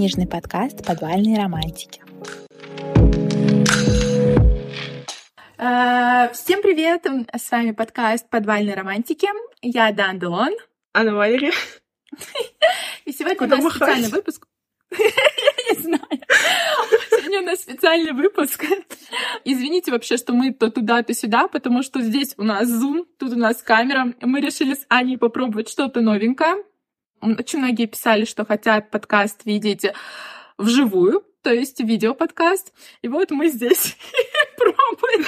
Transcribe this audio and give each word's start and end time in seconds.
книжный 0.00 0.26
подкаст 0.26 0.82
«Подвальные 0.86 1.36
романтики». 1.36 2.00
Э, 5.58 6.32
всем 6.32 6.62
привет! 6.62 7.06
С 7.36 7.50
вами 7.50 7.72
подкаст 7.72 8.30
«Подвальные 8.30 8.76
романтики». 8.76 9.28
Я 9.60 9.92
Дан 9.92 10.18
Делон. 10.18 10.54
Анна 10.94 11.14
Валерия. 11.14 11.52
И 13.04 13.12
сегодня 13.12 13.36
Куда 13.36 13.56
у 13.56 13.58
нас 13.58 13.64
махать? 13.64 13.76
специальный 13.76 14.08
выпуск. 14.08 14.46
Я 14.98 15.74
не 15.74 15.82
знаю. 15.82 16.22
Сегодня 17.10 17.40
у 17.40 17.44
нас 17.44 17.60
специальный 17.60 18.12
выпуск. 18.12 18.64
Извините 19.44 19.90
вообще, 19.90 20.16
что 20.16 20.32
мы 20.32 20.54
то 20.54 20.70
туда, 20.70 21.02
то 21.02 21.12
сюда, 21.12 21.46
потому 21.46 21.82
что 21.82 22.00
здесь 22.00 22.32
у 22.38 22.42
нас 22.42 22.66
Zoom, 22.70 23.04
тут 23.18 23.34
у 23.34 23.36
нас 23.36 23.58
камера. 23.62 24.14
Мы 24.22 24.40
решили 24.40 24.72
с 24.72 24.86
Аней 24.88 25.18
попробовать 25.18 25.68
что-то 25.68 26.00
новенькое. 26.00 26.64
Очень 27.20 27.60
многие 27.60 27.86
писали, 27.86 28.24
что 28.24 28.44
хотят 28.44 28.90
подкаст 28.90 29.44
видеть 29.44 29.86
вживую, 30.58 31.24
то 31.42 31.52
есть 31.52 31.80
видеоподкаст. 31.80 32.72
И 33.02 33.08
вот 33.08 33.30
мы 33.30 33.48
здесь 33.48 33.96
пробуем 34.56 35.24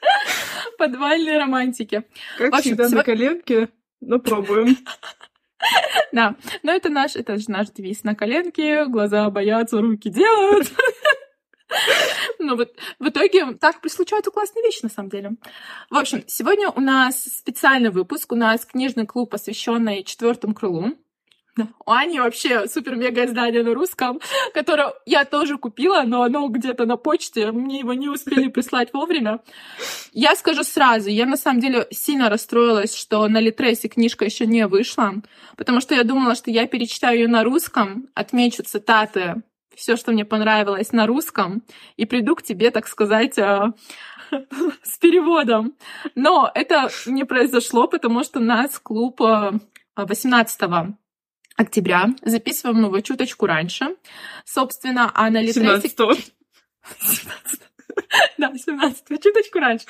подвальные 0.78 1.38
романтики. 1.38 2.04
Как 2.38 2.54
общем, 2.54 2.62
всегда 2.62 2.88
на 2.88 3.04
коленке, 3.04 3.68
но 4.00 4.18
пробуем. 4.18 4.76
Да, 6.12 6.36
но 6.62 6.72
это 6.72 6.88
наш, 6.88 7.16
это 7.16 7.36
же 7.36 7.50
наш 7.50 7.68
девиз 7.68 8.02
на 8.02 8.14
коленке, 8.14 8.86
глаза 8.86 9.28
боятся, 9.28 9.78
руки 9.78 10.08
делают. 10.08 10.72
Ну 12.38 12.56
вот 12.56 12.74
в 12.98 13.08
итоге 13.08 13.52
так 13.54 13.76
случаются 13.88 14.30
классные 14.30 14.64
вещи 14.64 14.82
на 14.82 14.88
самом 14.88 15.10
деле. 15.10 15.32
В 15.90 15.96
общем, 15.96 16.24
сегодня 16.26 16.70
у 16.70 16.80
нас 16.80 17.22
специальный 17.22 17.90
выпуск, 17.90 18.32
у 18.32 18.36
нас 18.36 18.64
книжный 18.64 19.06
клуб, 19.06 19.30
посвященный 19.30 20.02
четвертому 20.04 20.54
крылу. 20.54 20.94
У 21.84 21.90
Ани 21.90 22.20
вообще 22.20 22.66
супер-мега 22.68 23.24
издание 23.26 23.62
на 23.62 23.74
русском, 23.74 24.20
которое 24.54 24.94
я 25.04 25.24
тоже 25.24 25.58
купила, 25.58 26.02
но 26.06 26.22
оно 26.22 26.48
где-то 26.48 26.86
на 26.86 26.96
почте, 26.96 27.50
мне 27.50 27.80
его 27.80 27.92
не 27.92 28.08
успели 28.08 28.48
прислать 28.48 28.92
вовремя. 28.92 29.40
Я 30.12 30.36
скажу 30.36 30.64
сразу, 30.64 31.10
я 31.10 31.26
на 31.26 31.36
самом 31.36 31.60
деле 31.60 31.86
сильно 31.90 32.30
расстроилась, 32.30 32.94
что 32.94 33.26
на 33.28 33.40
Литресе 33.40 33.88
книжка 33.88 34.24
еще 34.24 34.46
не 34.46 34.66
вышла, 34.66 35.14
потому 35.56 35.80
что 35.80 35.94
я 35.94 36.04
думала, 36.04 36.34
что 36.34 36.50
я 36.50 36.66
перечитаю 36.66 37.18
ее 37.18 37.28
на 37.28 37.44
русском, 37.44 38.08
отмечу 38.14 38.62
цитаты, 38.62 39.42
все, 39.80 39.96
что 39.96 40.12
мне 40.12 40.26
понравилось 40.26 40.92
на 40.92 41.06
русском, 41.06 41.62
и 41.96 42.04
приду 42.04 42.36
к 42.36 42.42
тебе, 42.42 42.70
так 42.70 42.86
сказать, 42.86 43.38
э, 43.38 43.72
с 44.82 44.98
переводом. 44.98 45.74
Но 46.14 46.50
это 46.54 46.90
не 47.06 47.24
произошло, 47.24 47.88
потому 47.88 48.22
что 48.22 48.40
у 48.40 48.42
нас 48.42 48.78
клуб 48.78 49.20
18 49.96 50.62
э, 50.62 50.66
октября. 51.56 52.08
Записываем 52.22 52.84
его 52.84 53.00
чуточку 53.00 53.46
раньше. 53.46 53.96
Собственно, 54.44 55.10
а 55.14 55.30
на 55.30 55.40
Литресе... 55.40 55.88
17 55.88 55.96
Да, 58.38 58.52
17 58.54 59.22
чуточку 59.22 59.58
раньше. 59.58 59.86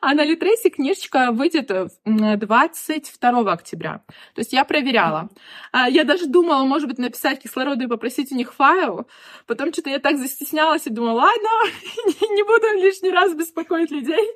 А 0.00 0.14
на 0.14 0.24
Литресе 0.24 0.70
книжечка 0.70 1.32
выйдет 1.32 1.70
22 2.04 3.52
октября. 3.52 4.02
То 4.34 4.40
есть 4.40 4.52
я 4.52 4.64
проверяла. 4.64 5.28
А, 5.72 5.88
я 5.88 6.04
даже 6.04 6.26
думала, 6.26 6.64
может 6.64 6.88
быть, 6.88 6.98
написать 6.98 7.40
кислороду 7.40 7.84
и 7.84 7.88
попросить 7.88 8.32
у 8.32 8.36
них 8.36 8.54
файл. 8.54 9.06
Потом 9.46 9.72
что-то 9.72 9.90
я 9.90 9.98
так 9.98 10.18
застеснялась 10.18 10.86
и 10.86 10.90
думала, 10.90 11.22
ладно, 11.22 11.48
не 12.04 12.42
буду 12.42 12.82
лишний 12.82 13.10
раз 13.10 13.34
беспокоить 13.34 13.90
людей. 13.90 14.26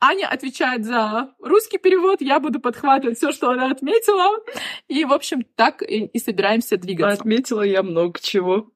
Аня 0.00 0.26
отвечает 0.26 0.84
за 0.84 1.34
русский 1.38 1.78
перевод, 1.78 2.22
я 2.22 2.40
буду 2.40 2.58
подхватывать 2.58 3.18
все, 3.18 3.32
что 3.32 3.50
она 3.50 3.70
отметила. 3.70 4.42
И, 4.88 5.04
в 5.04 5.12
общем, 5.12 5.44
так 5.56 5.82
и 5.82 6.18
собираемся 6.18 6.76
двигаться. 6.76 7.20
Отметила 7.20 7.62
я 7.62 7.82
много 7.82 8.18
чего. 8.20 8.70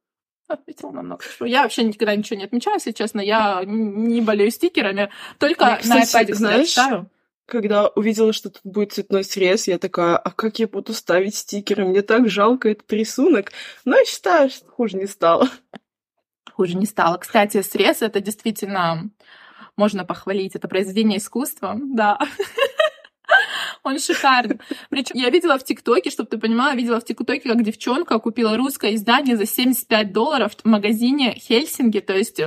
Отметила 0.47 0.91
на 0.91 1.03
много 1.03 1.25
чего. 1.25 1.47
Я 1.47 1.63
вообще 1.63 1.85
никогда 1.85 2.15
ничего 2.15 2.39
не 2.39 2.45
отмечаю, 2.45 2.77
если 2.77 2.93
честно. 2.93 3.21
Я 3.21 3.63
не 3.65 4.21
болею 4.21 4.51
стикерами. 4.51 5.11
Только 5.39 5.65
я, 5.65 5.77
кстати, 5.79 6.15
на 6.15 6.33
iPad 6.33 6.35
знаешь, 6.35 6.69
читаю. 6.69 7.11
Когда 7.47 7.89
увидела, 7.89 8.33
что 8.33 8.51
тут 8.51 8.63
будет 8.65 8.93
цветной 8.93 9.25
срез, 9.25 9.69
я 9.69 9.79
такая, 9.79 10.17
а 10.17 10.31
как 10.31 10.59
я 10.59 10.67
буду 10.67 10.95
ставить 10.95 11.35
стикеры? 11.35 11.85
Мне 11.85 12.03
так 12.03 12.29
жалко 12.29 12.71
этот 12.71 12.91
рисунок. 12.93 13.53
Но 13.85 13.97
я 13.97 14.05
считаю, 14.05 14.51
что 14.51 14.67
хуже 14.67 14.97
не 14.97 15.07
стало. 15.07 15.49
Хуже 16.53 16.77
не 16.77 16.87
стало. 16.87 17.19
Кстати, 17.19 17.63
срез— 17.63 17.99
это 18.03 18.21
действительно 18.21 19.11
можно 19.77 20.05
похвалить. 20.05 20.55
Это 20.55 20.69
произведение 20.69 21.19
искусства, 21.19 21.77
да. 21.81 22.19
Он 23.85 23.99
шикарный. 23.99 24.59
Причем 24.89 25.17
я 25.17 25.31
видела 25.31 25.59
в 25.59 25.65
ТикТоке, 25.65 26.11
чтобы 26.11 26.31
ты 26.31 26.39
понимала, 26.39 26.75
видела 26.75 27.01
в 27.01 27.05
ТикТоке, 27.05 27.49
как 27.51 27.63
девчонка 27.63 28.19
купила 28.19 28.57
русское 28.57 28.95
издание 28.95 29.37
за 29.37 29.47
75 29.47 30.13
долларов 30.13 30.53
в 30.57 30.65
магазине 30.67 31.35
Хельсинги, 31.35 32.01
то 32.01 32.15
есть 32.15 32.41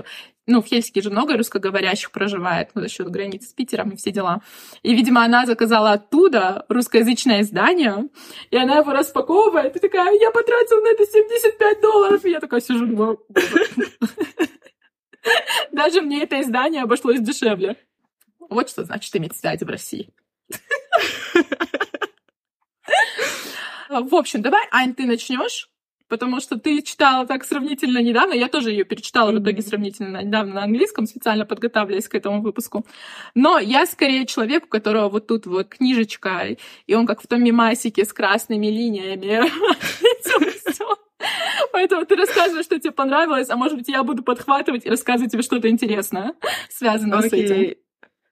ну, 0.47 0.61
в 0.61 0.65
Хельсинки 0.65 1.01
же 1.01 1.11
много 1.11 1.37
русскоговорящих 1.37 2.11
проживает, 2.11 2.71
ну, 2.73 2.81
за 2.81 2.89
счет 2.89 3.09
границы 3.09 3.49
с 3.49 3.53
Питером 3.53 3.91
и 3.91 3.97
все 3.97 4.11
дела. 4.11 4.41
И, 4.81 4.95
видимо, 4.95 5.23
она 5.23 5.45
заказала 5.45 5.91
оттуда 5.91 6.65
русскоязычное 6.69 7.41
издание, 7.41 8.09
и 8.49 8.57
она 8.57 8.77
его 8.77 8.93
распаковывает, 8.93 9.75
и 9.75 9.79
такая, 9.79 10.17
я 10.17 10.31
потратила 10.31 10.81
на 10.81 10.87
это 10.87 11.05
75 11.05 11.81
долларов, 11.81 12.25
и 12.25 12.31
я 12.31 12.39
такая 12.39 12.61
сижу, 12.61 12.87
думаю, 12.87 13.19
даже 15.71 16.01
мне 16.01 16.23
это 16.23 16.41
издание 16.41 16.83
обошлось 16.83 17.19
дешевле. 17.19 17.75
Вот 18.49 18.69
что 18.69 18.85
значит 18.85 19.13
иметь 19.17 19.35
связи 19.35 19.65
в 19.65 19.69
России. 19.69 20.09
В 23.89 24.15
общем, 24.15 24.41
давай, 24.41 24.67
Ань, 24.71 24.93
ты 24.93 25.05
начнешь, 25.05 25.69
потому 26.07 26.39
что 26.39 26.59
ты 26.59 26.81
читала 26.81 27.25
так 27.25 27.45
сравнительно 27.45 27.99
недавно. 27.99 28.33
Я 28.33 28.47
тоже 28.47 28.71
ее 28.71 28.83
перечитала 28.83 29.31
в 29.31 29.41
итоге 29.41 29.61
сравнительно 29.61 30.23
недавно 30.23 30.55
на 30.55 30.63
английском, 30.63 31.05
специально 31.05 31.45
подготавливаясь 31.45 32.07
к 32.07 32.15
этому 32.15 32.41
выпуску. 32.41 32.85
Но 33.35 33.59
я 33.59 33.85
скорее 33.85 34.25
человек, 34.25 34.65
у 34.65 34.67
которого 34.67 35.09
вот 35.09 35.27
тут 35.27 35.45
вот 35.45 35.69
книжечка, 35.69 36.55
и 36.85 36.93
он 36.93 37.05
как 37.05 37.21
в 37.21 37.27
том 37.27 37.43
мемасике 37.43 38.05
с 38.05 38.13
красными 38.13 38.67
линиями. 38.67 39.49
Поэтому 41.71 42.05
ты 42.05 42.15
рассказываешь, 42.15 42.65
что 42.65 42.79
тебе 42.79 42.91
понравилось, 42.91 43.49
а 43.49 43.55
может 43.55 43.77
быть, 43.77 43.87
я 43.87 44.03
буду 44.03 44.23
подхватывать 44.23 44.85
и 44.85 44.89
рассказывать 44.89 45.31
тебе 45.31 45.43
что-то 45.43 45.69
интересное, 45.69 46.33
связанное 46.69 47.19
okay. 47.19 47.29
с 47.29 47.33
этим. 47.33 47.75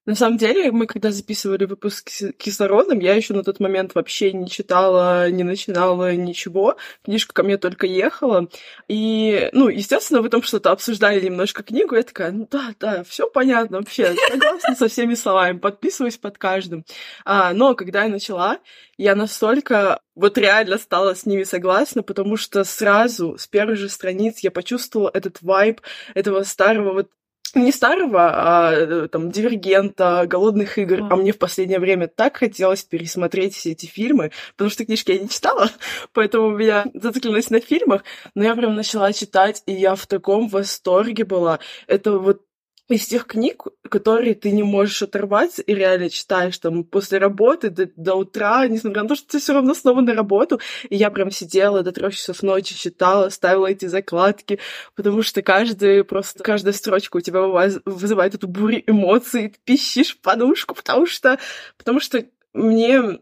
На 0.05 0.13
самом 0.13 0.37
деле, 0.37 0.71
мы 0.71 0.85
когда 0.85 1.11
записывали 1.11 1.65
выпуск 1.65 2.09
с 2.09 2.31
кислородом, 2.33 2.99
я 2.99 3.15
еще 3.15 3.33
на 3.33 3.43
тот 3.43 3.59
момент 3.59 3.95
вообще 3.95 4.31
не 4.33 4.47
читала, 4.47 5.29
не 5.31 5.43
начинала 5.43 6.13
ничего. 6.15 6.77
Книжка 7.03 7.33
ко 7.33 7.43
мне 7.43 7.57
только 7.57 7.87
ехала. 7.87 8.47
И, 8.87 9.49
ну, 9.53 9.67
естественно, 9.67 10.21
вы 10.21 10.29
там 10.29 10.43
что-то 10.43 10.71
обсуждали 10.71 11.19
немножко 11.19 11.63
книгу. 11.63 11.95
Я 11.95 12.03
такая, 12.03 12.31
ну 12.31 12.47
да, 12.51 12.75
да, 12.79 13.03
все 13.03 13.27
понятно 13.27 13.77
вообще. 13.77 14.15
Согласна 14.29 14.75
со 14.75 14.87
всеми 14.87 15.15
словами, 15.15 15.57
подписываюсь 15.57 16.17
под 16.17 16.37
каждым. 16.37 16.85
А, 17.23 17.53
но 17.53 17.73
когда 17.73 18.03
я 18.03 18.09
начала, 18.09 18.59
я 18.97 19.15
настолько 19.15 19.99
вот 20.13 20.37
реально 20.37 20.77
стала 20.77 21.15
с 21.15 21.25
ними 21.25 21.43
согласна, 21.43 22.03
потому 22.03 22.37
что 22.37 22.63
сразу, 22.63 23.37
с 23.37 23.47
первой 23.47 23.75
же 23.75 23.89
страниц 23.89 24.39
я 24.39 24.51
почувствовала 24.51 25.09
этот 25.13 25.41
вайб 25.41 25.81
этого 26.13 26.43
старого 26.43 26.93
вот 26.93 27.09
не 27.55 27.71
старого, 27.71 28.29
а 28.33 28.71
э, 28.73 29.07
там 29.07 29.31
Дивергента, 29.31 30.25
Голодных 30.27 30.77
игр. 30.77 31.03
А. 31.03 31.13
а 31.13 31.15
мне 31.15 31.31
в 31.31 31.37
последнее 31.37 31.79
время 31.79 32.07
так 32.07 32.37
хотелось 32.37 32.83
пересмотреть 32.83 33.55
все 33.55 33.71
эти 33.71 33.85
фильмы, 33.85 34.31
потому 34.51 34.69
что 34.69 34.85
книжки 34.85 35.11
я 35.11 35.19
не 35.19 35.29
читала, 35.29 35.69
поэтому 36.13 36.47
у 36.47 36.57
меня 36.57 36.85
зациклилась 36.93 37.49
на 37.49 37.59
фильмах. 37.59 38.03
Но 38.35 38.43
я 38.43 38.55
прям 38.55 38.75
начала 38.75 39.11
читать, 39.13 39.63
и 39.65 39.73
я 39.73 39.95
в 39.95 40.05
таком 40.07 40.47
восторге 40.47 41.25
была. 41.25 41.59
Это 41.87 42.19
вот 42.19 42.44
из 42.87 43.07
тех 43.07 43.25
книг, 43.25 43.63
которые 43.89 44.35
ты 44.35 44.51
не 44.51 44.63
можешь 44.63 45.01
оторваться 45.01 45.61
и 45.61 45.73
реально 45.73 46.09
читаешь 46.09 46.57
там 46.59 46.83
после 46.83 47.17
работы 47.17 47.69
до, 47.69 47.89
до 47.95 48.15
утра, 48.15 48.67
несмотря 48.67 49.03
на 49.03 49.09
то, 49.09 49.15
что 49.15 49.27
ты 49.27 49.39
все 49.39 49.53
равно 49.53 49.73
снова 49.73 50.01
на 50.01 50.13
работу. 50.13 50.59
И 50.89 50.95
я 50.95 51.09
прям 51.09 51.31
сидела 51.31 51.81
до 51.81 51.91
трех 51.91 52.15
часов 52.15 52.43
ночи, 52.43 52.75
читала, 52.75 53.29
ставила 53.29 53.67
эти 53.67 53.85
закладки, 53.85 54.59
потому 54.95 55.23
что 55.23 55.41
каждый, 55.41 56.03
просто 56.03 56.43
каждая 56.43 56.73
строчка 56.73 57.17
у 57.17 57.21
тебя 57.21 57.41
вызывает 57.85 58.35
эту 58.35 58.47
бурю 58.47 58.83
эмоций, 58.85 59.49
ты 59.49 59.59
пищишь 59.63 60.17
подушку, 60.19 60.75
потому 60.75 61.07
что, 61.07 61.39
потому 61.77 61.99
что 61.99 62.23
мне 62.53 63.19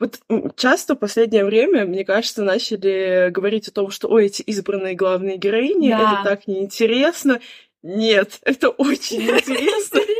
вот 0.00 0.18
часто 0.56 0.94
в 0.94 0.98
последнее 0.98 1.44
время, 1.44 1.84
мне 1.84 2.06
кажется, 2.06 2.42
начали 2.42 3.28
говорить 3.30 3.68
о 3.68 3.72
том, 3.72 3.90
что, 3.90 4.08
ой, 4.08 4.26
эти 4.26 4.40
избранные 4.42 4.94
главные 4.94 5.36
героини, 5.36 5.90
да. 5.90 6.20
это 6.22 6.30
так 6.30 6.46
неинтересно. 6.46 7.40
Нет, 7.82 8.40
это 8.44 8.70
очень 8.70 9.22
интересно. 9.22 10.00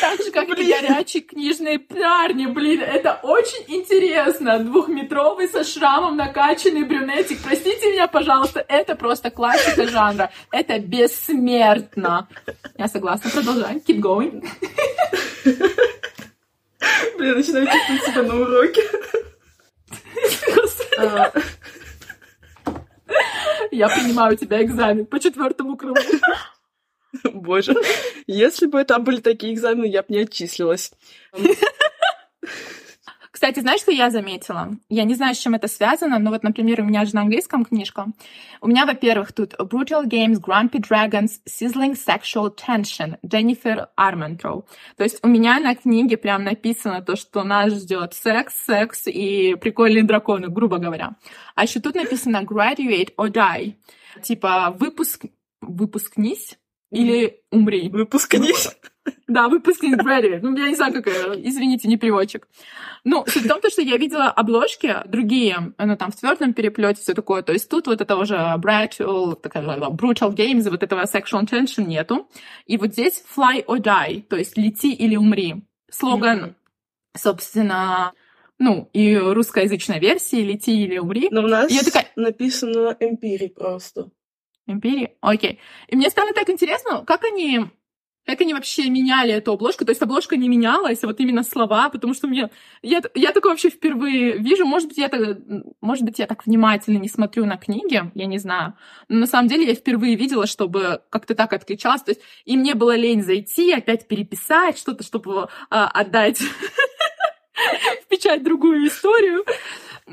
Так 0.00 0.22
же, 0.22 0.30
как 0.30 0.48
блин. 0.48 0.66
и 0.66 0.70
горячие 0.70 1.22
книжные 1.22 1.78
парни, 1.78 2.46
блин, 2.46 2.80
это 2.82 3.18
очень 3.22 3.64
интересно. 3.66 4.58
Двухметровый 4.58 5.48
со 5.48 5.64
шрамом 5.64 6.16
накачанный 6.16 6.84
брюнетик. 6.84 7.38
Простите 7.42 7.92
меня, 7.92 8.06
пожалуйста, 8.06 8.64
это 8.68 8.94
просто 8.94 9.30
классика 9.30 9.88
жанра. 9.88 10.30
Это 10.50 10.78
бессмертно. 10.78 12.28
Я 12.76 12.88
согласна, 12.88 13.30
продолжаем. 13.30 13.82
Keep 13.86 14.00
going. 14.00 14.46
Блин, 17.18 17.36
начинаю 17.36 17.66
чувствовать 17.66 18.04
себя 18.04 18.22
на 18.22 18.40
уроке. 18.40 18.82
Я 23.70 23.88
принимаю 23.88 24.34
у 24.34 24.36
тебя 24.36 24.62
экзамен 24.62 25.06
по 25.06 25.20
четвертому 25.20 25.76
кругу. 25.76 26.00
Боже, 27.24 27.74
если 28.26 28.66
бы 28.66 28.84
там 28.84 29.04
были 29.04 29.20
такие 29.20 29.54
экзамены, 29.54 29.86
я 29.86 30.02
бы 30.02 30.08
не 30.10 30.20
отчислилась. 30.20 30.92
Кстати, 33.38 33.60
знаешь, 33.60 33.82
что 33.82 33.92
я 33.92 34.10
заметила? 34.10 34.70
Я 34.88 35.04
не 35.04 35.14
знаю, 35.14 35.32
с 35.32 35.38
чем 35.38 35.54
это 35.54 35.68
связано, 35.68 36.18
но 36.18 36.30
вот, 36.30 36.42
например, 36.42 36.80
у 36.80 36.84
меня 36.84 37.04
же 37.04 37.14
на 37.14 37.20
английском 37.20 37.64
книжка. 37.64 38.06
У 38.60 38.66
меня, 38.66 38.84
во-первых, 38.84 39.32
тут 39.32 39.54
Brutal 39.54 40.06
Games, 40.06 40.40
Grumpy 40.40 40.80
Dragons, 40.80 41.38
Sizzling 41.48 41.94
Sexual 41.94 42.52
Tension, 42.52 43.16
Дженнифер 43.24 43.90
Арментроу. 43.94 44.66
То 44.96 45.04
есть 45.04 45.20
у 45.22 45.28
меня 45.28 45.60
на 45.60 45.76
книге 45.76 46.16
прям 46.16 46.42
написано 46.42 47.00
то, 47.00 47.14
что 47.14 47.44
нас 47.44 47.74
ждет 47.74 48.12
секс, 48.12 48.56
секс 48.56 49.06
и 49.06 49.54
прикольные 49.54 50.02
драконы, 50.02 50.48
грубо 50.48 50.78
говоря. 50.78 51.12
А 51.54 51.62
еще 51.62 51.78
тут 51.78 51.94
написано 51.94 52.42
Graduate 52.42 53.14
or 53.16 53.30
Die. 53.32 53.74
Типа 54.20 54.74
выпуск... 54.76 55.26
выпускнись 55.60 56.58
или 56.90 57.40
умри. 57.50 57.88
Выпускнись. 57.88 58.70
Да, 59.26 59.48
выпускник 59.48 60.02
graduate. 60.02 60.40
Ну, 60.42 60.54
я 60.54 60.68
не 60.68 60.74
знаю, 60.74 60.92
как... 60.92 61.06
Извините, 61.06 61.88
не 61.88 61.96
переводчик. 61.96 62.46
Ну, 63.04 63.24
суть 63.26 63.44
в 63.44 63.48
том, 63.48 63.58
что 63.70 63.80
я 63.80 63.96
видела 63.96 64.26
обложки 64.26 64.96
другие, 65.06 65.72
ну, 65.78 65.96
там, 65.96 66.10
в 66.10 66.16
твердом 66.16 66.52
переплете 66.52 67.00
все 67.00 67.14
такое. 67.14 67.40
То 67.40 67.54
есть 67.54 67.70
тут 67.70 67.86
вот 67.86 68.02
этого 68.02 68.26
же 68.26 68.34
brutal, 68.34 69.34
такая, 69.36 69.64
brutal 69.64 70.34
games, 70.34 70.68
вот 70.68 70.82
этого 70.82 71.04
sexual 71.04 71.46
tension 71.46 71.84
нету. 71.84 72.28
И 72.66 72.76
вот 72.76 72.92
здесь 72.92 73.24
fly 73.34 73.64
or 73.64 73.78
die, 73.78 74.20
то 74.22 74.36
есть 74.36 74.58
лети 74.58 74.92
или 74.92 75.16
умри. 75.16 75.64
Слоган, 75.90 76.38
mm-hmm. 76.38 76.54
собственно, 77.16 78.12
ну, 78.58 78.90
и 78.92 79.16
русскоязычной 79.16 80.00
версии 80.00 80.42
«Лети 80.42 80.82
или 80.82 80.98
умри». 80.98 81.28
Но 81.30 81.44
у 81.44 81.46
нас 81.46 81.70
я 81.70 81.82
такая... 81.82 82.10
написано 82.16 82.96
«Эмпири» 82.98 83.48
просто. 83.48 84.10
Империи? 84.70 85.16
Окей. 85.20 85.60
И 85.88 85.96
мне 85.96 86.10
стало 86.10 86.32
так 86.32 86.48
интересно, 86.50 87.04
как 87.06 87.24
они 87.24 87.66
как 88.28 88.42
они 88.42 88.52
вообще 88.52 88.90
меняли 88.90 89.32
эту 89.32 89.52
обложку. 89.52 89.86
То 89.86 89.90
есть 89.90 90.02
обложка 90.02 90.36
не 90.36 90.50
менялась, 90.50 91.02
а 91.02 91.06
вот 91.06 91.18
именно 91.18 91.42
слова, 91.42 91.88
потому 91.88 92.12
что 92.12 92.26
мне... 92.26 92.50
Я, 92.82 93.00
я 93.14 93.32
такое 93.32 93.52
вообще 93.52 93.70
впервые 93.70 94.36
вижу. 94.36 94.66
Может 94.66 94.88
быть, 94.88 94.98
я 94.98 95.08
так, 95.08 95.38
может 95.80 96.04
быть, 96.04 96.18
я 96.18 96.26
так 96.26 96.44
внимательно 96.44 96.98
не 96.98 97.08
смотрю 97.08 97.46
на 97.46 97.56
книги, 97.56 98.02
я 98.14 98.26
не 98.26 98.36
знаю. 98.36 98.74
Но 99.08 99.20
на 99.20 99.26
самом 99.26 99.48
деле 99.48 99.66
я 99.66 99.74
впервые 99.74 100.14
видела, 100.14 100.46
чтобы 100.46 101.00
как-то 101.08 101.34
так 101.34 101.54
отличалось. 101.54 102.02
То 102.02 102.10
есть 102.10 102.20
и 102.44 102.58
мне 102.58 102.74
было 102.74 102.94
лень 102.94 103.22
зайти, 103.22 103.72
опять 103.72 104.06
переписать 104.06 104.76
что-то, 104.76 105.04
чтобы 105.04 105.48
а, 105.70 105.88
отдать 105.88 106.38
в 108.02 108.08
печать 108.10 108.42
другую 108.42 108.88
историю. 108.88 109.46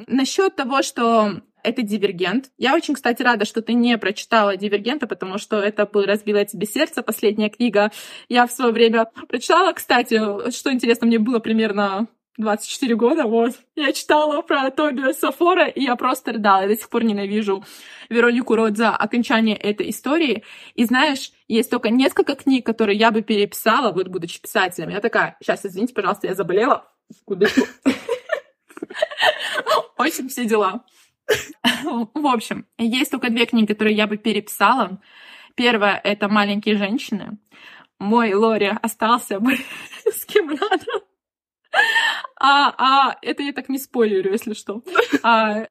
Насчет 0.08 0.56
того, 0.56 0.84
что 0.84 1.42
это 1.66 1.82
«Дивергент». 1.82 2.52
Я 2.58 2.76
очень, 2.76 2.94
кстати, 2.94 3.22
рада, 3.22 3.46
что 3.46 3.62
ты 3.62 3.74
не 3.74 3.98
прочитала 3.98 4.56
«Дивергента», 4.56 5.08
потому 5.08 5.38
что 5.38 5.60
это 5.60 5.86
бы 5.86 6.06
разбило 6.06 6.46
тебе 6.46 6.68
сердце, 6.68 7.02
последняя 7.02 7.50
книга. 7.50 7.92
Я 8.30 8.48
в 8.48 8.52
свое 8.52 8.72
время 8.72 9.10
прочитала, 9.28 9.74
кстати, 9.74 10.52
что 10.52 10.72
интересно, 10.72 11.08
мне 11.08 11.20
было 11.20 11.40
примерно 11.40 12.08
24 12.38 12.96
года, 12.96 13.26
вот. 13.26 13.54
Я 13.76 13.94
читала 13.94 14.42
про 14.42 14.70
Тобиа 14.70 15.14
Сафора, 15.14 15.68
и 15.68 15.84
я 15.84 15.96
просто 15.96 16.34
рыдала. 16.34 16.64
Я 16.64 16.68
до 16.68 16.76
сих 16.76 16.90
пор 16.90 17.04
ненавижу 17.04 17.64
Веронику 18.10 18.56
Рот 18.56 18.78
за 18.78 18.90
окончание 18.90 19.56
этой 19.56 19.90
истории. 19.90 20.44
И 20.76 20.86
знаешь, 20.86 21.32
есть 21.48 21.70
только 21.70 21.90
несколько 21.90 22.36
книг, 22.36 22.66
которые 22.66 22.98
я 22.98 23.12
бы 23.12 23.22
переписала, 23.22 23.94
вот 23.94 24.10
будучи 24.10 24.42
писателем. 24.42 24.90
Я 24.90 25.00
такая, 25.00 25.38
сейчас, 25.42 25.66
извините, 25.66 25.94
пожалуйста, 25.94 26.28
я 26.28 26.36
заболела. 26.36 26.92
Куда? 27.24 27.48
Очень 29.98 30.28
все 30.28 30.46
дела. 30.46 30.84
В 32.14 32.28
общем, 32.28 32.66
есть 32.78 33.12
только 33.12 33.30
две 33.30 33.46
книги, 33.46 33.68
которые 33.68 33.96
я 33.96 34.08
бы 34.08 34.18
переписала. 34.18 35.02
Первая— 35.56 36.00
это 36.04 36.28
«Маленькие 36.28 36.78
женщины». 36.78 37.38
Мой 37.98 38.34
Лори 38.34 38.72
остался 38.82 39.40
бы 39.40 39.58
с 40.06 40.26
кем 40.26 40.48
надо. 40.48 40.86
А, 42.40 42.74
а 42.78 43.18
это 43.22 43.44
я 43.44 43.54
так 43.54 43.70
не 43.70 43.78
спойлерю, 43.78 44.32
если 44.32 44.54
что. 44.54 44.84
А, 45.24 45.68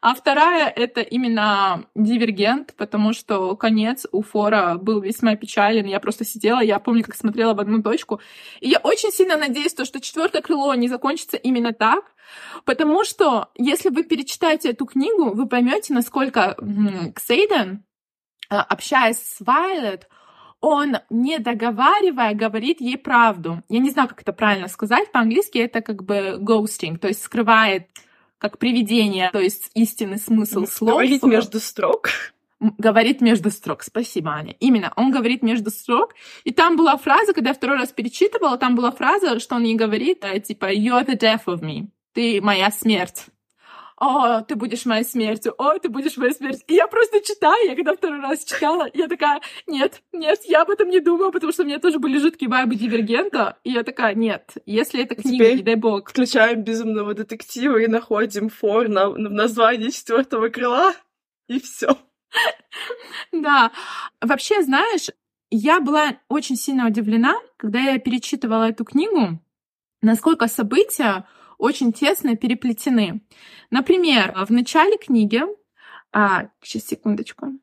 а 0.00 0.14
вторая— 0.14 0.68
это 0.76 1.00
именно 1.00 1.86
«Дивергент», 1.94 2.74
потому 2.76 3.12
что 3.12 3.56
конец 3.56 4.06
у 4.12 4.22
Фора 4.22 4.76
был 4.80 5.00
весьма 5.00 5.36
печален. 5.36 5.86
Я 5.86 6.00
просто 6.00 6.24
сидела, 6.24 6.60
я 6.60 6.78
помню, 6.78 7.04
как 7.04 7.16
смотрела 7.16 7.54
в 7.54 7.60
одну 7.60 7.82
точку. 7.82 8.20
И 8.60 8.68
я 8.68 8.78
очень 8.78 9.10
сильно 9.10 9.36
надеюсь, 9.36 9.72
что 9.72 10.00
четвертое 10.00 10.42
крыло 10.42 10.74
не 10.74 10.88
закончится 10.88 11.36
именно 11.36 11.72
так, 11.72 12.04
Потому 12.64 13.04
что, 13.04 13.50
если 13.54 13.88
вы 13.88 14.02
перечитаете 14.02 14.70
эту 14.70 14.86
книгу, 14.86 15.34
вы 15.34 15.46
поймете, 15.46 15.94
насколько 15.94 16.56
Ксейден, 17.14 17.84
а, 18.48 18.62
общаясь 18.62 19.18
с 19.18 19.40
Вайлет, 19.40 20.08
он, 20.60 20.96
не 21.10 21.38
договаривая, 21.38 22.34
говорит 22.34 22.80
ей 22.80 22.96
правду. 22.96 23.62
Я 23.68 23.78
не 23.78 23.90
знаю, 23.90 24.08
как 24.08 24.22
это 24.22 24.32
правильно 24.32 24.68
сказать. 24.68 25.12
По-английски 25.12 25.58
это 25.58 25.80
как 25.82 26.04
бы 26.04 26.38
ghosting, 26.40 26.98
то 26.98 27.08
есть 27.08 27.22
скрывает 27.22 27.88
как 28.38 28.58
привидение, 28.58 29.30
то 29.32 29.40
есть 29.40 29.70
истинный 29.74 30.18
смысл 30.18 30.66
слов. 30.66 30.94
Говорит 30.94 31.22
между 31.22 31.60
строк. 31.60 32.10
Говорит 32.58 33.20
между 33.20 33.50
строк. 33.50 33.82
Спасибо, 33.82 34.30
Аня. 34.30 34.56
Именно, 34.60 34.92
он 34.96 35.10
говорит 35.10 35.42
между 35.42 35.70
строк. 35.70 36.14
И 36.44 36.52
там 36.52 36.76
была 36.76 36.96
фраза, 36.96 37.34
когда 37.34 37.50
я 37.50 37.54
второй 37.54 37.76
раз 37.76 37.92
перечитывала, 37.92 38.56
там 38.56 38.74
была 38.74 38.90
фраза, 38.92 39.38
что 39.40 39.56
он 39.56 39.64
ей 39.64 39.74
говорит, 39.74 40.24
э, 40.24 40.40
типа, 40.40 40.72
you're 40.72 41.06
the 41.06 41.18
death 41.18 41.44
of 41.46 41.60
me 41.60 41.88
ты 42.16 42.40
моя 42.40 42.70
смерть. 42.70 43.26
О, 43.98 44.42
ты 44.42 44.56
будешь 44.56 44.84
моей 44.84 45.04
смертью, 45.04 45.54
о, 45.56 45.78
ты 45.78 45.88
будешь 45.88 46.18
моей 46.18 46.32
смертью. 46.34 46.62
И 46.66 46.74
я 46.74 46.86
просто 46.86 47.22
читаю, 47.22 47.66
я 47.66 47.74
когда 47.74 47.94
второй 47.94 48.20
раз 48.20 48.44
читала, 48.44 48.86
я 48.92 49.08
такая, 49.08 49.40
нет, 49.66 50.02
нет, 50.12 50.40
я 50.44 50.62
об 50.62 50.70
этом 50.70 50.90
не 50.90 51.00
думаю, 51.00 51.32
потому 51.32 51.52
что 51.52 51.62
у 51.62 51.66
меня 51.66 51.78
тоже 51.78 51.98
были 51.98 52.18
жуткие 52.18 52.50
вайбы 52.50 52.74
Дивергента, 52.74 53.58
и 53.64 53.70
я 53.70 53.84
такая, 53.84 54.14
нет, 54.14 54.52
если 54.66 55.02
это 55.02 55.14
книга, 55.14 55.44
Теперь 55.44 55.56
не 55.56 55.62
дай 55.62 55.74
бог. 55.76 56.10
включаем 56.10 56.62
безумного 56.62 57.14
детектива 57.14 57.78
и 57.78 57.86
находим 57.86 58.50
фор 58.50 58.88
на, 58.88 59.08
на 59.08 59.30
название 59.30 59.90
четвертого 59.90 60.50
крыла, 60.50 60.92
и 61.48 61.58
все. 61.58 61.96
Да. 63.32 63.72
Вообще, 64.20 64.62
знаешь, 64.62 65.08
я 65.50 65.80
была 65.80 66.18
очень 66.28 66.56
сильно 66.56 66.86
удивлена, 66.86 67.34
когда 67.56 67.78
я 67.78 67.98
перечитывала 67.98 68.68
эту 68.68 68.84
книгу, 68.84 69.40
насколько 70.02 70.48
события 70.48 71.26
очень 71.58 71.92
тесно 71.92 72.36
переплетены. 72.36 73.20
Например, 73.70 74.34
в 74.46 74.50
начале 74.50 74.96
книги, 74.98 75.42
а, 76.12 76.48
сейчас 76.62 76.86
секундочку, 76.86 77.58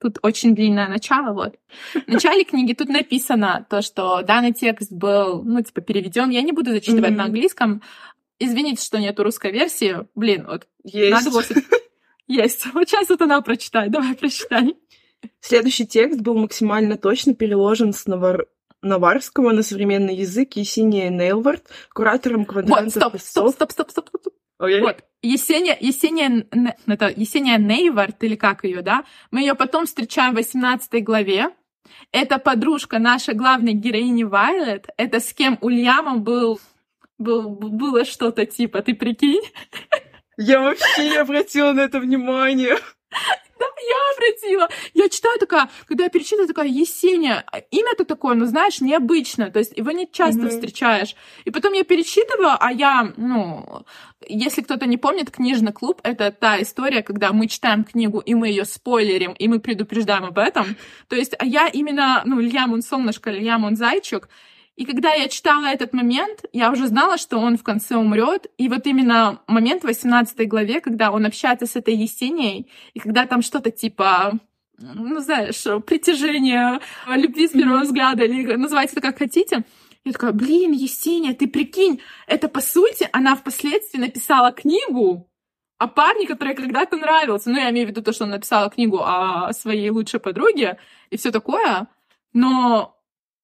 тут 0.00 0.18
очень 0.22 0.54
длинное 0.54 0.88
начало, 0.88 1.32
вот. 1.32 1.56
В 1.94 2.08
начале 2.08 2.44
книги 2.44 2.72
тут 2.72 2.88
написано 2.88 3.66
то, 3.68 3.82
что 3.82 4.22
данный 4.22 4.52
текст 4.52 4.92
был, 4.92 5.42
ну, 5.42 5.62
типа, 5.62 5.80
переведен. 5.80 6.30
Я 6.30 6.42
не 6.42 6.52
буду 6.52 6.70
зачитывать 6.70 7.10
mm-hmm. 7.10 7.16
на 7.16 7.24
английском. 7.24 7.82
Извините, 8.38 8.84
что 8.84 8.98
нету 8.98 9.22
русской 9.22 9.50
версии. 9.50 10.06
Блин, 10.14 10.46
вот. 10.46 10.66
Есть. 10.84 11.12
Надо 11.12 11.30
было... 11.30 11.42
Есть. 12.26 12.66
Вот 12.72 12.88
сейчас 12.88 13.08
вот 13.08 13.22
она 13.22 13.40
прочитает. 13.40 13.90
Давай, 13.90 14.14
прочитай. 14.14 14.76
Следующий 15.40 15.86
текст 15.86 16.20
был 16.20 16.36
максимально 16.36 16.96
точно 16.96 17.34
переложен 17.34 17.92
с 17.92 18.06
навар... 18.06 18.46
Наварского 18.86 19.52
на 19.52 19.62
современный 19.62 20.16
язык 20.16 20.54
Есения 20.54 21.10
Нейлвард, 21.10 21.64
куратором 21.92 22.44
квадрантов 22.44 23.12
вот, 23.12 23.20
стоп, 23.20 23.52
стоп, 23.52 23.72
стоп, 23.72 23.90
стоп, 23.90 23.90
стоп, 23.90 24.08
стоп. 24.20 24.34
Okay. 24.60 24.80
Вот, 24.80 25.04
Есения, 25.22 25.76
Есения, 25.78 26.46
это 26.86 27.12
Есения 27.14 27.58
Нейвард, 27.58 28.22
или 28.24 28.36
как 28.36 28.64
ее, 28.64 28.80
да? 28.80 29.04
Мы 29.30 29.40
ее 29.40 29.54
потом 29.54 29.86
встречаем 29.86 30.32
в 30.32 30.36
18 30.36 31.04
главе. 31.04 31.50
Это 32.12 32.38
подружка 32.38 32.98
нашей 32.98 33.34
главной 33.34 33.72
героини 33.74 34.24
Вайлет. 34.24 34.86
Это 34.96 35.20
с 35.20 35.32
кем 35.32 35.58
Ульямом 35.60 36.22
был, 36.22 36.60
был, 37.18 37.50
было 37.50 38.04
что-то 38.04 38.46
типа, 38.46 38.82
ты 38.82 38.94
прикинь? 38.94 39.42
Я 40.38 40.60
вообще 40.60 41.10
не 41.10 41.16
обратила 41.16 41.72
на 41.72 41.80
это 41.80 42.00
внимание. 42.00 42.76
Я 43.88 44.14
обратила. 44.16 44.68
Я 44.94 45.08
читаю 45.08 45.38
такая, 45.38 45.70
когда 45.86 46.04
я 46.04 46.10
перечитываю, 46.10 46.48
такая 46.48 46.68
Есения. 46.68 47.44
Имя-то 47.70 48.04
такое, 48.04 48.34
ну, 48.34 48.46
знаешь, 48.46 48.80
необычное. 48.80 49.50
То 49.50 49.58
есть 49.58 49.76
его 49.76 49.90
не 49.90 50.10
часто 50.10 50.42
mm-hmm. 50.42 50.48
встречаешь. 50.50 51.14
И 51.44 51.50
потом 51.50 51.72
я 51.72 51.84
перечитываю, 51.84 52.56
а 52.58 52.72
я, 52.72 53.12
ну, 53.16 53.84
если 54.26 54.62
кто-то 54.62 54.86
не 54.86 54.96
помнит, 54.96 55.30
книжный 55.30 55.72
клуб— 55.72 56.00
это 56.02 56.30
та 56.30 56.60
история, 56.62 57.02
когда 57.02 57.32
мы 57.32 57.46
читаем 57.48 57.84
книгу, 57.84 58.18
и 58.18 58.34
мы 58.34 58.48
ее 58.48 58.64
спойлерим, 58.64 59.32
и 59.32 59.48
мы 59.48 59.60
предупреждаем 59.60 60.24
об 60.24 60.38
этом. 60.38 60.76
То 61.08 61.16
есть 61.16 61.34
а 61.38 61.44
я 61.44 61.68
именно, 61.68 62.22
ну, 62.24 62.40
Илья 62.40 62.66
Мун 62.66 62.82
солнышко, 62.82 63.30
Илья 63.30 63.58
Мун 63.58 63.76
зайчик, 63.76 64.28
и 64.76 64.84
когда 64.84 65.14
я 65.14 65.28
читала 65.28 65.66
этот 65.66 65.92
момент, 65.92 66.44
я 66.52 66.70
уже 66.70 66.86
знала, 66.86 67.16
что 67.16 67.38
он 67.38 67.56
в 67.56 67.62
конце 67.62 67.96
умрет. 67.96 68.46
И 68.58 68.68
вот 68.68 68.86
именно 68.86 69.40
момент 69.46 69.82
в 69.82 69.86
18 69.86 70.46
главе, 70.46 70.80
когда 70.80 71.10
он 71.10 71.24
общается 71.24 71.66
с 71.66 71.76
этой 71.76 71.94
Есенией, 71.94 72.70
и 72.92 73.00
когда 73.00 73.26
там 73.26 73.42
что-то 73.42 73.70
типа 73.70 74.38
ну, 74.78 75.20
знаешь, 75.20 75.62
притяжение, 75.86 76.80
любви 77.06 77.48
с 77.48 77.52
первого 77.52 77.80
взгляда, 77.80 78.24
или 78.24 78.56
называйте 78.56 78.92
это 78.92 79.00
как 79.00 79.18
хотите. 79.18 79.64
Я 80.04 80.12
такая, 80.12 80.32
блин, 80.32 80.72
Есения, 80.72 81.32
ты 81.32 81.48
прикинь, 81.48 82.00
это 82.26 82.48
по 82.48 82.60
сути, 82.60 83.08
она 83.12 83.34
впоследствии 83.34 83.98
написала 83.98 84.52
книгу, 84.52 85.28
о 85.78 85.88
парне, 85.88 86.26
который 86.26 86.54
когда-то 86.54 86.96
нравился. 86.96 87.50
Ну, 87.50 87.58
я 87.58 87.70
имею 87.70 87.86
в 87.86 87.90
виду 87.90 88.02
то, 88.02 88.12
что 88.12 88.24
он 88.24 88.30
написал 88.30 88.70
книгу 88.70 89.00
о 89.02 89.52
своей 89.52 89.90
лучшей 89.90 90.20
подруге 90.20 90.78
и 91.10 91.16
все 91.16 91.30
такое. 91.30 91.88
Но, 92.32 92.95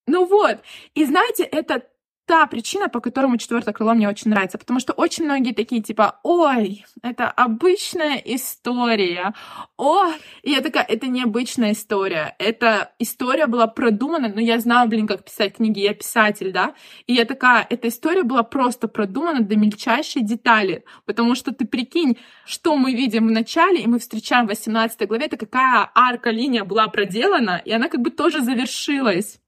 ну 0.07 0.27
вот. 0.27 0.59
И 0.95 1.05
знаете, 1.05 1.45
это 1.45 1.83
та 2.27 2.47
причина, 2.47 2.89
по 2.89 3.01
которому 3.01 3.37
четвертое 3.37 3.73
крыло 3.73 3.95
мне 3.95 4.09
очень 4.09 4.31
нравится, 4.31 4.59
потому 4.59 4.81
что 4.81 4.93
очень 4.93 5.25
многие 5.25 5.53
такие 5.53 5.83
типа, 5.83 6.21
ой, 6.23 6.85
это 7.03 7.29
обычная 7.29 8.17
история, 8.25 9.35
о, 9.77 10.07
и 10.43 10.51
я 10.51 10.61
такая, 10.61 10.85
это 10.85 11.09
не 11.09 11.23
обычная 11.23 11.73
история, 11.73 12.35
эта 12.39 12.93
история 12.99 13.47
была 13.47 13.67
продумана, 13.67 14.29
но 14.29 14.41
я 14.41 14.61
знаю, 14.61 14.89
блин, 14.89 15.07
как 15.07 15.25
писать 15.25 15.57
книги, 15.57 15.81
я 15.81 15.95
писатель, 15.95 16.53
да, 16.53 16.75
и 17.07 17.15
я 17.15 17.25
такая, 17.25 17.67
эта 17.69 17.89
история 17.89 18.23
была 18.23 18.45
просто 18.45 18.89
продумана 18.89 19.41
до 19.41 19.57
мельчайшей 19.57 20.23
детали, 20.23 20.85
потому 21.05 21.35
что 21.35 21.53
ты 21.53 21.67
прикинь, 21.67 22.19
что 22.47 22.77
мы 22.77 22.95
видим 22.95 23.29
в 23.29 23.33
начале, 23.33 23.83
и 23.83 23.87
мы 23.87 23.99
встречаем 23.99 24.47
в 24.47 24.51
18 24.51 25.09
главе, 25.09 25.27
это 25.27 25.37
какая 25.37 25.91
арка, 25.95 26.31
линия 26.31 26.65
была 26.65 26.87
проделана, 26.87 27.61
и 27.65 27.73
она 27.73 27.89
как 27.89 28.01
бы 28.01 28.11
тоже 28.11 28.41
завершилась. 28.43 29.43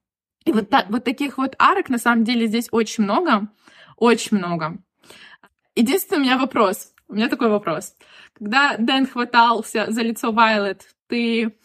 И 0.45 0.53
вот, 0.53 0.69
та, 0.69 0.87
вот 0.89 1.05
таких 1.05 1.39
вот 1.39 1.55
арок 1.59 1.89
на 1.89 1.99
самом 1.99 2.25
деле 2.25 2.47
здесь 2.47 2.69
очень 2.71 3.05
много, 3.05 3.49
очень 3.97 4.37
много. 4.37 4.79
Единственный 5.75 6.19
у 6.19 6.23
меня 6.23 6.39
вопрос, 6.39 6.93
у 7.09 7.15
меня 7.15 7.29
такой 7.29 7.49
вопрос. 7.49 7.95
Когда 8.35 8.77
Дэн 8.79 9.07
хватался 9.07 9.87
за 9.89 10.03
лицо 10.03 10.33
Вайлет, 10.33 10.87
ты, 11.09 11.57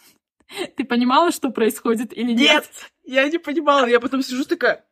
ты 0.75 0.83
понимала, 0.85 1.31
что 1.31 1.49
происходит 1.49 2.15
или 2.17 2.31
нет? 2.31 2.39
Нет, 2.39 2.69
я 3.03 3.27
не 3.27 3.37
понимала, 3.37 3.85
я 3.85 3.99
потом 3.99 4.21
сижу 4.21 4.45
такая... 4.45 4.85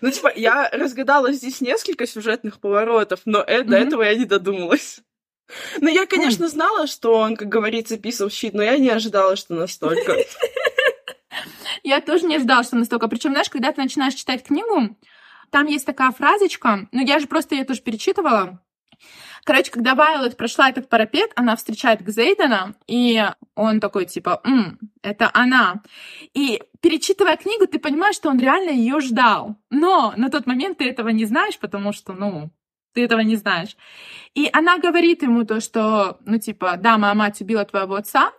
Ну, 0.00 0.10
типа, 0.10 0.32
я 0.36 0.70
разгадала 0.70 1.32
здесь 1.32 1.60
несколько 1.60 2.06
сюжетных 2.06 2.60
поворотов, 2.60 3.20
но 3.24 3.42
э, 3.42 3.62
до 3.62 3.76
mm-hmm. 3.76 3.86
этого 3.86 4.02
я 4.02 4.14
не 4.14 4.26
додумалась. 4.26 5.00
Ну, 5.80 5.88
я, 5.88 6.06
конечно, 6.06 6.48
знала, 6.48 6.86
что 6.86 7.14
он, 7.14 7.36
как 7.36 7.48
говорится, 7.48 7.98
писал 7.98 8.30
щит, 8.30 8.54
но 8.54 8.62
я 8.62 8.78
не 8.78 8.90
ожидала, 8.90 9.36
что 9.36 9.54
настолько. 9.54 10.16
Я 11.84 12.00
тоже 12.00 12.24
не 12.24 12.36
ожидала, 12.36 12.64
что 12.64 12.76
настолько. 12.76 13.08
Причем, 13.08 13.32
знаешь, 13.32 13.50
когда 13.50 13.70
ты 13.70 13.80
начинаешь 13.82 14.14
читать 14.14 14.42
книгу, 14.42 14.96
там 15.50 15.66
есть 15.66 15.84
такая 15.84 16.10
фразочка, 16.10 16.88
ну 16.90 17.04
я 17.04 17.18
же 17.18 17.26
просто 17.28 17.54
ее 17.54 17.64
тоже 17.64 17.82
перечитывала. 17.82 18.60
Короче, 19.44 19.70
когда 19.70 19.94
Вайлот 19.94 20.38
прошла 20.38 20.70
этот 20.70 20.88
парапет, 20.88 21.30
она 21.36 21.54
встречает 21.56 22.02
Гзейдена, 22.02 22.74
и 22.86 23.22
он 23.54 23.80
такой, 23.80 24.06
типа, 24.06 24.40
М, 24.44 24.78
это 25.02 25.30
она. 25.34 25.82
И 26.32 26.62
перечитывая 26.80 27.36
книгу, 27.36 27.66
ты 27.66 27.78
понимаешь, 27.78 28.16
что 28.16 28.30
он 28.30 28.38
реально 28.38 28.70
ее 28.70 29.00
ждал. 29.00 29.56
Но 29.68 30.14
на 30.16 30.30
тот 30.30 30.46
момент 30.46 30.78
ты 30.78 30.88
этого 30.88 31.10
не 31.10 31.26
знаешь, 31.26 31.58
потому 31.58 31.92
что, 31.92 32.14
ну, 32.14 32.50
ты 32.94 33.04
этого 33.04 33.20
не 33.20 33.36
знаешь. 33.36 33.76
И 34.32 34.48
она 34.50 34.78
говорит 34.78 35.22
ему 35.22 35.44
то, 35.44 35.60
что, 35.60 36.16
ну, 36.24 36.38
типа, 36.38 36.78
да, 36.78 36.96
моя 36.96 37.12
мать 37.12 37.42
убила 37.42 37.66
твоего 37.66 37.96
отца, 37.96 38.32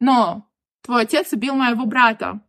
но 0.00 0.48
твой 0.82 1.02
отец 1.02 1.32
убил 1.32 1.54
моего 1.54 1.86
брата 1.86 2.40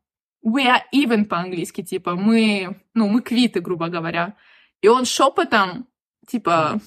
we 0.44 0.68
are 0.68 0.82
even 0.94 1.26
по-английски, 1.26 1.82
типа, 1.82 2.16
мы, 2.16 2.82
ну, 2.94 3.08
мы 3.08 3.22
квиты, 3.22 3.62
грубо 3.62 3.88
говоря. 3.88 4.36
И 4.82 4.88
он 4.88 5.06
шепотом, 5.06 5.88
типа, 6.28 6.80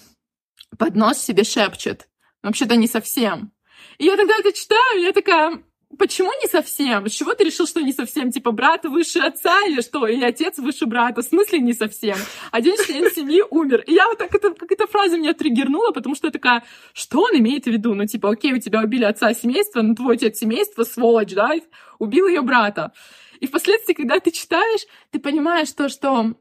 под 0.79 0.95
нос 0.95 1.19
себе 1.19 1.45
шепчет. 1.45 2.09
Вообще-то 2.43 2.77
не 2.77 2.87
совсем. 2.87 3.53
И 3.99 4.05
я 4.05 4.17
тогда 4.17 4.35
это 4.39 4.53
читаю, 4.53 5.01
я 5.01 5.13
такая, 5.13 5.63
почему 5.99 6.31
не 6.43 6.49
совсем? 6.49 7.07
С 7.09 7.13
чего 7.13 7.35
ты 7.35 7.45
решил, 7.45 7.67
что 7.67 7.81
не 7.81 7.93
совсем? 7.93 8.31
Типа, 8.31 8.53
брат 8.53 8.85
выше 8.85 9.21
отца 9.21 9.65
или 9.67 9.81
что? 9.81 10.07
Или 10.07 10.25
отец 10.25 10.59
выше 10.59 10.87
брата? 10.87 11.23
В 11.23 11.25
смысле 11.25 11.61
не 11.61 11.73
совсем? 11.73 12.17
Один 12.53 12.77
член 12.85 13.11
семьи 13.11 13.43
умер. 13.51 13.85
И 13.87 13.95
я 13.95 14.07
вот 14.07 14.19
так, 14.19 14.35
это, 14.35 14.53
как 14.53 14.71
эта 14.71 14.87
фраза 14.87 15.17
меня 15.17 15.33
триггернула, 15.33 15.93
потому 15.93 16.15
что 16.15 16.27
я 16.29 16.31
такая, 16.31 16.63
что 16.93 17.23
он 17.23 17.39
имеет 17.39 17.65
в 17.65 17.69
виду? 17.69 17.95
Ну, 17.95 18.07
типа, 18.07 18.31
окей, 18.31 18.53
у 18.53 18.59
тебя 18.59 18.81
убили 18.81 19.05
отца 19.05 19.33
семейства, 19.33 19.83
но 19.83 19.95
твой 19.95 20.17
отец 20.17 20.39
семейства, 20.39 20.85
сволочь, 20.85 21.33
да, 21.33 21.53
убил 21.99 22.29
ее 22.29 22.43
брата. 22.43 22.93
И 23.41 23.47
впоследствии, 23.47 23.95
когда 23.95 24.21
ты 24.21 24.31
читаешь, 24.31 24.87
ты 25.11 25.19
понимаешь 25.19 25.73
то, 25.73 25.89
что... 25.89 26.35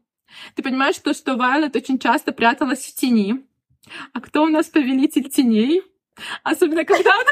Ты 0.55 0.63
понимаешь 0.63 0.97
то, 0.99 1.13
что 1.13 1.35
Вайлет 1.35 1.75
очень 1.75 1.99
часто 1.99 2.31
пряталась 2.31 2.85
в 2.85 2.95
тени. 2.95 3.45
А 4.13 4.21
кто 4.21 4.43
у 4.43 4.47
нас 4.47 4.67
повелитель 4.67 5.29
теней? 5.29 5.83
Особенно 6.43 6.85
когда 6.85 7.13
она... 7.13 7.31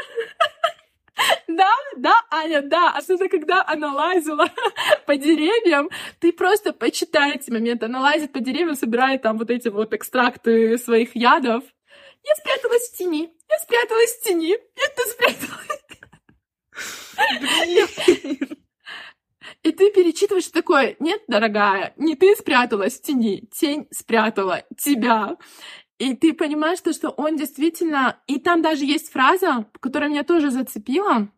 Да, 1.46 1.70
да, 1.96 2.14
Аня, 2.30 2.60
да. 2.62 2.90
Особенно, 2.90 3.28
когда 3.28 3.64
она 3.64 3.92
лазила 3.94 4.50
по 5.06 5.16
деревьям. 5.16 5.88
Ты 6.18 6.32
просто 6.32 6.72
почитай 6.72 7.36
эти 7.36 7.50
моменты. 7.50 7.86
Она 7.86 8.00
лазит 8.00 8.32
по 8.32 8.40
деревьям, 8.40 8.74
собирает 8.74 9.22
там 9.22 9.38
вот 9.38 9.50
эти 9.50 9.68
вот 9.68 9.94
экстракты 9.94 10.76
своих 10.76 11.14
ядов. 11.14 11.62
Я 12.24 12.34
спряталась 12.34 12.88
в 12.88 12.96
тени. 12.96 13.32
Я 13.48 13.58
спряталась 13.58 14.16
в 14.16 14.22
тени. 14.24 14.56
Ты 14.96 15.02
спряталась. 15.10 15.84
Ты 20.24 20.28
перечитываешь 20.28 20.46
такое, 20.52 20.96
нет, 21.00 21.22
дорогая, 21.28 21.92
не 21.98 22.16
ты 22.16 22.34
спряталась 22.34 22.98
в 22.98 23.02
тени, 23.02 23.46
тень 23.52 23.86
спрятала 23.90 24.64
тебя. 24.78 25.36
И 25.98 26.14
ты 26.14 26.32
понимаешь, 26.32 26.80
то, 26.80 26.94
что 26.94 27.10
он 27.10 27.36
действительно... 27.36 28.18
И 28.26 28.38
там 28.38 28.62
даже 28.62 28.86
есть 28.86 29.12
фраза, 29.12 29.66
которая 29.80 30.08
меня 30.08 30.24
тоже 30.24 30.50
зацепила, 30.50 31.28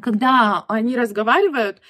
когда 0.00 0.64
они 0.68 0.96
разговаривают, 0.96 1.82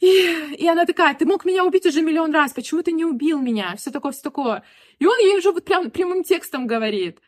и, 0.00 0.54
и 0.58 0.68
она 0.68 0.84
такая, 0.84 1.14
ты 1.14 1.24
мог 1.24 1.46
меня 1.46 1.64
убить 1.64 1.86
уже 1.86 2.02
миллион 2.02 2.34
раз, 2.34 2.52
почему 2.52 2.82
ты 2.82 2.92
не 2.92 3.06
убил 3.06 3.38
меня? 3.40 3.74
Все 3.76 3.90
такое, 3.90 4.12
все 4.12 4.22
такое. 4.22 4.62
И 4.98 5.06
он 5.06 5.18
ей 5.20 5.38
уже 5.38 5.52
вот 5.52 5.64
прям 5.64 5.90
прямым 5.90 6.22
текстом 6.22 6.66
говорит. 6.66 7.18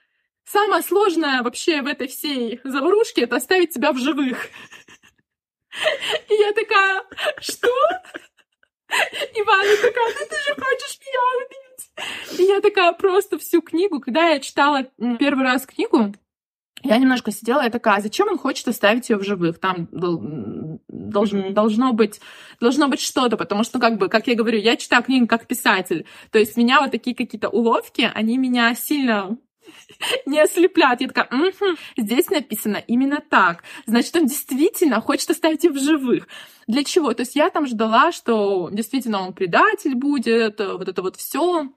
Самое 0.44 0.82
сложное 0.82 1.42
вообще 1.42 1.80
в 1.80 1.86
этой 1.86 2.08
всей 2.08 2.60
заварушке— 2.62 3.22
это 3.22 3.36
оставить 3.36 3.72
тебя 3.72 3.92
в 3.92 3.98
живых. 3.98 4.48
И 6.28 6.34
я 6.34 6.52
такая, 6.52 7.04
что? 7.40 7.68
И 9.36 9.42
Ваня 9.42 9.76
такая, 9.76 10.08
ну 10.08 10.26
ты 10.28 10.36
же 10.42 10.54
хочешь 10.54 10.98
меня 11.00 11.20
убить. 11.36 12.40
И 12.40 12.42
я 12.44 12.60
такая 12.60 12.92
просто 12.92 13.38
всю 13.38 13.62
книгу, 13.62 14.00
когда 14.00 14.30
я 14.30 14.40
читала 14.40 14.84
первый 15.18 15.44
раз 15.44 15.66
книгу, 15.66 16.12
я 16.82 16.96
немножко 16.96 17.30
сидела, 17.30 17.62
я 17.62 17.70
такая, 17.70 17.96
«А 17.96 18.00
зачем 18.00 18.28
он 18.28 18.38
хочет 18.38 18.66
оставить 18.66 19.10
ее 19.10 19.18
в 19.18 19.22
живых? 19.22 19.58
Там 19.60 19.88
должен, 19.92 21.52
должно 21.52 21.92
быть, 21.92 22.20
должно 22.58 22.88
быть 22.88 23.00
что-то, 23.00 23.36
потому 23.36 23.64
что, 23.64 23.78
как 23.78 23.98
бы, 23.98 24.08
как 24.08 24.26
я 24.28 24.34
говорю, 24.34 24.58
я 24.58 24.76
читаю 24.76 25.02
книгу 25.02 25.26
как 25.26 25.46
писатель. 25.46 26.06
То 26.30 26.38
есть 26.38 26.56
меня 26.56 26.80
вот 26.80 26.90
такие 26.90 27.14
какие-то 27.14 27.50
уловки, 27.50 28.10
они 28.14 28.38
меня 28.38 28.74
сильно 28.74 29.36
не 30.26 30.40
ослепляют. 30.40 31.00
Я 31.00 31.08
такая, 31.08 31.28
угу, 31.30 31.76
здесь 31.96 32.28
написано 32.30 32.76
именно 32.86 33.20
так. 33.20 33.64
Значит, 33.86 34.14
он 34.16 34.26
действительно 34.26 35.00
хочет 35.00 35.30
оставить 35.30 35.64
их 35.64 35.72
в 35.72 35.78
живых. 35.78 36.28
Для 36.66 36.84
чего? 36.84 37.12
То 37.14 37.22
есть 37.22 37.36
я 37.36 37.50
там 37.50 37.66
ждала, 37.66 38.12
что 38.12 38.68
действительно 38.70 39.20
он 39.20 39.32
предатель 39.32 39.94
будет, 39.94 40.58
вот 40.58 40.88
это 40.88 41.02
вот 41.02 41.16
все 41.16 41.68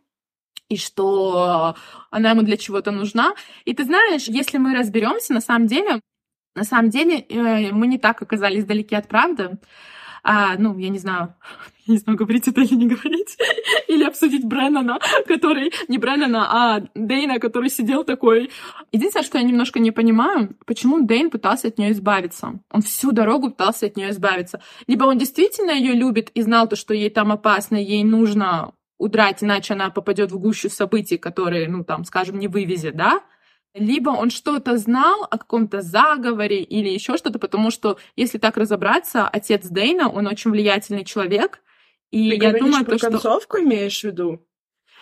и 0.70 0.78
что 0.78 1.76
она 2.10 2.32
ему 2.32 2.42
для 2.42 2.58
чего-то 2.58 2.92
нужна. 2.92 3.34
И 3.66 3.74
ты 3.74 3.84
знаешь, 3.84 4.24
если 4.24 4.58
мы 4.58 4.76
разберемся, 4.76 5.34
на 5.34 5.42
самом 5.42 5.68
деле, 5.68 6.00
на 6.56 6.64
самом 6.64 6.90
деле 6.90 7.20
э, 7.20 7.72
мы 7.72 7.88
не 7.88 7.98
так 7.98 8.22
оказались 8.22 8.66
далеки 8.66 8.96
от 8.96 9.08
правды 9.08 9.58
а, 10.24 10.56
ну, 10.58 10.78
я 10.78 10.90
не 10.90 11.00
знаю, 11.00 11.36
не 11.88 11.98
знаю, 11.98 12.18
говорить 12.18 12.48
это 12.48 12.62
или 12.62 12.75
не 12.75 12.88
говорить, 12.88 13.38
или 13.88 14.04
обсудить 14.04 14.46
Бреннана, 14.46 15.00
который, 15.28 15.72
не 15.88 15.98
Бреннана, 15.98 16.48
а 16.50 16.84
Дейна, 16.96 17.40
который 17.40 17.70
сидел 17.70 18.04
такой. 18.04 18.50
Единственное, 18.92 19.25
что 19.25 19.38
я 19.38 19.44
немножко 19.44 19.80
не 19.80 19.92
понимаю, 19.92 20.56
почему 20.66 21.06
Дейн 21.06 21.30
пытался 21.30 21.68
от 21.68 21.78
нее 21.78 21.92
избавиться. 21.92 22.60
Он 22.72 22.82
всю 22.82 23.12
дорогу 23.12 23.50
пытался 23.50 23.88
от 23.88 23.98
нее 23.98 24.12
избавиться. 24.12 24.62
Либо 24.88 25.06
он 25.06 25.18
действительно 25.18 25.72
ее 25.72 25.94
любит 25.94 26.30
и 26.34 26.42
знал 26.42 26.68
то, 26.68 26.75
что 26.75 26.94
ей 26.94 27.10
там 27.10 27.32
опасно, 27.32 27.75
ей 27.75 28.04
нужно 28.04 28.74
удрать, 28.98 29.44
иначе 29.44 29.74
она 29.74 29.90
попадет 29.90 30.32
в 30.32 30.40
гущу 30.40 30.70
событий, 30.70 31.18
которые, 31.18 31.68
ну, 31.68 31.84
там, 31.84 32.06
скажем, 32.06 32.40
не 32.40 32.48
вывезет, 32.48 32.96
да? 32.96 33.22
либо 33.74 34.12
он 34.12 34.30
что-то 34.30 34.78
знал 34.78 35.28
о 35.30 35.38
каком-то 35.38 35.82
заговоре 35.82 36.62
или 36.62 36.90
еще 36.90 37.18
что-то, 37.18 37.40
потому 37.40 37.72
что, 37.72 37.98
если 38.16 38.38
так 38.38 38.58
разобраться, 38.58 39.28
отец 39.28 39.68
Дейна, 39.68 40.10
он 40.10 40.28
очень 40.28 40.52
влиятельный 40.52 41.04
человек, 41.04 41.62
и 42.13 42.29
Ты 42.29 42.46
я 42.46 42.53
думаю, 42.53 42.86
про 42.86 43.00
то, 43.00 43.10
концовку 43.10 43.58
имеешь 43.58 44.01
в 44.01 44.03
виду? 44.03 44.48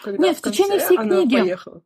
Когда 0.02 0.28
Нет, 0.28 0.38
в, 0.38 0.40
в 0.40 0.50
течение 0.50 0.80
всей 0.80 0.98
книги. 0.98 1.36
Поехала? 1.36 1.82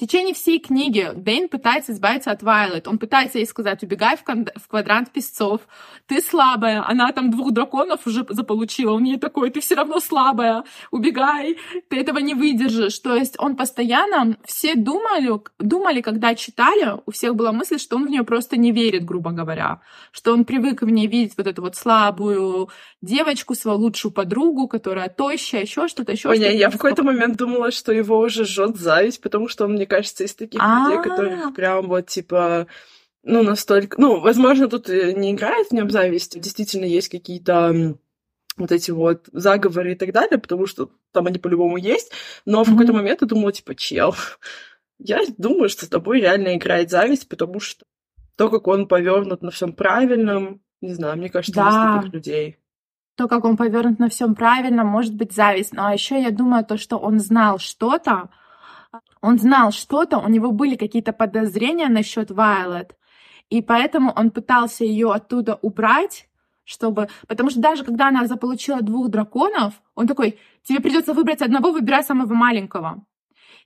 В 0.00 0.02
течение 0.02 0.32
всей 0.32 0.58
книги 0.58 1.10
Дэйн 1.14 1.50
пытается 1.50 1.92
избавиться 1.92 2.30
от 2.30 2.42
Вайлет. 2.42 2.88
Он 2.88 2.98
пытается 2.98 3.36
ей 3.36 3.44
сказать, 3.44 3.82
убегай 3.82 4.16
в, 4.16 4.24
кон- 4.24 4.48
в 4.56 4.66
квадрант 4.66 5.10
песцов. 5.10 5.60
Ты 6.06 6.22
слабая. 6.22 6.82
Она 6.88 7.12
там 7.12 7.30
двух 7.30 7.52
драконов 7.52 8.06
уже 8.06 8.24
заполучила. 8.30 8.92
Он 8.92 9.04
ей 9.04 9.18
такой, 9.18 9.50
ты 9.50 9.60
все 9.60 9.74
равно 9.74 10.00
слабая. 10.00 10.64
Убегай. 10.90 11.58
Ты 11.90 12.00
этого 12.00 12.16
не 12.16 12.32
выдержишь. 12.32 12.98
То 13.00 13.14
есть 13.14 13.34
он 13.38 13.56
постоянно... 13.56 14.38
Все 14.46 14.74
думали, 14.74 15.38
думали, 15.58 16.00
когда 16.00 16.34
читали, 16.34 16.98
у 17.04 17.10
всех 17.10 17.36
была 17.36 17.52
мысль, 17.52 17.78
что 17.78 17.96
он 17.96 18.06
в 18.06 18.10
нее 18.10 18.24
просто 18.24 18.56
не 18.56 18.72
верит, 18.72 19.04
грубо 19.04 19.32
говоря. 19.32 19.82
Что 20.12 20.32
он 20.32 20.46
привык 20.46 20.80
в 20.80 20.88
ней 20.88 21.08
видеть 21.08 21.34
вот 21.36 21.46
эту 21.46 21.60
вот 21.60 21.76
слабую 21.76 22.70
девочку, 23.02 23.54
свою 23.54 23.76
лучшую 23.76 24.12
подругу, 24.12 24.66
которая 24.66 25.10
тощая, 25.10 25.60
еще 25.60 25.88
что-то, 25.88 26.12
еще 26.12 26.32
что-то. 26.34 26.50
Я 26.50 26.70
в 26.70 26.78
какой-то 26.78 27.02
момент 27.02 27.36
думала, 27.36 27.70
что 27.70 27.92
его 27.92 28.18
уже 28.18 28.46
жжет 28.46 28.78
зависть, 28.78 29.20
потому 29.20 29.46
что 29.48 29.66
он, 29.66 29.72
мне 29.72 29.89
кажется, 29.90 30.24
из 30.24 30.34
таких 30.34 30.60
людей, 30.62 31.02
которых 31.02 31.54
прям 31.54 31.88
вот, 31.88 32.06
типа, 32.06 32.66
ну, 33.22 33.42
настолько... 33.42 34.00
Ну, 34.00 34.20
возможно, 34.20 34.68
тут 34.68 34.88
не 34.88 35.32
играет 35.32 35.68
в 35.68 35.72
нем 35.72 35.90
зависть. 35.90 36.40
Действительно, 36.40 36.86
есть 36.86 37.08
какие-то 37.08 37.96
вот 38.56 38.72
эти 38.72 38.90
вот 38.90 39.28
заговоры 39.32 39.92
и 39.92 39.96
так 39.96 40.12
далее, 40.12 40.38
потому 40.38 40.66
что 40.66 40.90
там 41.12 41.26
они 41.26 41.38
по-любому 41.38 41.76
есть. 41.76 42.12
Но 42.44 42.62
в 42.62 42.68
mm-hmm. 42.68 42.72
какой-то 42.72 42.92
момент 42.92 43.22
я 43.22 43.26
думала, 43.26 43.52
типа, 43.52 43.74
чел, 43.74 44.14
я 44.98 45.20
думаю, 45.36 45.68
что 45.68 45.86
с 45.86 45.88
тобой 45.88 46.20
реально 46.20 46.56
играет 46.56 46.90
зависть, 46.90 47.28
потому 47.28 47.60
что 47.60 47.84
то, 48.36 48.48
как 48.48 48.66
он 48.68 48.86
повернут 48.86 49.42
на 49.42 49.50
всем 49.50 49.72
правильном, 49.72 50.62
не 50.80 50.94
знаю, 50.94 51.18
мне 51.18 51.28
кажется, 51.28 51.60
да. 51.60 51.68
из 51.68 51.96
таких 51.96 52.14
людей. 52.14 52.56
То, 53.16 53.28
как 53.28 53.44
он 53.44 53.58
повернут 53.58 53.98
на 53.98 54.08
всем 54.08 54.34
правильном, 54.34 54.86
может 54.86 55.14
быть 55.14 55.32
зависть. 55.32 55.74
Но 55.74 55.92
еще 55.92 56.22
я 56.22 56.30
думаю, 56.30 56.64
то, 56.64 56.78
что 56.78 56.96
он 56.96 57.18
знал 57.18 57.58
что-то, 57.58 58.30
он 59.20 59.38
знал 59.38 59.72
что-то, 59.72 60.18
у 60.18 60.28
него 60.28 60.52
были 60.52 60.76
какие-то 60.76 61.12
подозрения 61.12 61.88
насчет 61.88 62.30
Вайлет, 62.30 62.96
и 63.48 63.62
поэтому 63.62 64.12
он 64.16 64.30
пытался 64.30 64.84
ее 64.84 65.12
оттуда 65.12 65.58
убрать, 65.62 66.28
чтобы... 66.64 67.08
Потому 67.26 67.50
что 67.50 67.60
даже 67.60 67.84
когда 67.84 68.08
она 68.08 68.26
заполучила 68.26 68.80
двух 68.80 69.08
драконов, 69.08 69.74
он 69.94 70.06
такой, 70.06 70.38
тебе 70.62 70.80
придется 70.80 71.14
выбрать 71.14 71.42
одного, 71.42 71.72
выбирай 71.72 72.04
самого 72.04 72.32
маленького. 72.32 73.04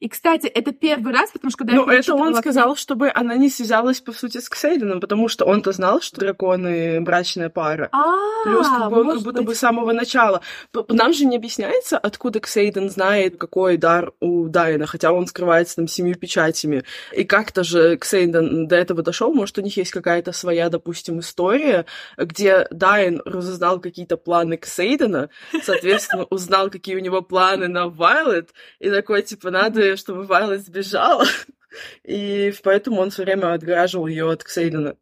И, 0.00 0.08
кстати, 0.08 0.46
это 0.46 0.72
первый 0.72 1.12
раз, 1.12 1.30
потому 1.30 1.50
что 1.50 1.58
когда 1.58 1.74
Ну, 1.74 1.86
это 1.86 2.14
он 2.14 2.34
сказал, 2.34 2.76
чтобы 2.76 3.10
она 3.14 3.36
не 3.36 3.48
связалась, 3.48 4.00
по 4.00 4.12
сути, 4.12 4.38
с 4.38 4.48
Ксейденом, 4.48 5.00
потому 5.00 5.28
что 5.28 5.44
он-то 5.44 5.72
знал, 5.72 6.00
что 6.00 6.20
драконы— 6.20 7.00
брачная 7.02 7.48
пара. 7.48 7.88
А, 7.92 8.44
Плюс 8.44 8.66
как 8.68 8.90
бы, 8.90 9.12
как 9.12 9.22
будто 9.22 9.42
бы 9.42 9.54
с 9.54 9.58
самого 9.58 9.92
начала. 9.92 10.40
Нам 10.88 11.12
же 11.12 11.24
не 11.24 11.36
объясняется, 11.36 11.98
откуда 11.98 12.40
Ксейден 12.40 12.90
знает, 12.90 13.36
какой 13.36 13.76
дар 13.76 14.12
у 14.20 14.48
Дайна, 14.48 14.86
хотя 14.86 15.12
он 15.12 15.26
скрывается 15.26 15.76
там 15.76 15.88
семью 15.88 16.16
печатями. 16.16 16.84
И 17.12 17.24
как-то 17.24 17.64
же 17.64 17.96
Ксейден 17.96 18.66
до 18.66 18.76
этого 18.76 19.02
дошел, 19.02 19.32
может, 19.32 19.58
у 19.58 19.62
них 19.62 19.76
есть 19.76 19.90
какая-то 19.90 20.32
своя, 20.32 20.68
допустим, 20.68 21.20
история, 21.20 21.86
где 22.16 22.66
Дайн 22.70 23.22
разузнал 23.24 23.80
какие-то 23.80 24.16
планы 24.16 24.56
Ксейдена, 24.56 25.30
соответственно, 25.62 26.24
узнал, 26.24 26.70
какие 26.70 26.96
у 26.96 27.00
него 27.00 27.22
планы 27.22 27.68
на 27.68 27.88
Вайлет, 27.88 28.50
и 28.78 28.90
такой, 28.90 29.22
типа, 29.22 29.50
надо 29.50 29.83
бы, 29.90 29.96
чтобы 29.96 30.24
Вайлет 30.24 30.64
сбежала. 30.64 31.24
И 32.04 32.52
поэтому 32.62 33.00
он 33.00 33.10
все 33.10 33.24
время 33.24 33.52
отгораживал 33.52 34.06
ее 34.06 34.30
от 34.30 34.44
Ксейдена. 34.44 34.96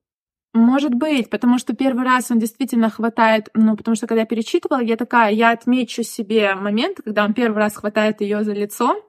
Может 0.54 0.94
быть, 0.94 1.30
потому 1.30 1.58
что 1.58 1.74
первый 1.74 2.04
раз 2.04 2.30
он 2.30 2.38
действительно 2.38 2.90
хватает, 2.90 3.48
ну, 3.54 3.74
потому 3.74 3.94
что 3.94 4.06
когда 4.06 4.20
я 4.20 4.26
перечитывала, 4.26 4.82
я 4.82 4.96
такая, 4.96 5.32
я 5.32 5.50
отмечу 5.50 6.02
себе 6.02 6.54
момент, 6.54 6.98
когда 7.02 7.24
он 7.24 7.32
первый 7.32 7.56
раз 7.56 7.76
хватает 7.76 8.20
ее 8.20 8.44
за 8.44 8.52
лицо, 8.52 9.02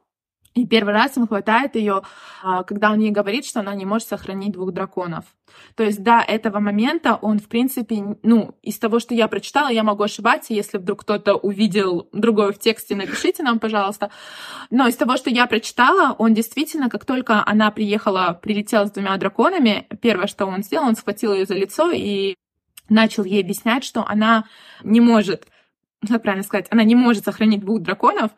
и 0.55 0.67
первый 0.67 0.93
раз 0.93 1.17
он 1.17 1.27
хватает 1.27 1.75
ее, 1.75 2.03
а, 2.43 2.63
когда 2.63 2.91
он 2.91 2.99
ей 2.99 3.09
говорит, 3.09 3.45
что 3.45 3.61
она 3.61 3.73
не 3.73 3.85
может 3.85 4.07
сохранить 4.07 4.51
двух 4.51 4.71
драконов. 4.71 5.25
То 5.75 5.83
есть 5.83 6.03
до 6.03 6.19
этого 6.19 6.59
момента 6.59 7.15
он, 7.15 7.39
в 7.39 7.47
принципе, 7.47 8.17
ну, 8.21 8.55
из 8.61 8.77
того, 8.77 8.99
что 8.99 9.15
я 9.15 9.27
прочитала, 9.27 9.69
я 9.69 9.83
могу 9.83 10.03
ошибаться, 10.03 10.53
если 10.53 10.77
вдруг 10.77 11.01
кто-то 11.01 11.35
увидел 11.35 12.07
другое 12.13 12.51
в 12.51 12.59
тексте, 12.59 12.95
напишите 12.95 13.41
нам, 13.41 13.59
пожалуйста. 13.59 14.11
Но 14.69 14.87
из 14.87 14.95
того, 14.95 15.17
что 15.17 15.31
я 15.31 15.47
прочитала, 15.47 16.15
он 16.17 16.35
действительно, 16.35 16.89
как 16.89 17.05
только 17.05 17.43
она 17.45 17.71
приехала, 17.71 18.39
прилетела 18.39 18.85
с 18.85 18.91
двумя 18.91 19.17
драконами, 19.17 19.87
первое, 20.01 20.27
что 20.27 20.45
он 20.45 20.63
сделал, 20.63 20.87
он 20.87 20.95
схватил 20.95 21.33
ее 21.33 21.45
за 21.45 21.55
лицо 21.55 21.91
и 21.91 22.35
начал 22.89 23.23
ей 23.23 23.41
объяснять, 23.41 23.83
что 23.83 24.05
она 24.07 24.45
не 24.83 25.01
может 25.01 25.47
как 26.05 26.21
правильно 26.21 26.43
сказать, 26.43 26.67
она 26.69 26.83
не 26.83 26.95
может 26.95 27.23
сохранить 27.23 27.61
двух 27.61 27.81
драконов, 27.81 28.31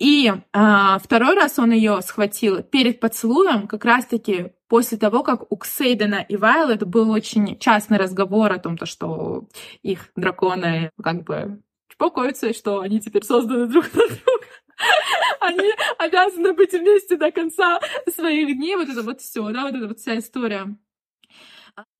и 0.00 0.32
а, 0.54 0.98
второй 0.98 1.34
раз 1.34 1.58
он 1.58 1.72
ее 1.72 2.00
схватил 2.00 2.62
перед 2.62 3.00
поцелуем, 3.00 3.68
как 3.68 3.84
раз-таки 3.84 4.54
после 4.66 4.96
того, 4.96 5.22
как 5.22 5.52
у 5.52 5.56
Ксейдена 5.56 6.24
и 6.26 6.36
Вайлет 6.36 6.86
был 6.86 7.10
очень 7.10 7.58
частный 7.58 7.98
разговор 7.98 8.50
о 8.50 8.58
том, 8.58 8.78
то, 8.78 8.86
что 8.86 9.46
их 9.82 10.08
драконы 10.16 10.90
как 11.02 11.24
бы 11.24 11.62
чпокаются, 11.88 12.54
что 12.54 12.80
они 12.80 12.98
теперь 12.98 13.24
созданы 13.24 13.66
друг 13.66 13.92
на 13.92 14.06
друга. 14.06 14.46
Они 15.40 15.70
обязаны 15.98 16.54
быть 16.54 16.72
вместе 16.72 17.16
до 17.16 17.30
конца 17.30 17.80
своих 18.08 18.56
дней. 18.56 18.76
Вот 18.76 18.88
это 18.88 19.02
вот 19.02 19.20
все, 19.20 19.46
да, 19.50 19.64
вот 19.64 19.74
эта 19.74 19.86
вот 19.86 19.98
вся 19.98 20.16
история. 20.16 20.74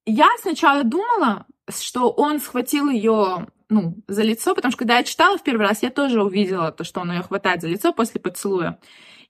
Я 0.07 0.29
сначала 0.41 0.83
думала, 0.83 1.47
что 1.69 2.11
он 2.11 2.41
схватил 2.41 2.89
ее 2.89 3.49
ну, 3.71 3.95
за 4.09 4.23
лицо, 4.23 4.55
потому 4.55 4.73
что 4.73 4.81
когда 4.81 4.99
я 4.99 5.05
читала 5.05 5.39
в 5.39 5.43
первый 5.43 5.67
раз, 5.67 5.83
я 5.83 5.91
тоже 5.91 6.23
увидела 6.23 6.73
то, 6.73 6.85
что 6.85 7.01
он 7.01 7.13
ее 7.13 7.23
хватает 7.23 7.63
за 7.63 7.69
лицо 7.69 7.93
после 7.93 8.21
поцелуя. 8.21 8.79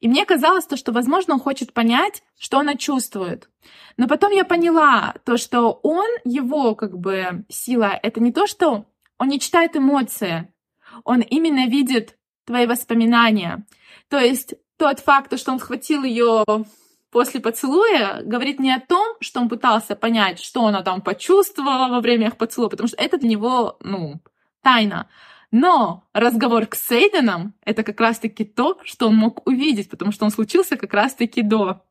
И 0.01 0.09
мне 0.09 0.25
казалось 0.25 0.65
то, 0.65 0.77
что, 0.77 0.93
возможно, 0.93 1.35
он 1.35 1.41
хочет 1.41 1.75
понять, 1.75 2.23
что 2.39 2.59
она 2.59 2.75
чувствует. 2.75 3.51
Но 3.99 4.09
потом 4.09 4.33
я 4.33 4.45
поняла 4.45 5.15
то, 5.27 5.37
что 5.37 5.79
он, 5.83 6.09
его 6.25 6.75
как 6.75 6.99
бы 6.99 7.45
сила, 7.51 7.93
это 8.03 8.21
не 8.21 8.33
то, 8.33 8.47
что 8.47 8.87
он 9.19 9.29
не 9.29 9.39
читает 9.39 9.77
эмоции, 9.77 10.53
он 11.05 11.21
именно 11.21 11.67
видит 11.67 12.17
твои 12.47 12.67
воспоминания. 12.67 13.67
То 14.09 14.19
есть 14.19 14.55
тот 14.79 15.01
факт, 15.01 15.39
что 15.39 15.53
он 15.53 15.59
схватил 15.59 16.03
ее 16.03 16.45
после 17.11 17.41
поцелуя 17.41 18.23
говорит 18.23 18.61
не 18.61 18.73
о 18.73 18.81
том, 18.81 19.17
что 19.21 19.41
он 19.41 19.49
пытался 19.49 19.97
понять, 19.97 20.41
что 20.41 20.67
она 20.67 20.83
там 20.83 21.03
почувствовала 21.03 21.89
во 21.89 22.01
время 22.01 22.29
их 22.29 22.37
поцелуя, 22.37 22.71
потому 22.71 22.89
что 22.89 22.97
это 22.97 23.19
для 23.19 23.29
него, 23.29 23.77
ну, 23.81 24.21
тайна. 24.63 25.09
Но 25.51 26.05
разговор 26.13 26.69
с 26.73 26.79
Сейденом— 26.79 27.55
это 27.65 27.83
как 27.83 28.01
раз-таки 28.01 28.45
то, 28.45 28.79
что 28.85 29.09
он 29.09 29.17
мог 29.17 29.47
увидеть, 29.47 29.91
потому 29.91 30.13
что 30.13 30.25
он 30.25 30.31
случился 30.31 30.77
как 30.77 30.95
раз-таки 30.95 31.43
до. 31.43 31.83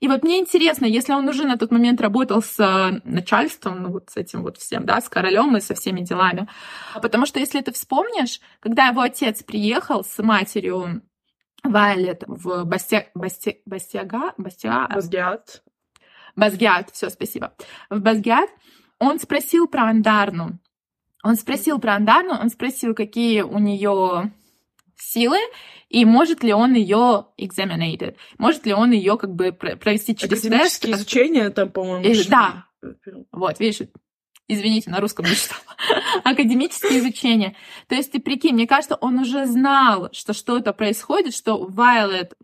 И 0.00 0.08
вот 0.08 0.24
мне 0.24 0.38
интересно, 0.38 0.86
если 0.86 1.12
он 1.12 1.28
уже 1.28 1.44
на 1.44 1.56
тот 1.56 1.70
момент 1.70 2.00
работал 2.00 2.42
с 2.42 2.58
э, 2.58 3.00
начальством, 3.04 3.82
ну 3.82 3.90
вот 3.90 4.10
с 4.10 4.16
этим 4.16 4.42
вот 4.42 4.56
всем, 4.56 4.86
да, 4.86 5.00
с 5.00 5.08
королем 5.08 5.56
и 5.56 5.60
со 5.60 5.74
всеми 5.74 6.00
делами. 6.00 6.48
Потому 7.00 7.26
что 7.26 7.38
если 7.38 7.60
ты 7.60 7.70
вспомнишь, 7.72 8.40
когда 8.60 8.86
его 8.86 9.02
отец 9.02 9.42
приехал 9.42 10.02
с 10.02 10.18
матерью 10.22 11.02
Вайлет 11.62 12.24
в 12.26 12.64
Басти... 12.64 13.08
Басти... 13.14 13.60
Бастиага... 13.66 14.32
Бастиа... 14.38 14.88
Базгиат. 14.88 15.62
Базгиат, 16.34 16.90
все, 16.90 17.10
спасибо. 17.10 17.52
В 17.90 18.00
Базгиат 18.00 18.48
он 18.98 19.20
спросил 19.20 19.68
про 19.68 19.84
Андарну. 19.90 20.58
Он 21.22 21.36
спросил 21.36 21.78
про 21.78 21.96
Андарну, 21.96 22.32
он 22.32 22.50
спросил, 22.50 22.94
какие 22.94 23.42
у 23.42 23.58
нее 23.58 24.32
силы, 24.96 25.38
и 25.88 26.04
может 26.04 26.42
ли 26.42 26.52
он 26.52 26.74
ее 26.74 27.26
examinated, 27.38 28.16
может 28.38 28.64
ли 28.66 28.72
он 28.72 28.92
ее 28.92 29.18
как 29.18 29.34
бы 29.34 29.52
провести 29.52 30.16
через 30.16 30.42
тест. 30.42 30.84
изучение 30.84 31.50
там, 31.50 31.70
по-моему. 31.70 32.04
И, 32.04 32.28
да. 32.28 32.66
Вот, 33.32 33.60
видишь, 33.60 33.88
извините, 34.48 34.90
на 34.90 35.00
русском 35.00 35.26
не 35.26 35.34
читала, 35.34 35.60
академическое 36.24 36.98
изучение. 36.98 37.56
То 37.88 37.94
есть 37.94 38.12
ты 38.12 38.20
прикинь, 38.20 38.54
мне 38.54 38.66
кажется, 38.66 38.96
он 38.96 39.18
уже 39.18 39.46
знал, 39.46 40.10
что 40.12 40.32
что-то 40.32 40.72
происходит, 40.72 41.34
что 41.34 41.58
Вайлет, 41.58 42.34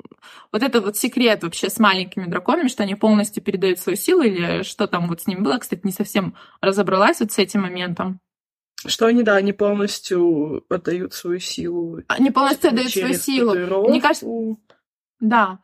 вот 0.52 0.62
это 0.62 0.80
вот 0.80 0.96
секрет 0.96 1.42
вообще 1.42 1.70
с 1.70 1.78
маленькими 1.78 2.26
драконами, 2.26 2.68
что 2.68 2.82
они 2.82 2.94
полностью 2.94 3.42
передают 3.42 3.78
свою 3.78 3.96
силу, 3.96 4.22
или 4.22 4.62
что 4.62 4.86
там 4.86 5.08
вот 5.08 5.22
с 5.22 5.26
ним 5.26 5.42
было, 5.42 5.58
кстати, 5.58 5.80
не 5.84 5.92
совсем 5.92 6.34
разобралась 6.60 7.20
вот 7.20 7.32
с 7.32 7.38
этим 7.38 7.62
моментом. 7.62 8.20
Что 8.86 9.06
они, 9.06 9.22
да, 9.22 9.36
они 9.36 9.52
полностью 9.52 10.64
отдают 10.68 11.14
свою 11.14 11.40
силу. 11.40 12.00
Они 12.08 12.30
полностью 12.30 12.70
отдают 12.70 12.92
свою 12.92 13.14
силу. 13.14 13.88
Мне 13.88 14.00
кажется, 14.00 14.26
да. 15.20 15.58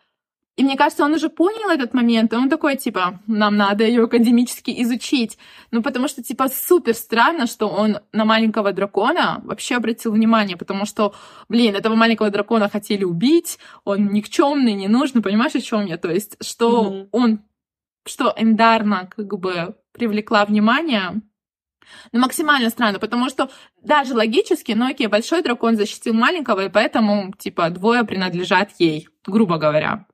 И 0.55 0.65
мне 0.65 0.77
кажется, 0.77 1.05
он 1.05 1.15
уже 1.15 1.31
понял 1.31 1.71
этот 1.71 1.95
момент, 1.95 2.33
и 2.33 2.37
он 2.37 2.51
такой, 2.51 2.77
типа, 2.77 3.21
нам 3.27 3.57
надо 3.57 3.85
ее 3.85 4.05
академически 4.05 4.83
изучить. 4.83 5.39
Ну, 5.71 5.83
потому 5.83 6.09
что, 6.09 6.23
типа, 6.23 6.49
супер 6.49 6.95
странно, 6.95 7.47
что 7.47 7.69
он 7.69 8.01
на 8.13 8.27
маленького 8.27 8.73
дракона 8.73 9.41
вообще 9.45 9.77
обратил 9.77 10.13
внимание, 10.13 10.59
потому 10.59 10.85
что, 10.85 11.15
блин, 11.49 11.75
этого 11.75 11.95
маленького 11.95 12.29
дракона 12.29 12.69
хотели 12.69 13.03
убить, 13.03 13.59
он 13.85 14.09
никчемный, 14.09 14.75
не 14.75 14.89
нужный, 14.89 15.23
понимаешь, 15.23 15.55
о 15.55 15.61
чем 15.63 15.87
я? 15.87 15.97
То 15.97 16.11
есть, 16.11 16.37
что 16.45 16.85
mm-hmm. 16.85 17.09
он, 17.13 17.41
что 18.05 18.35
Эндарна 18.37 19.09
как 19.17 19.39
бы 19.39 19.75
привлекла 19.93 20.45
внимание, 20.45 21.23
ну, 22.13 22.21
максимально 22.21 22.71
странно, 22.71 22.99
потому 22.99 23.29
что 23.29 23.51
даже 23.83 24.15
логически, 24.15 24.73
ну 24.73 24.91
окей, 24.91 25.07
большой 25.07 25.43
дракон 25.43 25.77
защитил 25.77 26.15
маленького, 26.15 26.67
и 26.67 26.69
поэтому, 26.69 27.33
типа, 27.39 27.71
двое 27.71 28.05
принадлежат 28.05 28.71
ей, 28.79 29.09
грубо 29.27 29.59
говоря. 29.59 30.07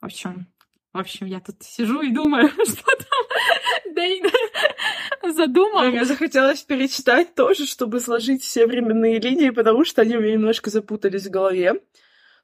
В 0.00 0.06
общем, 0.06 0.46
в 0.92 0.98
общем, 0.98 1.26
я 1.26 1.38
тут 1.40 1.62
сижу 1.62 2.00
и 2.00 2.10
думаю, 2.10 2.48
что 2.66 2.84
там 2.84 3.94
Дейна 3.94 4.30
задумал. 5.32 5.84
Мне 5.84 6.04
захотелось 6.04 6.62
перечитать 6.62 7.34
тоже, 7.34 7.66
чтобы 7.66 8.00
сложить 8.00 8.42
все 8.42 8.66
временные 8.66 9.20
линии, 9.20 9.50
потому 9.50 9.84
что 9.84 10.02
они 10.02 10.16
у 10.16 10.20
меня 10.20 10.32
немножко 10.32 10.68
запутались 10.70 11.26
в 11.26 11.30
голове. 11.30 11.74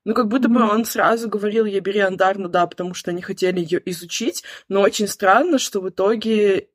Ну, 0.05 0.15
как 0.15 0.29
будто 0.29 0.49
бы 0.49 0.63
он 0.63 0.85
сразу 0.85 1.29
говорил, 1.29 1.65
я 1.65 1.81
бери 1.81 1.99
Андарну, 1.99 2.49
да, 2.49 2.69
потому 2.69 2.95
что 2.95 3.11
они 3.11 3.21
хотели 3.21 3.59
ее 3.59 3.83
изучить, 3.87 4.45
но 4.69 4.83
очень 4.83 5.09
странно, 5.09 5.59
что 5.59 5.81
в 5.81 5.89
итоге 5.89 6.69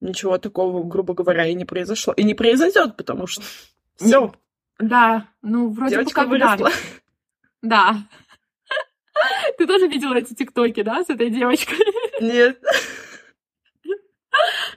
ничего 0.00 0.38
такого, 0.38 0.82
грубо 0.82 1.14
говоря, 1.14 1.46
и 1.46 1.54
не 1.54 1.64
произошло. 1.64 2.12
И 2.14 2.22
не 2.22 2.34
произойдет, 2.34 2.96
потому 2.96 3.26
что 3.26 3.42
все. 3.96 4.34
Да, 4.78 5.28
ну, 5.42 5.70
вроде 5.70 5.96
Девочка 5.96 6.22
бы 6.22 6.38
как 6.38 6.58
выросла. 6.58 6.70
да. 7.62 7.92
Да. 7.92 7.96
Ты 9.58 9.66
тоже 9.66 9.88
видела 9.88 10.14
эти 10.14 10.34
тиктоки, 10.34 10.82
да, 10.82 11.04
с 11.04 11.10
этой 11.10 11.30
девочкой? 11.30 11.78
Нет. 12.20 12.62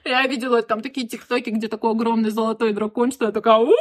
Я 0.04 0.26
видела 0.26 0.62
там 0.62 0.80
такие 0.80 1.06
тиктоки, 1.06 1.50
где 1.50 1.68
такой 1.68 1.92
огромный 1.92 2.30
золотой 2.30 2.72
дракон, 2.72 3.12
что 3.12 3.26
я 3.26 3.32
такая, 3.32 3.58
у 3.58 3.72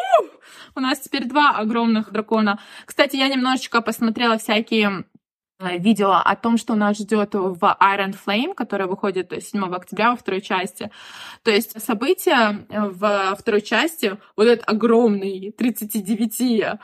У 0.76 0.80
нас 0.80 1.00
теперь 1.00 1.26
два 1.26 1.58
огромных 1.58 2.12
дракона. 2.12 2.60
Кстати, 2.86 3.16
я 3.16 3.28
немножечко 3.28 3.82
посмотрела 3.82 4.38
всякие 4.38 5.06
э, 5.62 5.78
видео 5.78 6.12
о 6.12 6.36
том, 6.36 6.58
что 6.58 6.76
нас 6.76 6.98
ждет 6.98 7.34
в 7.34 7.64
Iron 7.64 8.16
Flame, 8.26 8.54
которая 8.54 8.88
выходит 8.88 9.32
7 9.32 9.64
октября 9.74 10.12
во 10.12 10.16
второй 10.16 10.42
части. 10.42 10.92
То 11.44 11.52
есть 11.52 11.82
события 11.82 12.66
в 12.70 13.36
второй 13.38 13.62
части, 13.62 14.18
вот 14.36 14.48
этот 14.48 14.68
огромный 14.68 15.54
39 15.58 16.80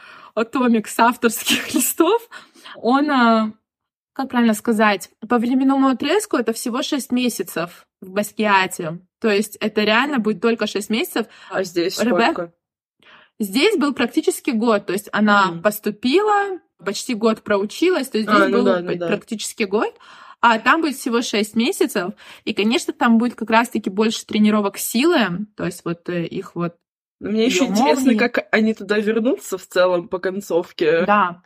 томик 0.51 0.87
с 0.87 0.99
авторских 0.99 1.73
листов, 1.73 2.29
он 2.75 3.09
э, 3.09 3.51
как 4.17 4.29
правильно 4.29 4.55
сказать, 4.55 5.11
по 5.29 5.37
временному 5.37 5.89
отрезку 5.89 6.37
это 6.37 6.51
всего 6.51 6.81
6 6.81 7.11
месяцев 7.11 7.85
в 8.01 8.09
Баскиате. 8.09 8.99
То 9.21 9.29
есть 9.29 9.57
это 9.57 9.83
реально 9.83 10.17
будет 10.17 10.41
только 10.41 10.65
6 10.65 10.89
месяцев. 10.89 11.27
А 11.51 11.63
здесь 11.63 11.99
Ребек... 12.01 12.31
сколько? 12.31 12.53
Здесь 13.39 13.77
был 13.77 13.93
практически 13.93 14.49
год, 14.49 14.87
то 14.87 14.93
есть 14.93 15.09
она 15.11 15.51
mm. 15.51 15.61
поступила, 15.61 16.59
почти 16.83 17.13
год 17.13 17.43
проучилась, 17.43 18.09
то 18.09 18.17
есть 18.17 18.29
здесь 18.29 18.41
а, 18.41 18.47
ну 18.47 18.57
был 18.57 18.63
да, 18.65 18.81
ну 18.81 18.97
практически 18.97 19.63
да. 19.63 19.69
год, 19.69 19.95
а 20.41 20.59
там 20.59 20.81
будет 20.81 20.95
всего 20.95 21.21
6 21.21 21.55
месяцев, 21.55 22.13
и, 22.45 22.53
конечно, 22.53 22.93
там 22.93 23.17
будет 23.17 23.35
как 23.35 23.49
раз-таки 23.49 23.89
больше 23.89 24.25
тренировок 24.25 24.77
силы, 24.77 25.47
то 25.55 25.65
есть 25.65 25.83
вот 25.83 26.07
э, 26.09 26.25
их 26.25 26.55
вот 26.55 26.75
мне 27.19 27.45
еще 27.45 27.65
интересно, 27.65 28.15
как 28.15 28.47
они 28.51 28.73
туда 28.73 28.99
вернутся 28.99 29.57
в 29.57 29.65
целом 29.65 30.07
по 30.07 30.19
концовке. 30.19 31.05
Да. 31.05 31.41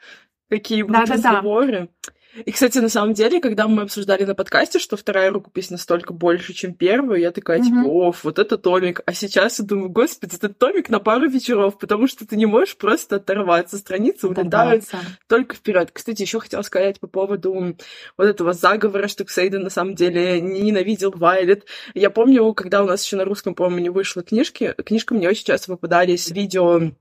Какие 0.50 0.82
будут 0.84 1.08
да, 1.08 1.14
разговоры. 1.14 1.72
Да, 1.72 1.88
да. 2.08 2.14
И, 2.46 2.52
кстати, 2.52 2.78
на 2.78 2.90
самом 2.90 3.14
деле, 3.14 3.42
когда 3.42 3.68
мы 3.68 3.84
обсуждали 3.84 4.24
на 4.24 4.36
подкасте, 4.36 4.80
что 4.80 4.96
вторая 4.96 5.32
рукопись 5.32 5.70
настолько 5.70 6.14
больше, 6.14 6.54
чем 6.54 6.74
первая, 6.74 7.20
я 7.20 7.32
такая, 7.32 7.60
mm-hmm. 7.60 7.64
типа, 7.64 8.08
оф, 8.10 8.24
вот 8.24 8.40
это 8.40 8.58
томик. 8.58 9.02
А 9.06 9.14
сейчас 9.14 9.60
я 9.60 9.66
думаю, 9.66 9.90
господи, 9.90 10.36
это 10.36 10.50
томик 10.50 10.90
на 10.90 11.00
пару 11.00 11.30
вечеров, 11.30 11.78
потому 11.78 12.08
что 12.08 12.26
ты 12.26 12.38
не 12.38 12.46
можешь 12.46 12.78
просто 12.78 13.18
оторваться. 13.18 13.78
Страницы 13.78 14.28
улетают 14.28 14.86
только 15.28 15.56
вперед. 15.56 15.92
Кстати, 15.92 16.22
еще 16.22 16.40
хотела 16.40 16.62
сказать 16.62 17.00
по 17.00 17.08
поводу 17.08 17.76
вот 18.18 18.26
этого 18.26 18.54
заговора, 18.54 19.08
что 19.08 19.26
Ксейден 19.26 19.64
на 19.64 19.70
самом 19.70 19.96
деле 19.96 20.40
не 20.40 20.62
ненавидел 20.62 21.12
Вайлет. 21.12 21.66
Я 21.94 22.10
помню, 22.10 22.54
когда 22.54 22.84
у 22.84 22.88
нас 22.88 23.04
еще 23.04 23.18
на 23.18 23.26
русском, 23.26 23.56
по-моему, 23.56 23.80
не 23.80 23.90
вышла 23.90 24.24
книжки, 24.24 24.74
книжка 24.86 25.14
мне 25.14 25.28
очень 25.28 25.46
часто 25.46 25.74
попадались 25.74 26.32
видео 26.32 26.92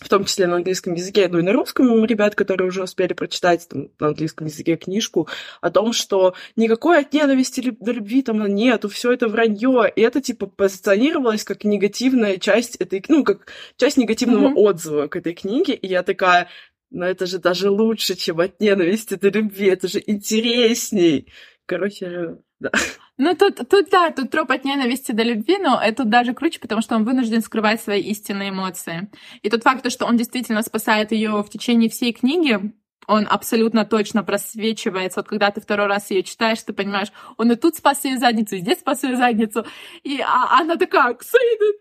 в 0.00 0.08
том 0.08 0.24
числе 0.24 0.46
на 0.46 0.56
английском 0.56 0.94
языке, 0.94 1.28
ну 1.28 1.38
и 1.38 1.42
на 1.42 1.52
русском 1.52 2.04
ребят, 2.04 2.34
которые 2.34 2.68
уже 2.68 2.82
успели 2.82 3.12
прочитать 3.12 3.66
там, 3.68 3.88
на 3.98 4.08
английском 4.08 4.46
языке 4.46 4.76
книжку 4.76 5.28
о 5.60 5.70
том, 5.70 5.92
что 5.92 6.34
никакой 6.54 7.00
от 7.00 7.12
ненависти 7.12 7.76
до 7.80 7.92
любви 7.92 8.22
там 8.22 8.46
нету, 8.46 8.88
все 8.88 9.12
это 9.12 9.28
вранье, 9.28 9.90
и 9.94 10.00
это 10.00 10.20
типа 10.20 10.46
позиционировалось 10.46 11.44
как 11.44 11.64
негативная 11.64 12.36
часть 12.36 12.76
этой, 12.76 13.04
ну 13.08 13.24
как 13.24 13.46
часть 13.76 13.96
негативного 13.96 14.48
mm-hmm. 14.48 14.54
отзыва 14.54 15.06
к 15.08 15.16
этой 15.16 15.34
книге, 15.34 15.74
и 15.74 15.86
я 15.86 16.02
такая, 16.02 16.48
но 16.90 17.06
это 17.06 17.26
же 17.26 17.38
даже 17.38 17.70
лучше, 17.70 18.14
чем 18.14 18.40
от 18.40 18.60
ненависти 18.60 19.14
до 19.14 19.28
любви, 19.28 19.66
это 19.66 19.88
же 19.88 20.02
интересней. 20.06 21.32
Короче, 21.66 22.36
да. 22.60 22.70
Ну, 23.18 23.34
тут, 23.34 23.68
тут, 23.68 23.88
да, 23.90 24.10
тут 24.10 24.30
троп 24.30 24.50
от 24.50 24.64
ненависти 24.64 25.12
до 25.12 25.22
любви, 25.22 25.56
но 25.58 25.80
это 25.80 26.04
даже 26.04 26.34
круче, 26.34 26.60
потому 26.60 26.82
что 26.82 26.96
он 26.96 27.04
вынужден 27.04 27.40
скрывать 27.40 27.80
свои 27.80 28.02
истинные 28.02 28.50
эмоции. 28.50 29.10
И 29.40 29.48
тот 29.48 29.62
факт, 29.62 29.90
что 29.90 30.04
он 30.04 30.16
действительно 30.18 30.62
спасает 30.62 31.12
ее 31.12 31.42
в 31.42 31.48
течение 31.48 31.88
всей 31.88 32.12
книги, 32.12 32.72
он 33.06 33.26
абсолютно 33.30 33.84
точно 33.84 34.22
просвечивается. 34.22 35.20
Вот 35.20 35.28
когда 35.28 35.50
ты 35.50 35.60
второй 35.60 35.86
раз 35.86 36.10
ее 36.10 36.22
читаешь, 36.22 36.62
ты 36.62 36.72
понимаешь, 36.72 37.08
он 37.36 37.52
и 37.52 37.56
тут 37.56 37.76
спас 37.76 38.04
ее 38.04 38.18
задницу, 38.18 38.56
и 38.56 38.60
здесь 38.60 38.80
спас 38.80 39.04
ее 39.04 39.16
задницу. 39.16 39.64
И 40.02 40.20
а, 40.20 40.60
она 40.60 40.76
такая, 40.76 41.14
Ксейден! 41.14 41.74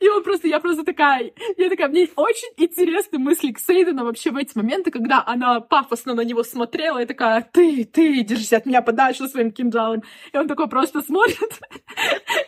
И 0.00 0.08
он 0.08 0.22
просто, 0.22 0.46
я 0.48 0.60
просто 0.60 0.84
такая, 0.84 1.32
я 1.56 1.68
такая, 1.68 1.88
мне 1.88 2.08
очень 2.16 2.48
интересны 2.56 3.18
мысли 3.18 3.52
Ксейдена 3.52 4.04
вообще 4.04 4.30
в 4.30 4.36
эти 4.36 4.56
моменты, 4.56 4.90
когда 4.90 5.22
она 5.26 5.60
пафосно 5.60 6.14
на 6.14 6.22
него 6.22 6.44
смотрела 6.44 7.02
и 7.02 7.06
такая, 7.06 7.48
ты, 7.52 7.84
ты, 7.84 8.22
держись 8.22 8.52
от 8.52 8.66
меня 8.66 8.82
подальше 8.82 9.28
своим 9.28 9.50
кинжалом. 9.50 10.02
И 10.32 10.36
он 10.36 10.46
такой 10.46 10.68
просто 10.68 11.02
смотрит 11.02 11.60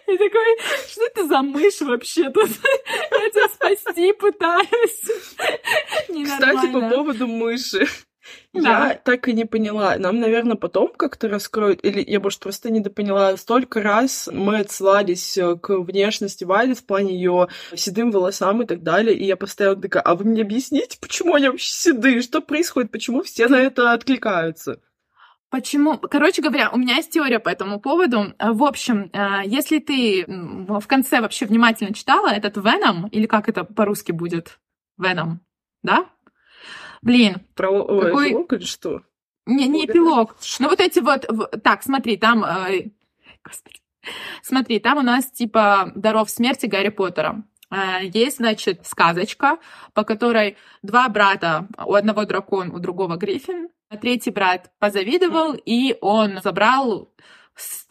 и 0.06 0.16
такой, 0.16 0.59
что 0.88 1.04
это 1.06 1.26
за 1.26 1.42
мышь 1.42 1.80
вообще 1.80 2.30
тут? 2.30 2.48
Я 3.11 3.30
тебя 3.30 3.48
спасти 3.48 4.12
пытаюсь. 4.12 5.02
Кстати, 6.24 6.72
по 6.72 6.80
поводу 6.88 7.26
мыши. 7.26 7.88
Да. 8.52 8.88
Я 8.88 8.94
так 8.94 9.28
и 9.28 9.33
не 9.33 9.44
поняла. 9.44 9.96
Нам, 9.96 10.20
наверное, 10.20 10.56
потом 10.56 10.92
как-то 10.94 11.28
раскроют, 11.28 11.85
или 11.85 12.04
я, 12.06 12.20
может, 12.20 12.40
просто 12.40 12.70
недопоняла. 12.70 13.37
Столько 13.37 13.83
раз 13.83 14.28
мы 14.33 14.59
отсылались 14.59 15.37
э, 15.38 15.56
к 15.56 15.78
внешности 15.78 16.44
Вали 16.44 16.74
в 16.74 16.85
плане 16.85 17.14
ее 17.14 17.48
седым 17.74 18.11
волосам 18.11 18.62
и 18.62 18.66
так 18.66 18.83
далее, 18.83 19.16
и 19.16 19.24
я 19.24 19.37
постоянно 19.37 19.80
такая, 19.80 20.02
а 20.02 20.14
вы 20.14 20.24
мне 20.24 20.42
объясните, 20.42 20.98
почему 21.00 21.35
они 21.35 21.48
вообще 21.48 21.70
седые? 21.70 22.22
Что 22.22 22.40
происходит? 22.40 22.90
Почему 22.90 23.22
все 23.22 23.48
на 23.48 23.56
это 23.56 23.92
откликаются? 23.92 24.80
Почему? 25.50 25.98
Короче 25.98 26.42
говоря, 26.42 26.70
у 26.70 26.78
меня 26.78 26.96
есть 26.96 27.11
теория 27.11 27.40
по 27.40 27.48
этому 27.48 27.80
поводу. 27.80 28.35
В 28.38 28.62
общем, 28.62 29.11
э, 29.12 29.42
если 29.46 29.78
ты 29.78 30.24
в 30.26 30.87
конце 30.87 31.20
вообще 31.20 31.46
внимательно 31.46 31.94
читала 31.94 32.28
этот 32.28 32.56
Веном, 32.56 33.09
или 33.09 33.26
как 33.26 33.48
это 33.48 33.64
по-русски 33.64 34.12
будет? 34.12 34.61
Веном, 34.96 35.40
да? 35.83 36.06
Блин. 37.02 37.40
Про 37.54 37.70
Ой, 37.70 38.06
какой... 38.06 38.28
эпилог 38.30 38.52
или 38.52 38.64
что? 38.64 39.02
Не, 39.46 39.66
не 39.68 39.86
эпилог. 39.86 40.36
Ну 40.58 40.68
вот 40.68 40.80
эти 40.80 41.00
вот... 41.00 41.26
Так, 41.62 41.82
смотри, 41.82 42.16
там... 42.16 42.44
Э, 42.44 42.90
господи. 43.44 43.78
Смотри, 44.42 44.78
там 44.80 44.98
у 44.98 45.02
нас 45.02 45.30
типа 45.30 45.92
даров 45.94 46.30
смерти 46.30 46.66
Гарри 46.66 46.88
Поттера. 46.88 47.42
Э, 47.70 48.00
есть, 48.02 48.36
значит, 48.36 48.86
сказочка, 48.86 49.58
по 49.94 50.04
которой 50.04 50.56
два 50.82 51.08
брата, 51.08 51.68
у 51.84 51.94
одного 51.94 52.24
дракон, 52.24 52.70
у 52.70 52.78
другого 52.78 53.16
гриффин, 53.16 53.68
а 53.88 53.96
третий 53.96 54.30
брат 54.30 54.70
позавидовал, 54.78 55.54
и 55.54 55.96
он 56.00 56.40
забрал 56.42 57.10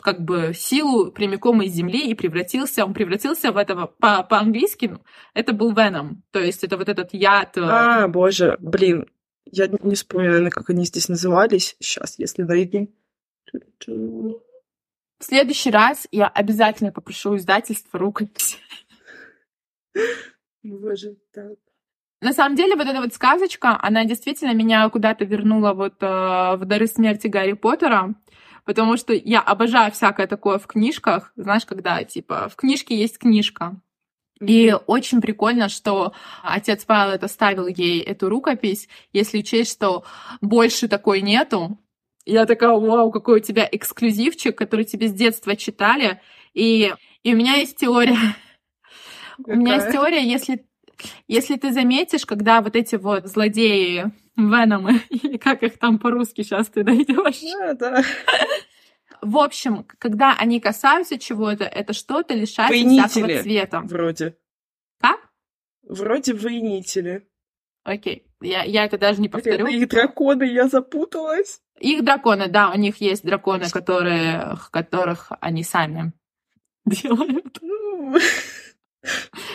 как 0.01 0.21
бы 0.21 0.53
силу 0.53 1.12
прямиком 1.12 1.62
из 1.62 1.73
земли 1.73 2.10
и 2.10 2.15
превратился, 2.15 2.86
он 2.86 2.93
превратился 2.93 3.51
в 3.51 3.58
этого, 3.58 3.88
по- 3.88 4.23
по-английски, 4.23 4.88
ну, 4.88 5.01
это 5.34 5.53
был 5.53 5.73
Веном, 5.73 6.23
то 6.32 6.39
есть 6.39 6.63
это 6.63 6.77
вот 6.77 6.89
этот 6.89 7.13
яд. 7.13 7.58
Э, 7.58 7.62
а, 7.63 8.08
боже, 8.08 8.58
блин, 8.60 9.08
я 9.45 9.67
не 9.67 9.95
вспоминаю, 9.95 10.49
как 10.51 10.69
они 10.69 10.86
здесь 10.86 11.10
назывались. 11.10 11.75
Сейчас, 11.79 12.19
если 12.19 12.43
найдем. 12.43 12.89
В 13.86 15.23
следующий 15.23 15.71
раз 15.71 16.08
я 16.12 16.27
обязательно 16.27 16.91
попрошу 16.91 17.36
издательство 17.36 17.99
рукопись. 17.99 18.58
Боже, 20.63 21.17
так. 21.34 21.58
На 22.21 22.34
самом 22.34 22.55
деле, 22.55 22.75
вот 22.75 22.88
эта 22.88 22.99
вот 22.99 23.13
сказочка, 23.13 23.77
она 23.82 24.03
действительно 24.03 24.53
меня 24.53 24.88
куда-то 24.89 25.23
вернула 25.23 25.73
вот 25.73 25.95
э, 26.01 26.05
в 26.05 26.65
дары 26.65 26.88
смерти 26.88 27.27
Гарри 27.27 27.53
Поттера 27.53 28.13
потому 28.69 28.97
что 28.97 29.13
я 29.13 29.41
обожаю 29.41 29.91
всякое 29.91 30.27
такое 30.27 30.60
в 30.60 30.67
книжках, 30.67 31.34
знаешь, 31.36 31.65
когда, 31.65 32.03
типа, 32.03 32.49
в 32.49 32.55
книжке 32.55 32.95
есть 32.95 33.17
книжка, 33.17 33.82
и 34.39 34.75
очень 34.86 35.21
прикольно, 35.21 35.69
что 35.69 36.13
отец 36.43 36.86
Павел 36.86 37.17
оставил 37.19 37.65
ей 37.65 37.99
эту 37.99 38.29
рукопись, 38.29 38.88
если 39.12 39.39
учесть, 39.39 39.71
что 39.71 40.03
больше 40.39 40.88
такой 40.88 41.21
нету. 41.21 41.79
Я 42.27 42.45
такая, 42.45 42.69
вау, 42.69 43.10
какой 43.10 43.39
у 43.39 43.43
тебя 43.43 43.67
эксклюзивчик, 43.71 44.55
который 44.55 44.86
тебе 44.86 45.08
с 45.08 45.13
детства 45.13 45.55
читали. 45.55 46.21
И, 46.53 46.93
и 47.23 47.34
у 47.34 47.38
меня 47.38 47.55
есть 47.55 47.77
теория. 47.77 48.36
Какая? 49.39 49.55
У 49.58 49.60
меня 49.60 49.75
есть 49.77 49.91
теория, 49.91 50.21
если, 50.21 50.68
если 51.27 51.55
ты 51.57 51.71
заметишь, 51.71 52.25
когда 52.25 52.62
вот 52.62 52.75
эти 52.75 52.95
вот 52.95 53.27
злодеи 53.27 54.12
Веномы, 54.35 55.01
или 55.09 55.38
как 55.38 55.63
их 55.63 55.77
там 55.77 55.99
по-русски 55.99 56.43
сейчас 56.43 56.67
ты 56.67 56.83
найдешь. 56.83 57.41
Да, 57.57 57.73
да. 57.73 58.03
В 59.21 59.38
общем, 59.38 59.85
когда 59.97 60.35
они 60.38 60.59
касаются 60.59 61.17
чего-то, 61.17 61.65
это 61.65 61.93
что-то 61.93 62.33
лишается 62.33 62.73
Войнители, 62.73 63.07
всякого 63.07 63.43
цвета. 63.43 63.81
Вроде. 63.81 64.38
Как? 65.01 65.19
Вроде 65.83 66.33
воинители. 66.33 67.27
Окей, 67.83 68.25
я, 68.41 68.63
я 68.63 68.85
это 68.85 68.97
даже 68.97 69.19
не 69.19 69.27
повторю. 69.27 69.65
Это 69.65 69.75
их 69.75 69.89
драконы, 69.89 70.43
я 70.43 70.67
запуталась. 70.67 71.62
Их 71.79 72.03
драконы, 72.03 72.47
да, 72.47 72.71
у 72.71 72.77
них 72.77 72.97
есть 73.01 73.23
драконы, 73.23 73.69
которые, 73.69 74.57
которых 74.71 75.31
они 75.41 75.63
сами 75.63 76.13
делают. 76.85 77.59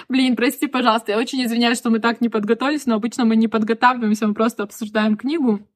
Блин, 0.09 0.37
прости, 0.37 0.67
пожалуйста, 0.67 1.13
я 1.13 1.19
очень 1.19 1.45
извиняюсь, 1.45 1.79
что 1.79 1.91
мы 1.91 1.99
так 1.99 2.21
не 2.21 2.29
подготовились, 2.29 2.87
но 2.87 2.97
обычно 2.97 3.25
мы 3.25 3.37
не 3.37 3.49
подготавливаемся, 3.49 4.27
мы 4.27 4.35
просто 4.35 4.63
обсуждаем 4.63 5.17
книгу. 5.17 5.67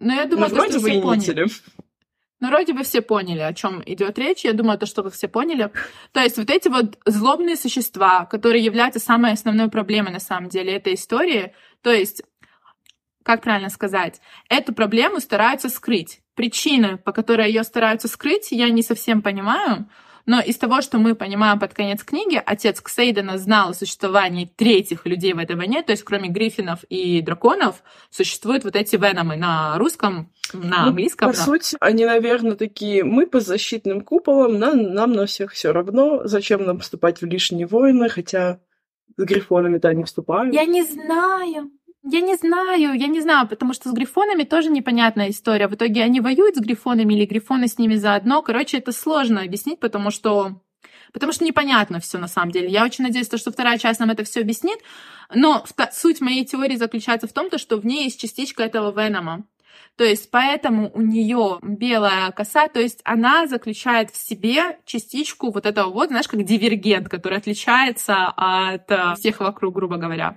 Но 0.00 0.12
я 0.12 0.26
думаю, 0.26 0.50
ну, 0.50 0.64
что 0.68 0.78
все 0.78 1.00
поняли. 1.00 1.46
Ну, 2.40 2.48
вроде 2.48 2.74
бы 2.74 2.82
все 2.82 3.00
поняли, 3.00 3.40
о 3.40 3.54
чем 3.54 3.82
идет 3.86 4.18
речь. 4.18 4.44
Я 4.44 4.52
думаю, 4.52 4.78
то, 4.78 4.86
что 4.86 5.02
вы 5.02 5.10
все 5.10 5.28
поняли. 5.28 5.70
То 6.12 6.20
есть 6.20 6.36
вот 6.36 6.50
эти 6.50 6.68
вот 6.68 6.98
злобные 7.06 7.56
существа, 7.56 8.26
которые 8.26 8.62
являются 8.62 9.00
самой 9.00 9.32
основной 9.32 9.70
проблемой 9.70 10.12
на 10.12 10.20
самом 10.20 10.48
деле 10.48 10.74
этой 10.74 10.94
истории, 10.94 11.54
то 11.80 11.90
есть 11.90 12.22
как 13.24 13.40
правильно 13.40 13.70
сказать, 13.70 14.20
эту 14.50 14.74
проблему 14.74 15.18
стараются 15.18 15.68
скрыть. 15.68 16.20
причины, 16.34 16.98
по 16.98 17.12
которой 17.12 17.46
ее 17.48 17.62
стараются 17.62 18.08
скрыть, 18.08 18.50
я 18.50 18.68
не 18.68 18.82
совсем 18.82 19.22
понимаю. 19.22 19.88
Но 20.26 20.40
из 20.40 20.56
того, 20.56 20.80
что 20.80 20.98
мы 20.98 21.14
понимаем 21.14 21.58
под 21.58 21.74
конец 21.74 22.02
книги, 22.02 22.42
отец 22.44 22.80
Ксейдена 22.80 23.36
знал 23.38 23.70
о 23.70 23.74
существовании 23.74 24.50
третьих 24.56 25.04
людей 25.06 25.34
в 25.34 25.38
этой 25.38 25.56
войне, 25.56 25.82
то 25.82 25.92
есть 25.92 26.02
кроме 26.02 26.28
гриффинов 26.28 26.84
и 26.84 27.20
драконов 27.20 27.82
существуют 28.10 28.64
вот 28.64 28.74
эти 28.76 28.96
веномы 28.96 29.36
на 29.36 29.76
русском, 29.78 30.32
на 30.52 30.82
Ну, 30.84 30.88
английском. 30.88 31.30
По 31.30 31.36
да. 31.36 31.42
сути, 31.42 31.76
они, 31.80 32.06
наверное, 32.06 32.54
такие, 32.54 33.04
мы 33.04 33.26
по 33.26 33.40
защитным 33.40 34.00
куполам, 34.00 34.58
нам, 34.58 34.94
нам 34.94 35.12
на 35.12 35.26
всех 35.26 35.52
все 35.52 35.72
равно, 35.72 36.22
зачем 36.24 36.64
нам 36.64 36.78
вступать 36.80 37.20
в 37.20 37.26
лишние 37.26 37.66
войны, 37.66 38.08
хотя 38.08 38.60
с 39.16 39.22
грифонами-то 39.22 39.88
они 39.88 40.04
вступают. 40.04 40.54
Я 40.54 40.64
не 40.64 40.82
знаю. 40.82 41.70
Я 42.06 42.20
не 42.20 42.36
знаю, 42.36 42.92
я 42.92 43.06
не 43.06 43.22
знаю, 43.22 43.48
потому 43.48 43.72
что 43.72 43.88
с 43.88 43.92
грифонами 43.92 44.42
тоже 44.42 44.68
непонятная 44.68 45.30
история. 45.30 45.68
В 45.68 45.74
итоге 45.74 46.02
они 46.02 46.20
воюют 46.20 46.54
с 46.54 46.60
грифонами 46.60 47.14
или 47.14 47.24
грифоны 47.24 47.66
с 47.66 47.78
ними 47.78 47.94
заодно. 47.94 48.42
Короче, 48.42 48.76
это 48.76 48.92
сложно 48.92 49.40
объяснить, 49.40 49.80
потому 49.80 50.10
что 50.10 50.60
потому 51.14 51.32
что 51.32 51.44
непонятно 51.44 52.00
все 52.00 52.18
на 52.18 52.28
самом 52.28 52.50
деле. 52.50 52.68
Я 52.68 52.84
очень 52.84 53.04
надеюсь, 53.04 53.26
что 53.26 53.50
вторая 53.50 53.78
часть 53.78 54.00
нам 54.00 54.10
это 54.10 54.22
все 54.24 54.40
объяснит. 54.40 54.80
Но 55.34 55.64
суть 55.92 56.20
моей 56.20 56.44
теории 56.44 56.76
заключается 56.76 57.26
в 57.26 57.32
том, 57.32 57.48
то, 57.48 57.56
что 57.56 57.78
в 57.78 57.86
ней 57.86 58.04
есть 58.04 58.20
частичка 58.20 58.64
этого 58.64 58.92
Венома. 58.92 59.46
То 59.96 60.04
есть 60.04 60.30
поэтому 60.30 60.90
у 60.92 61.00
нее 61.00 61.58
белая 61.62 62.30
коса, 62.32 62.68
то 62.68 62.80
есть 62.80 63.00
она 63.04 63.46
заключает 63.46 64.10
в 64.10 64.16
себе 64.16 64.78
частичку 64.84 65.50
вот 65.50 65.66
этого 65.66 65.90
вот, 65.90 66.08
знаешь, 66.08 66.28
как 66.28 66.42
дивергент, 66.42 67.08
который 67.08 67.38
отличается 67.38 68.26
от 68.36 68.90
э, 68.90 69.14
всех 69.16 69.40
вокруг, 69.40 69.74
грубо 69.74 69.96
говоря. 69.96 70.36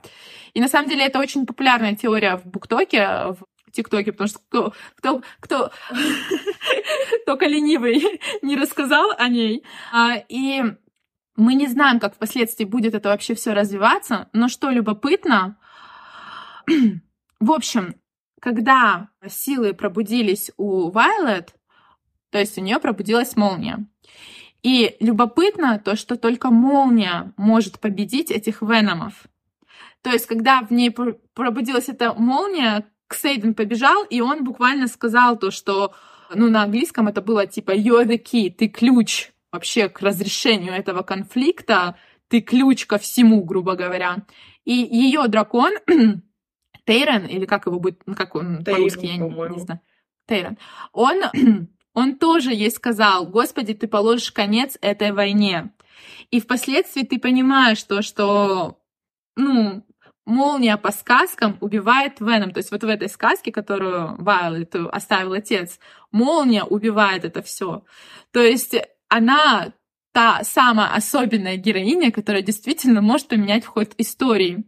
И 0.54 0.62
на 0.62 0.68
самом 0.68 0.90
деле 0.90 1.06
это 1.06 1.20
очень 1.20 1.46
популярная 1.46 1.96
теория 1.96 2.38
в 2.38 2.46
Буктоке, 2.46 3.08
в 3.08 3.72
ТикТоке, 3.72 4.12
потому 4.12 4.28
что 4.28 4.40
кто, 4.48 4.74
кто, 4.96 5.22
кто 5.40 5.72
только 7.26 7.46
ленивый 7.46 8.04
не 8.42 8.56
рассказал 8.56 9.12
о 9.18 9.28
ней. 9.28 9.64
А, 9.92 10.16
И 10.30 10.64
мы 11.36 11.54
не 11.54 11.68
знаем, 11.68 12.00
как 12.00 12.16
впоследствии 12.16 12.66
будет 12.66 12.96
это 12.96 13.10
вообще 13.10 13.36
все 13.36 13.54
развиваться, 13.54 14.30
но 14.34 14.48
что 14.48 14.70
любопытно, 14.70 15.58
в 17.40 17.52
общем, 17.52 17.96
когда 18.40 19.10
силы 19.28 19.74
пробудились 19.74 20.52
у 20.58 20.90
Вайлет, 20.92 21.56
то 22.30 22.40
есть 22.40 22.58
у 22.58 22.62
нее 22.62 22.80
пробудилась 22.80 23.36
молния. 23.36 23.88
И 24.64 24.98
любопытно 25.00 25.80
то, 25.80 25.96
что 25.96 26.18
только 26.18 26.50
молния 26.50 27.34
может 27.38 27.80
победить 27.80 28.32
этих 28.32 28.62
веномов. 28.62 29.26
То 30.02 30.12
есть, 30.12 30.26
когда 30.26 30.62
в 30.62 30.72
ней 30.72 30.92
пр- 30.92 31.18
пробудилась 31.34 31.90
эта 31.90 32.14
молния, 32.14 32.86
Ксейден 33.08 33.54
побежал, 33.54 34.04
и 34.04 34.20
он 34.20 34.44
буквально 34.44 34.88
сказал 34.88 35.38
то, 35.38 35.52
что, 35.52 35.94
ну, 36.34 36.50
на 36.50 36.64
английском 36.64 37.08
это 37.08 37.22
было 37.22 37.48
типа 37.48 37.72
you're 37.72 38.06
the 38.06 38.22
key, 38.22 38.52
ты 38.52 38.68
ключ 38.68 39.32
вообще 39.52 39.88
к 39.88 40.02
разрешению 40.02 40.74
этого 40.74 41.04
конфликта, 41.04 41.96
ты 42.28 42.42
ключ 42.42 42.86
ко 42.86 42.98
всему, 42.98 43.44
грубо 43.44 43.76
говоря. 43.76 44.18
И 44.66 44.74
ее 44.74 45.28
дракон, 45.28 45.74
Тейрен, 46.88 47.26
или 47.26 47.46
как 47.46 47.66
его 47.66 47.80
будет, 47.80 48.02
ну, 48.06 48.16
как 48.16 48.34
он 48.34 48.64
по-русски, 48.64 49.06
я 49.06 49.18
не, 49.18 49.20
по-моему. 49.20 49.56
не 49.56 49.62
знаю. 49.62 49.82
Тейрен. 50.26 50.58
Он, 50.94 51.22
он 51.94 52.18
тоже 52.18 52.54
ей 52.54 52.72
сказал, 52.72 53.28
Господи, 53.28 53.74
ты 53.74 53.88
положишь 53.88 54.32
конец 54.32 54.78
этой 54.82 55.12
войне. 55.12 55.74
И 56.32 56.40
впоследствии 56.40 57.04
ты 57.04 57.20
понимаешь 57.20 57.84
то, 57.84 58.02
что, 58.02 58.80
ну, 59.36 59.86
молния 60.26 60.78
по 60.78 60.92
сказкам 60.92 61.58
убивает 61.60 62.22
Веном. 62.22 62.52
То 62.52 62.60
есть 62.60 62.72
вот 62.72 62.84
в 62.84 62.88
этой 62.88 63.10
сказке, 63.10 63.52
которую 63.52 64.16
Вайлет 64.24 64.74
оставил 64.76 65.34
отец, 65.34 65.80
молния 66.12 66.64
убивает 66.64 67.26
это 67.26 67.42
все. 67.42 67.84
То 68.32 68.42
есть 68.42 68.76
она 69.10 69.74
та 70.14 70.42
самая 70.46 70.94
особенная 70.94 71.58
героиня, 71.58 72.14
которая 72.14 72.42
действительно 72.42 73.02
может 73.02 73.28
поменять 73.28 73.66
ход 73.66 73.94
истории. 73.98 74.64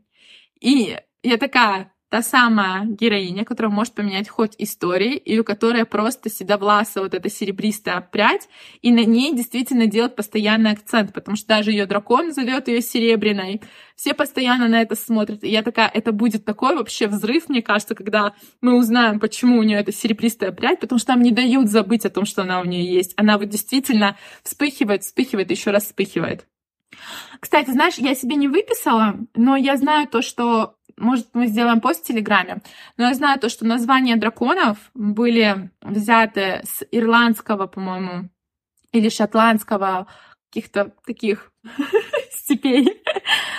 И 0.60 0.97
я 1.23 1.38
такая, 1.38 1.93
та 2.09 2.23
самая 2.23 2.85
героиня, 2.85 3.45
которая 3.45 3.71
может 3.71 3.93
поменять 3.93 4.27
ход 4.27 4.53
истории, 4.57 5.15
и 5.15 5.39
у 5.39 5.43
которой 5.43 5.85
просто 5.85 6.29
седовласая 6.29 7.03
вот 7.03 7.13
эта 7.13 7.29
серебристая 7.29 8.01
прядь, 8.01 8.49
и 8.81 8.91
на 8.91 9.05
ней 9.05 9.35
действительно 9.35 9.85
делать 9.85 10.15
постоянный 10.15 10.71
акцент, 10.71 11.13
потому 11.13 11.37
что 11.37 11.47
даже 11.47 11.71
ее 11.71 11.85
дракон 11.85 12.33
зовет 12.33 12.67
ее 12.67 12.81
серебряной. 12.81 13.61
Все 13.95 14.13
постоянно 14.13 14.67
на 14.67 14.81
это 14.81 14.95
смотрят. 14.95 15.43
И 15.43 15.49
я 15.49 15.61
такая, 15.61 15.87
это 15.87 16.11
будет 16.11 16.45
такой 16.45 16.75
вообще 16.75 17.07
взрыв, 17.07 17.47
мне 17.47 17.61
кажется, 17.61 17.93
когда 17.93 18.33
мы 18.61 18.77
узнаем, 18.77 19.19
почему 19.19 19.59
у 19.59 19.63
нее 19.63 19.79
эта 19.79 19.91
серебристая 19.91 20.51
прядь, 20.51 20.79
потому 20.79 20.97
что 20.97 21.11
нам 21.11 21.21
не 21.21 21.31
дают 21.31 21.69
забыть 21.69 22.05
о 22.05 22.09
том, 22.09 22.25
что 22.25 22.41
она 22.41 22.59
у 22.61 22.65
нее 22.65 22.91
есть. 22.91 23.13
Она 23.17 23.37
вот 23.37 23.49
действительно 23.49 24.17
вспыхивает, 24.43 25.03
вспыхивает, 25.03 25.51
еще 25.51 25.69
раз 25.71 25.85
вспыхивает. 25.85 26.47
Кстати, 27.39 27.69
знаешь, 27.71 27.95
я 27.97 28.15
себе 28.15 28.35
не 28.35 28.47
выписала, 28.47 29.15
но 29.35 29.55
я 29.55 29.77
знаю 29.77 30.07
то, 30.07 30.21
что 30.21 30.75
может, 30.99 31.27
мы 31.33 31.47
сделаем 31.47 31.81
пост 31.81 32.03
в 32.03 32.07
Телеграме, 32.07 32.62
но 32.97 33.07
я 33.07 33.13
знаю 33.13 33.39
то, 33.39 33.49
что 33.49 33.65
названия 33.65 34.15
драконов 34.15 34.77
были 34.93 35.71
взяты 35.81 36.62
с 36.63 36.85
ирландского, 36.91 37.67
по-моему, 37.67 38.29
или 38.91 39.09
шотландского, 39.09 40.07
каких-то 40.49 40.93
таких 41.05 41.51
степей 42.31 43.01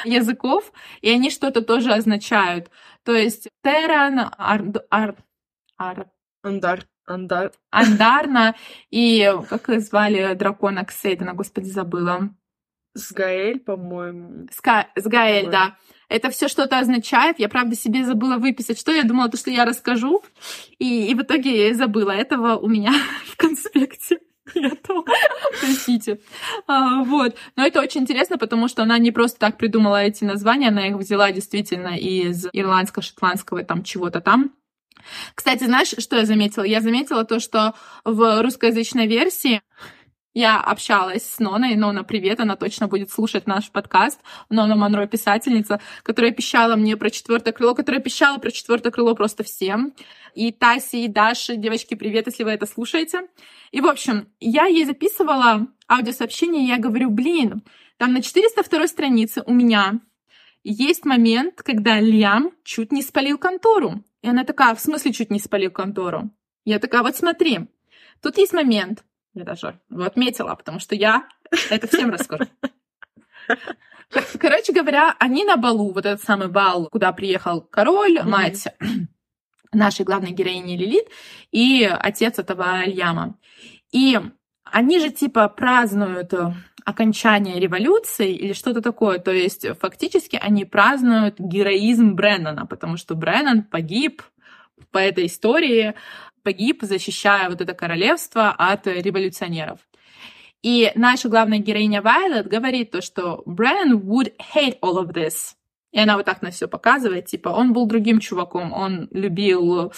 языков, 0.05 0.73
и 1.01 1.11
они 1.11 1.31
что-то 1.31 1.63
тоже 1.63 1.93
означают. 1.93 2.71
То 3.05 3.15
есть 3.15 3.49
Теран, 3.63 4.31
Ар, 4.37 4.63
Ар, 4.91 5.17
Ар, 5.79 6.11
Андар, 6.43 6.87
Андар. 7.07 7.53
Андарна 7.71 8.55
и 8.91 9.33
как 9.49 9.69
их 9.69 9.81
звали 9.81 10.35
дракона 10.35 10.85
Ксейдена, 10.85 11.35
господи, 11.35 11.67
забыла. 11.67 12.31
Сгаэль, 12.95 13.61
по-моему. 13.61 14.49
Ска... 14.51 14.89
Сгаэль, 14.97 15.49
да. 15.49 15.77
Это 16.11 16.31
все 16.31 16.49
что-то 16.49 16.79
означает. 16.81 17.39
Я, 17.39 17.49
правда, 17.49 17.77
себе 17.77 18.05
забыла 18.05 18.37
выписать, 18.37 18.79
что 18.79 18.93
я 18.93 19.05
думала, 19.05 19.29
то, 19.29 19.37
что 19.37 19.51
я 19.51 19.65
расскажу. 19.65 20.23
И, 20.81 21.07
и 21.09 21.15
в 21.15 21.23
итоге 21.23 21.69
я 21.69 21.75
забыла. 21.75 22.11
Этого 22.11 22.57
у 22.57 22.69
меня 22.69 22.93
в 23.27 23.37
конспекте 23.37 24.19
нету. 24.57 25.07
Простите. 25.61 26.21
А, 26.67 27.05
вот. 27.05 27.37
Но 27.55 27.65
это 27.65 27.81
очень 27.81 28.01
интересно, 28.01 28.39
потому 28.39 28.67
что 28.67 28.83
она 28.83 28.99
не 28.99 29.13
просто 29.13 29.39
так 29.39 29.57
придумала 29.57 30.03
эти 30.03 30.25
названия, 30.25 30.69
она 30.69 30.89
их 30.89 30.97
взяла 30.97 31.31
действительно 31.31 31.97
из 31.97 32.47
ирландского, 32.53 33.05
шотландского, 33.05 33.63
там 33.63 33.85
чего-то 33.85 34.21
там. 34.21 34.53
Кстати, 35.37 35.65
знаешь, 35.65 35.95
что 35.97 36.17
я 36.17 36.27
заметила? 36.27 36.65
Я 36.65 36.81
заметила 36.81 37.25
то, 37.25 37.39
что 37.39 37.75
в 38.05 38.43
русскоязычной 38.43 39.07
версии 39.07 39.63
я 40.35 40.61
общалась 40.61 41.25
с 41.25 41.39
Ноной. 41.41 41.75
Нона, 41.75 42.05
привет, 42.05 42.41
она 42.41 42.57
точно 42.57 42.87
будет 42.87 43.11
слушать 43.11 43.47
наш 43.47 43.71
подкаст. 43.71 44.21
Нона 44.49 44.77
Монро, 44.77 45.07
писательница, 45.07 45.81
которая 46.03 46.31
пищала 46.31 46.77
мне 46.77 46.97
про 46.97 47.11
четвертое 47.11 47.53
крыло, 47.53 47.75
которая 47.75 48.01
пищала 48.01 48.39
про 48.39 48.51
четвертое 48.51 48.91
крыло 48.91 49.15
просто 49.15 49.43
всем. 49.43 49.93
И 50.35 50.53
Таси, 50.53 51.05
и 51.05 51.09
Даши, 51.09 51.57
девочки, 51.57 51.95
привет, 51.95 52.27
если 52.27 52.45
вы 52.45 52.51
это 52.51 52.67
слушаете. 52.67 53.29
И, 53.73 53.81
в 53.81 53.87
общем, 53.87 54.29
я 54.39 54.67
ей 54.67 54.85
записывала 54.85 55.67
аудиосообщение, 55.89 56.65
и 56.65 56.69
я 56.69 56.79
говорю, 56.79 57.11
блин, 57.11 57.63
там 57.97 58.13
на 58.13 58.23
402 58.23 58.87
странице 58.87 59.43
у 59.47 59.53
меня 59.53 60.01
есть 60.63 61.05
момент, 61.05 61.63
когда 61.63 61.99
Лиам 61.99 62.53
чуть 62.63 62.93
не 62.93 63.03
спалил 63.03 63.37
контору. 63.39 64.05
И 64.23 64.29
она 64.29 64.45
такая, 64.45 64.75
в 64.75 64.81
смысле 64.81 65.13
чуть 65.13 65.31
не 65.31 65.41
спалил 65.41 65.73
контору? 65.73 66.31
Я 66.65 66.79
такая, 66.79 67.03
вот 67.03 67.17
смотри, 67.17 67.61
тут 68.23 68.37
есть 68.39 68.53
момент, 68.53 69.03
я 69.35 69.45
даже 69.45 69.79
его 69.89 70.05
отметила, 70.05 70.55
потому 70.55 70.81
что 70.81 70.95
я 70.95 71.29
это 71.71 71.87
всем 71.87 72.11
расскажу. 72.11 72.47
Кор- 74.13 74.25
Короче 74.39 74.73
говоря, 74.73 75.15
они 75.19 75.45
на 75.45 75.57
балу, 75.57 75.93
вот 75.93 76.05
этот 76.07 76.23
самый 76.23 76.49
бал, 76.49 76.89
куда 76.89 77.13
приехал 77.13 77.61
король, 77.61 78.21
мать 78.23 78.67
нашей 79.73 80.05
главной 80.05 80.33
героини 80.33 80.77
Лилит 80.77 81.07
и 81.53 81.85
отец 81.85 82.39
этого 82.39 82.81
Альяма. 82.81 83.39
И 83.93 84.19
они 84.65 85.01
же 85.01 85.11
типа 85.11 85.49
празднуют 85.49 86.33
э, 86.33 86.53
окончание 86.85 87.59
революции 87.61 88.33
или 88.33 88.53
что-то 88.53 88.83
такое. 88.83 89.19
То 89.19 89.31
есть 89.33 89.67
фактически 89.79 90.37
они 90.41 90.65
празднуют 90.65 91.37
героизм 91.39 92.15
Бреннана, 92.15 92.67
потому 92.67 92.97
что 92.97 93.15
Бреннан 93.15 93.63
погиб 93.63 94.23
по 94.91 94.99
этой 94.99 95.27
истории, 95.27 95.95
погиб, 96.43 96.83
защищая 96.83 97.49
вот 97.49 97.61
это 97.61 97.75
королевство 97.75 98.51
от 98.51 98.87
революционеров. 98.87 99.81
И 100.63 100.93
наша 100.95 101.29
главная 101.29 101.59
героиня 101.59 102.03
Вайлет 102.03 102.47
говорит 102.47 102.91
то, 102.91 103.01
что 103.01 103.43
Бреннан 103.47 103.99
would 103.99 104.35
hate 104.55 104.79
all 104.81 105.03
of 105.03 105.13
this. 105.13 105.55
И 105.93 105.99
она 105.99 106.17
вот 106.17 106.27
так 106.27 106.43
на 106.43 106.51
все 106.51 106.69
показывает, 106.69 107.27
типа, 107.27 107.49
он 107.49 107.73
был 107.73 107.87
другим 107.87 108.21
чуваком, 108.21 108.73
он 108.73 109.09
любил, 109.11 109.93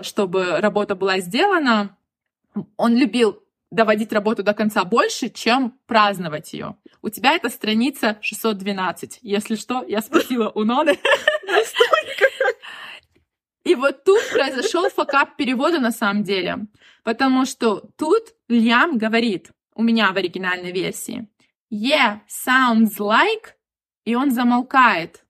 чтобы 0.00 0.60
работа 0.60 0.94
была 0.94 1.18
сделана, 1.18 1.96
он 2.76 2.96
любил 2.96 3.42
доводить 3.70 4.12
работу 4.12 4.42
до 4.42 4.54
конца 4.54 4.84
больше, 4.84 5.28
чем 5.28 5.74
праздновать 5.86 6.52
ее. 6.52 6.76
У 7.02 7.10
тебя 7.10 7.32
это 7.32 7.50
страница 7.50 8.16
612. 8.22 9.18
Если 9.22 9.56
что, 9.56 9.84
я 9.86 10.00
спросила 10.00 10.50
у 10.54 10.64
Ноны. 10.64 10.98
И 13.66 13.74
вот 13.74 14.04
тут 14.04 14.20
произошел 14.30 14.88
факап 14.90 15.36
перевода 15.36 15.80
на 15.80 15.90
самом 15.90 16.22
деле. 16.22 16.68
Потому 17.02 17.44
что 17.44 17.82
тут 17.98 18.22
Льям 18.48 18.96
говорит, 18.96 19.50
у 19.74 19.82
меня 19.82 20.12
в 20.12 20.16
оригинальной 20.16 20.70
версии, 20.70 21.28
Yeah, 21.68 22.20
sounds 22.28 22.98
like, 23.00 23.54
и 24.04 24.14
он 24.14 24.30
замолкает. 24.30 25.24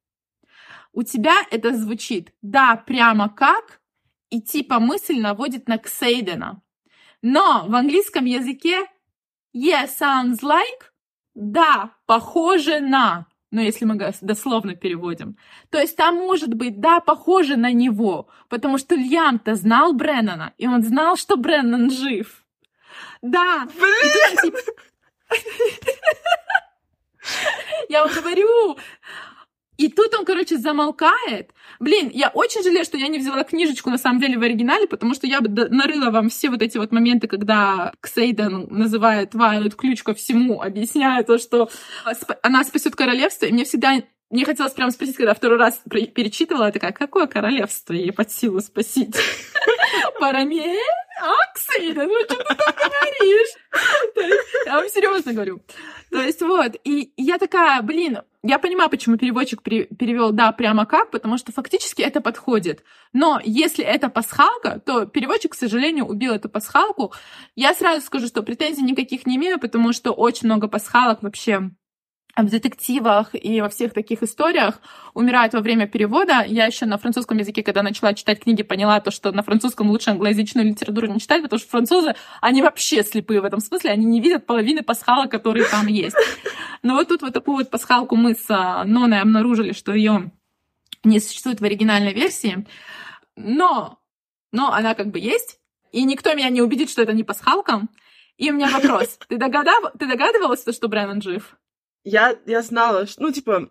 У 0.92 1.02
тебя 1.02 1.46
это 1.50 1.74
звучит 1.74 2.34
«да, 2.42 2.76
прямо 2.76 3.30
как», 3.30 3.80
и 4.28 4.42
типа 4.42 4.80
мысль 4.80 5.18
наводит 5.18 5.66
на 5.66 5.78
Ксейдена. 5.78 6.60
Но 7.22 7.64
в 7.66 7.74
английском 7.74 8.26
языке 8.26 8.84
yeah, 9.56 9.88
sounds 9.88 10.42
like, 10.42 10.90
да, 11.34 11.96
похоже 12.04 12.80
на 12.80 13.28
ну, 13.50 13.60
если 13.60 13.84
мы 13.84 13.96
дословно 14.20 14.74
переводим. 14.74 15.36
То 15.70 15.78
есть 15.78 15.96
там 15.96 16.16
может 16.16 16.52
быть, 16.54 16.80
да, 16.80 17.00
похоже 17.00 17.56
на 17.56 17.72
него, 17.72 18.28
потому 18.48 18.78
что 18.78 18.94
Льям-то 18.94 19.54
знал 19.54 19.92
Бреннана, 19.92 20.52
и 20.58 20.66
он 20.66 20.82
знал, 20.82 21.16
что 21.16 21.36
Бреннан 21.36 21.90
жив. 21.90 22.44
Да. 23.22 23.66
Блин! 23.78 24.54
Я 27.88 28.04
вам 28.04 28.14
говорю, 28.14 28.78
и 29.76 29.88
тут 29.88 30.14
он, 30.14 30.24
короче, 30.24 30.58
замолкает. 30.58 31.50
Блин, 31.80 32.10
я 32.12 32.28
очень 32.28 32.62
жалею, 32.62 32.84
что 32.84 32.96
я 32.96 33.08
не 33.08 33.18
взяла 33.18 33.44
книжечку, 33.44 33.90
на 33.90 33.98
самом 33.98 34.20
деле, 34.20 34.38
в 34.38 34.42
оригинале, 34.42 34.86
потому 34.86 35.14
что 35.14 35.26
я 35.26 35.40
бы 35.40 35.48
нарыла 35.48 36.10
вам 36.10 36.28
все 36.28 36.50
вот 36.50 36.62
эти 36.62 36.78
вот 36.78 36.92
моменты, 36.92 37.28
когда 37.28 37.92
Ксейден 38.00 38.66
называет 38.70 39.34
Вайлет 39.34 39.74
ключ 39.74 40.02
ко 40.02 40.14
всему, 40.14 40.62
объясняя 40.62 41.22
то, 41.22 41.38
что 41.38 41.70
она 42.42 42.64
спасет 42.64 42.96
королевство, 42.96 43.46
и 43.46 43.52
мне 43.52 43.64
всегда 43.64 44.02
мне 44.28 44.44
хотелось 44.44 44.72
прямо 44.72 44.90
спросить, 44.90 45.16
когда 45.16 45.34
второй 45.34 45.56
раз 45.56 45.80
перечитывала, 45.88 46.66
я 46.66 46.72
такая, 46.72 46.90
какое 46.90 47.28
королевство 47.28 47.92
ей 47.92 48.12
под 48.12 48.32
силу 48.32 48.60
спасить? 48.60 49.14
Парамель? 50.20 50.80
Аксель, 51.18 51.94
ну 51.94 52.24
что 52.24 52.34
ты 52.34 52.44
так 52.44 52.76
говоришь? 52.76 53.54
Я 54.66 54.76
вам 54.76 54.88
серьезно 54.88 55.32
говорю. 55.32 55.62
То 56.10 56.20
есть 56.20 56.42
вот, 56.42 56.76
и 56.84 57.12
я 57.16 57.38
такая, 57.38 57.80
блин, 57.82 58.18
я 58.46 58.58
понимаю, 58.58 58.90
почему 58.90 59.16
переводчик 59.16 59.62
перевел 59.62 60.32
да 60.32 60.52
прямо 60.52 60.86
как, 60.86 61.10
потому 61.10 61.38
что 61.38 61.52
фактически 61.52 62.02
это 62.02 62.20
подходит. 62.20 62.82
Но 63.12 63.40
если 63.44 63.84
это 63.84 64.08
пасхалка, 64.08 64.80
то 64.84 65.06
переводчик, 65.06 65.52
к 65.52 65.54
сожалению, 65.56 66.06
убил 66.06 66.32
эту 66.32 66.48
пасхалку. 66.48 67.12
Я 67.54 67.74
сразу 67.74 68.04
скажу, 68.04 68.26
что 68.26 68.42
претензий 68.42 68.82
никаких 68.82 69.26
не 69.26 69.36
имею, 69.36 69.58
потому 69.58 69.92
что 69.92 70.12
очень 70.12 70.46
много 70.46 70.68
пасхалок 70.68 71.22
вообще 71.22 71.70
в 72.36 72.50
детективах 72.50 73.30
и 73.32 73.60
во 73.60 73.68
всех 73.68 73.94
таких 73.94 74.22
историях 74.22 74.80
умирают 75.14 75.54
во 75.54 75.60
время 75.60 75.86
перевода. 75.86 76.44
Я 76.46 76.66
еще 76.66 76.84
на 76.84 76.98
французском 76.98 77.38
языке, 77.38 77.62
когда 77.62 77.82
начала 77.82 78.12
читать 78.12 78.40
книги, 78.40 78.62
поняла 78.62 79.00
то, 79.00 79.10
что 79.10 79.32
на 79.32 79.42
французском 79.42 79.90
лучше 79.90 80.10
англоязычную 80.10 80.68
литературу 80.68 81.06
не 81.06 81.18
читать, 81.18 81.42
потому 81.42 81.58
что 81.58 81.70
французы, 81.70 82.14
они 82.42 82.60
вообще 82.60 83.02
слепые 83.02 83.40
в 83.40 83.44
этом 83.44 83.60
смысле, 83.60 83.90
они 83.90 84.04
не 84.04 84.20
видят 84.20 84.44
половины 84.44 84.82
пасхала, 84.82 85.26
которые 85.26 85.66
там 85.66 85.86
есть. 85.86 86.16
Но 86.82 86.94
вот 86.94 87.08
тут 87.08 87.22
вот 87.22 87.32
такую 87.32 87.56
вот 87.56 87.70
пасхалку 87.70 88.16
мы 88.16 88.34
с 88.34 88.44
а, 88.50 88.84
Ноной 88.84 89.20
обнаружили, 89.20 89.72
что 89.72 89.94
ее 89.94 90.30
не 91.04 91.20
существует 91.20 91.60
в 91.60 91.64
оригинальной 91.64 92.12
версии, 92.12 92.66
но, 93.34 93.98
но 94.52 94.72
она 94.72 94.94
как 94.94 95.08
бы 95.08 95.18
есть, 95.18 95.58
и 95.92 96.04
никто 96.04 96.34
меня 96.34 96.50
не 96.50 96.60
убедит, 96.60 96.90
что 96.90 97.02
это 97.02 97.14
не 97.14 97.24
пасхалка. 97.24 97.82
И 98.36 98.50
у 98.50 98.54
меня 98.54 98.68
вопрос. 98.68 99.18
Ты, 99.28 99.38
догадав... 99.38 99.92
ты 99.98 100.06
догадывалась, 100.06 100.62
что 100.70 100.88
Брэннон 100.88 101.22
жив? 101.22 101.56
Я, 102.06 102.38
я 102.46 102.62
знала, 102.62 103.06
что, 103.06 103.22
ну, 103.22 103.32
типа, 103.32 103.68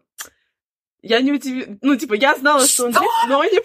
я 1.01 1.21
не 1.21 1.31
удивилась, 1.31 1.77
ну, 1.81 1.95
типа, 1.95 2.15
я 2.15 2.35
знала, 2.35 2.67
что, 2.67 2.73
что 2.73 2.85
он 2.85 2.93
жив, 2.93 3.11
но 3.29 3.43
не 3.45 3.61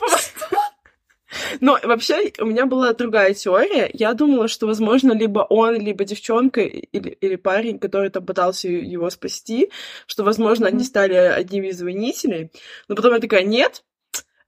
Но 1.61 1.79
вообще 1.83 2.33
у 2.39 2.45
меня 2.45 2.67
была 2.67 2.93
другая 2.93 3.35
теория. 3.35 3.91
Я 3.93 4.15
думала, 4.15 4.49
что, 4.49 4.67
возможно, 4.67 5.13
либо 5.13 5.41
он, 5.41 5.81
либо 5.81 6.05
девчонка 6.05 6.61
или, 6.61 7.11
или 7.11 7.37
парень, 7.37 7.79
который 7.79 8.11
там 8.11 8.25
пытался 8.25 8.69
его 8.69 9.11
спасти, 9.11 9.71
что, 10.07 10.23
возможно, 10.23 10.67
mm-hmm. 10.67 10.69
они 10.69 10.85
стали 10.85 11.15
одними 11.15 11.69
из 11.69 11.83
воинителей. 11.83 12.51
Но 12.89 12.95
потом 12.95 13.15
я 13.15 13.21
такая, 13.21 13.43
нет, 13.43 13.85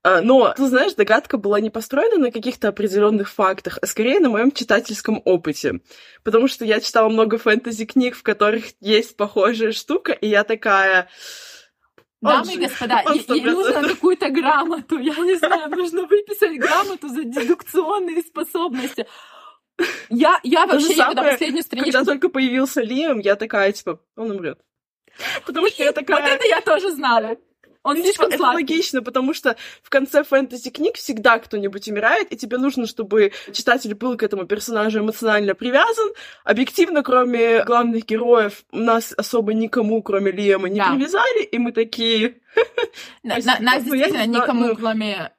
но, 0.04 0.52
ты 0.56 0.66
знаешь, 0.66 0.94
догадка 0.94 1.38
была 1.38 1.60
не 1.60 1.70
построена 1.70 2.18
на 2.18 2.32
каких-то 2.32 2.68
определенных 2.68 3.30
фактах, 3.30 3.78
а 3.80 3.86
скорее 3.86 4.18
на 4.18 4.30
моем 4.30 4.50
читательском 4.50 5.22
опыте. 5.24 5.80
Потому 6.24 6.48
что 6.48 6.64
я 6.64 6.80
читала 6.80 7.08
много 7.08 7.38
фэнтези-книг, 7.38 8.16
в 8.16 8.22
которых 8.22 8.64
есть 8.80 9.16
похожая 9.16 9.72
штука, 9.72 10.12
и 10.12 10.26
я 10.26 10.42
такая... 10.44 11.08
Дамы 12.20 12.54
и 12.54 12.56
господа, 12.56 13.02
ей 13.12 13.42
нужно 13.42 13.82
какую-то 13.82 14.28
грамоту, 14.30 14.98
я 14.98 15.16
не 15.16 15.34
знаю, 15.36 15.70
нужно 15.70 16.02
выписать 16.06 16.56
грамоту 16.56 17.08
за 17.08 17.24
дедукционные 17.24 18.22
способности. 18.22 19.06
Я, 20.08 20.38
я 20.44 20.66
вообще, 20.66 20.94
я 20.94 21.06
когда 21.06 21.22
последнюю 21.22 21.62
страничку... 21.62 21.92
Когда 21.92 22.12
только 22.12 22.28
появился 22.28 22.80
Лиам, 22.80 23.18
я 23.18 23.36
такая, 23.36 23.72
типа, 23.72 24.00
он 24.16 24.30
умрет. 24.30 24.60
Потому 25.46 25.68
что 25.68 25.82
я 25.82 25.92
такая... 25.92 26.20
Вот 26.20 26.30
это 26.30 26.46
я 26.46 26.60
тоже 26.60 26.92
знала. 26.92 27.36
Он 27.82 27.96
слишком 27.96 28.28
это 28.28 28.42
логично, 28.42 29.02
потому 29.02 29.34
что 29.34 29.56
в 29.82 29.90
конце 29.90 30.22
фэнтези-книг 30.22 30.96
всегда 30.96 31.38
кто-нибудь 31.38 31.88
умирает, 31.88 32.32
и 32.32 32.36
тебе 32.36 32.58
нужно, 32.58 32.86
чтобы 32.86 33.32
читатель 33.52 33.94
был 33.94 34.16
к 34.16 34.22
этому 34.22 34.46
персонажу 34.46 35.00
эмоционально 35.00 35.54
привязан. 35.54 36.10
Объективно, 36.44 37.02
кроме 37.02 37.64
главных 37.64 38.06
героев, 38.06 38.64
нас 38.70 39.12
особо 39.16 39.52
никому, 39.52 40.02
кроме 40.02 40.30
Лиама, 40.30 40.68
не 40.68 40.78
да. 40.78 40.94
привязали, 40.94 41.42
и 41.42 41.58
мы 41.58 41.72
такие... 41.72 42.36
Нас 43.22 43.44
действительно 43.44 44.26
никому, 44.26 44.68
ну, 44.68 44.76
кроме 44.76 45.32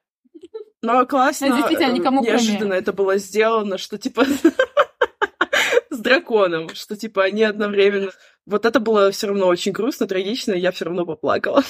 ну, 0.83 1.07
классно. 1.07 1.45
Никому 1.45 2.21
Неожиданно 2.21 2.73
это 2.73 2.91
было 2.91 3.17
сделано, 3.17 3.77
что 3.77 3.97
типа 3.97 4.25
с 5.89 5.97
драконом, 5.97 6.75
что 6.75 6.97
типа 6.97 7.23
они 7.23 7.43
одновременно. 7.43 8.11
Вот 8.45 8.65
это 8.65 8.81
было 8.81 9.09
все 9.11 9.27
равно 9.27 9.47
очень 9.47 9.71
грустно, 9.71 10.07
трагично, 10.07 10.51
и 10.51 10.59
я 10.59 10.73
все 10.73 10.83
равно 10.85 11.05
поплакала. 11.05 11.63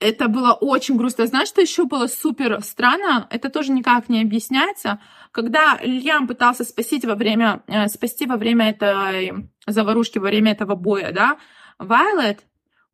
Это 0.00 0.28
было 0.28 0.54
очень 0.54 0.96
грустно. 0.96 1.26
Знаешь, 1.26 1.48
что 1.48 1.60
еще 1.60 1.84
было 1.84 2.06
супер 2.06 2.62
странно? 2.62 3.28
Это 3.30 3.50
тоже 3.50 3.70
никак 3.70 4.08
не 4.08 4.22
объясняется. 4.22 4.98
Когда 5.30 5.78
Льям 5.82 6.26
пытался 6.26 6.64
спасти 6.64 6.98
во 7.06 7.14
время, 7.14 7.62
э, 7.66 7.86
спасти 7.88 8.24
во 8.24 8.38
время 8.38 8.70
этой 8.70 9.50
заварушки, 9.66 10.18
во 10.18 10.28
время 10.28 10.52
этого 10.52 10.74
боя, 10.74 11.12
да, 11.12 11.38
Вайлет, 11.78 12.40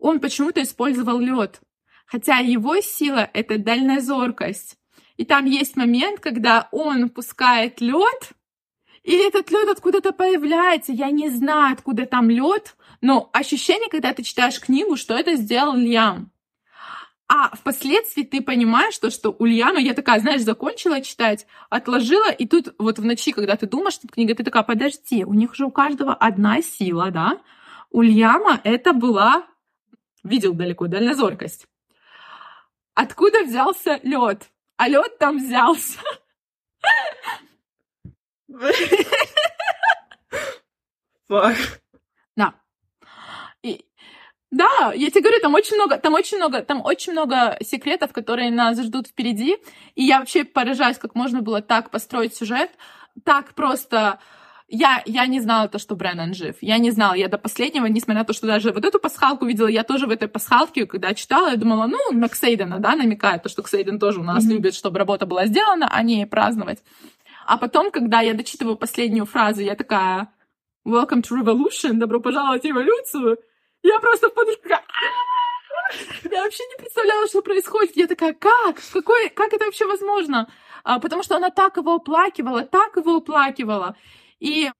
он 0.00 0.18
почему-то 0.18 0.60
использовал 0.60 1.20
лед. 1.20 1.60
Хотя 2.06 2.38
его 2.38 2.80
сила— 2.80 3.30
это 3.32 3.56
дальнозоркость. 3.56 4.76
И 5.16 5.24
там 5.24 5.44
есть 5.44 5.76
момент, 5.76 6.18
когда 6.18 6.68
он 6.72 7.08
пускает 7.08 7.80
лед, 7.80 8.32
и 9.04 9.12
этот 9.12 9.52
лед 9.52 9.68
откуда-то 9.68 10.10
появляется. 10.12 10.92
Я 10.92 11.10
не 11.10 11.30
знаю, 11.30 11.74
откуда 11.74 12.04
там 12.06 12.28
лед, 12.30 12.74
но 13.00 13.30
ощущение, 13.32 13.88
когда 13.88 14.12
ты 14.12 14.24
читаешь 14.24 14.58
книгу, 14.58 14.96
что 14.96 15.14
это 15.14 15.36
сделал 15.36 15.76
Льям. 15.76 16.32
А 17.28 17.56
впоследствии 17.56 18.22
ты 18.22 18.40
понимаешь, 18.40 18.94
что, 18.94 19.10
что 19.10 19.30
Ульяна, 19.30 19.78
я 19.78 19.94
такая, 19.94 20.20
знаешь, 20.20 20.42
закончила 20.42 21.00
читать, 21.00 21.46
отложила, 21.70 22.30
и 22.30 22.46
тут 22.46 22.74
вот 22.78 23.00
в 23.00 23.04
ночи, 23.04 23.32
когда 23.32 23.56
ты 23.56 23.66
думаешь, 23.66 23.94
что 23.94 24.06
книга, 24.06 24.34
ты 24.34 24.44
такая, 24.44 24.62
подожди, 24.62 25.24
у 25.24 25.34
них 25.34 25.54
же 25.56 25.64
у 25.66 25.72
каждого 25.72 26.14
одна 26.14 26.62
сила, 26.62 27.10
да? 27.10 27.40
Ульяма 27.90 28.60
это 28.62 28.92
была, 28.92 29.44
видел 30.22 30.54
далеко, 30.54 30.86
дальнозоркость. 30.86 31.66
Откуда 32.94 33.42
взялся 33.42 33.98
лед? 34.04 34.48
А 34.76 34.88
лед 34.88 35.18
там 35.18 35.38
взялся. 35.38 35.98
Фак. 41.28 41.56
Да. 42.36 42.54
Да, 44.56 44.92
я 44.94 45.10
тебе 45.10 45.20
говорю, 45.20 45.40
там 45.40 45.54
очень 45.54 45.76
много, 45.76 45.98
там 45.98 46.14
очень 46.14 46.38
много, 46.38 46.62
там 46.62 46.80
очень 46.82 47.12
много 47.12 47.58
секретов, 47.60 48.12
которые 48.12 48.50
нас 48.50 48.80
ждут 48.80 49.06
впереди. 49.06 49.58
И 49.94 50.04
я 50.04 50.18
вообще 50.18 50.44
поражаюсь, 50.44 50.96
как 50.96 51.14
можно 51.14 51.42
было 51.42 51.60
так 51.60 51.90
построить 51.90 52.34
сюжет, 52.34 52.70
так 53.22 53.52
просто 53.52 54.18
я, 54.68 55.02
я 55.04 55.26
не 55.26 55.40
знала 55.40 55.68
то, 55.68 55.78
что 55.78 55.94
Брэннон 55.94 56.32
жив. 56.32 56.56
Я 56.62 56.78
не 56.78 56.90
знала. 56.90 57.12
Я 57.12 57.28
до 57.28 57.36
последнего, 57.36 57.84
несмотря 57.84 58.22
на 58.22 58.24
то, 58.24 58.32
что 58.32 58.46
даже 58.46 58.72
вот 58.72 58.84
эту 58.84 58.98
пасхалку 58.98 59.44
видела, 59.44 59.68
я 59.68 59.82
тоже 59.82 60.06
в 60.06 60.10
этой 60.10 60.26
пасхалке, 60.26 60.86
когда 60.86 61.12
читала, 61.12 61.50
я 61.50 61.56
думала, 61.56 61.86
ну, 61.86 61.98
на 62.12 62.28
Ксейдена, 62.28 62.78
да, 62.78 62.96
намекает, 62.96 63.42
то, 63.42 63.50
что 63.50 63.62
Ксейден 63.62 63.98
тоже 63.98 64.20
у 64.20 64.24
нас 64.24 64.42
mm-hmm. 64.42 64.52
любит, 64.52 64.74
чтобы 64.74 64.98
работа 64.98 65.26
была 65.26 65.46
сделана, 65.46 65.86
а 65.92 66.02
не 66.02 66.26
праздновать. 66.26 66.82
А 67.46 67.58
потом, 67.58 67.90
когда 67.90 68.22
я 68.22 68.32
дочитываю 68.32 68.76
последнюю 68.76 69.26
фразу, 69.26 69.60
я 69.60 69.74
такая, 69.74 70.28
Welcome 70.86 71.22
to 71.22 71.38
Revolution, 71.42 71.98
добро 71.98 72.20
пожаловать 72.20 72.62
в 72.62 72.66
революцию. 72.66 73.36
Я 73.86 74.00
просто 74.00 74.28
в 74.28 74.36
я 76.30 76.42
вообще 76.42 76.64
не 76.66 76.76
представляла, 76.78 77.26
что 77.28 77.42
происходит. 77.42 77.96
Я 77.96 78.06
такая, 78.06 78.32
как? 78.32 78.80
Какой, 78.92 79.28
как 79.30 79.52
это 79.52 79.64
вообще 79.64 79.86
возможно? 79.86 80.48
А, 80.84 80.98
потому 80.98 81.22
что 81.22 81.36
она 81.36 81.50
так 81.50 81.76
его 81.76 81.94
оплакивала, 81.94 82.62
так 82.62 82.96
его 82.96 83.16
оплакивала. 83.16 83.96
И, 84.40 84.70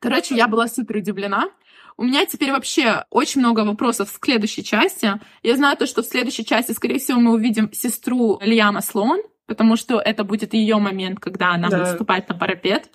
короче, 0.00 0.34
я 0.34 0.48
была 0.48 0.66
супер 0.68 0.96
удивлена. 0.96 1.50
У 1.96 2.02
меня 2.04 2.26
теперь 2.26 2.50
вообще 2.50 3.04
очень 3.10 3.40
много 3.40 3.60
вопросов 3.60 4.10
в 4.10 4.24
следующей 4.24 4.64
части. 4.64 5.20
Я 5.42 5.56
знаю 5.56 5.76
то, 5.76 5.86
что 5.86 6.02
в 6.02 6.06
следующей 6.06 6.44
части, 6.44 6.72
скорее 6.72 6.98
всего, 6.98 7.20
мы 7.20 7.32
увидим 7.32 7.72
сестру 7.72 8.38
Лиама 8.40 8.80
Слоун, 8.80 9.22
потому 9.46 9.76
что 9.76 10.00
это 10.00 10.24
будет 10.24 10.54
ее 10.54 10.78
момент, 10.78 11.20
когда 11.20 11.52
она 11.52 11.68
Да. 11.68 11.78
будет 11.78 11.88
вступать 11.90 12.28
на 12.28 12.34
парапет. 12.34 12.90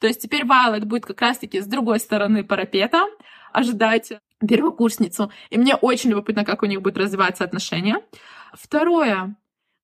То 0.00 0.06
есть 0.06 0.22
теперь 0.22 0.44
Вайлет 0.44 0.84
будет 0.84 1.06
как 1.06 1.20
раз-таки 1.20 1.60
с 1.60 1.66
другой 1.66 2.00
стороны 2.00 2.42
парапета 2.42 3.06
ожидать 3.52 4.12
первокурсницу. 4.46 5.30
И 5.50 5.58
мне 5.58 5.74
очень 5.74 6.10
любопытно, 6.10 6.44
как 6.44 6.62
у 6.62 6.66
них 6.66 6.82
будут 6.82 6.98
развиваться 6.98 7.44
отношения. 7.44 8.02
Второе. 8.52 9.36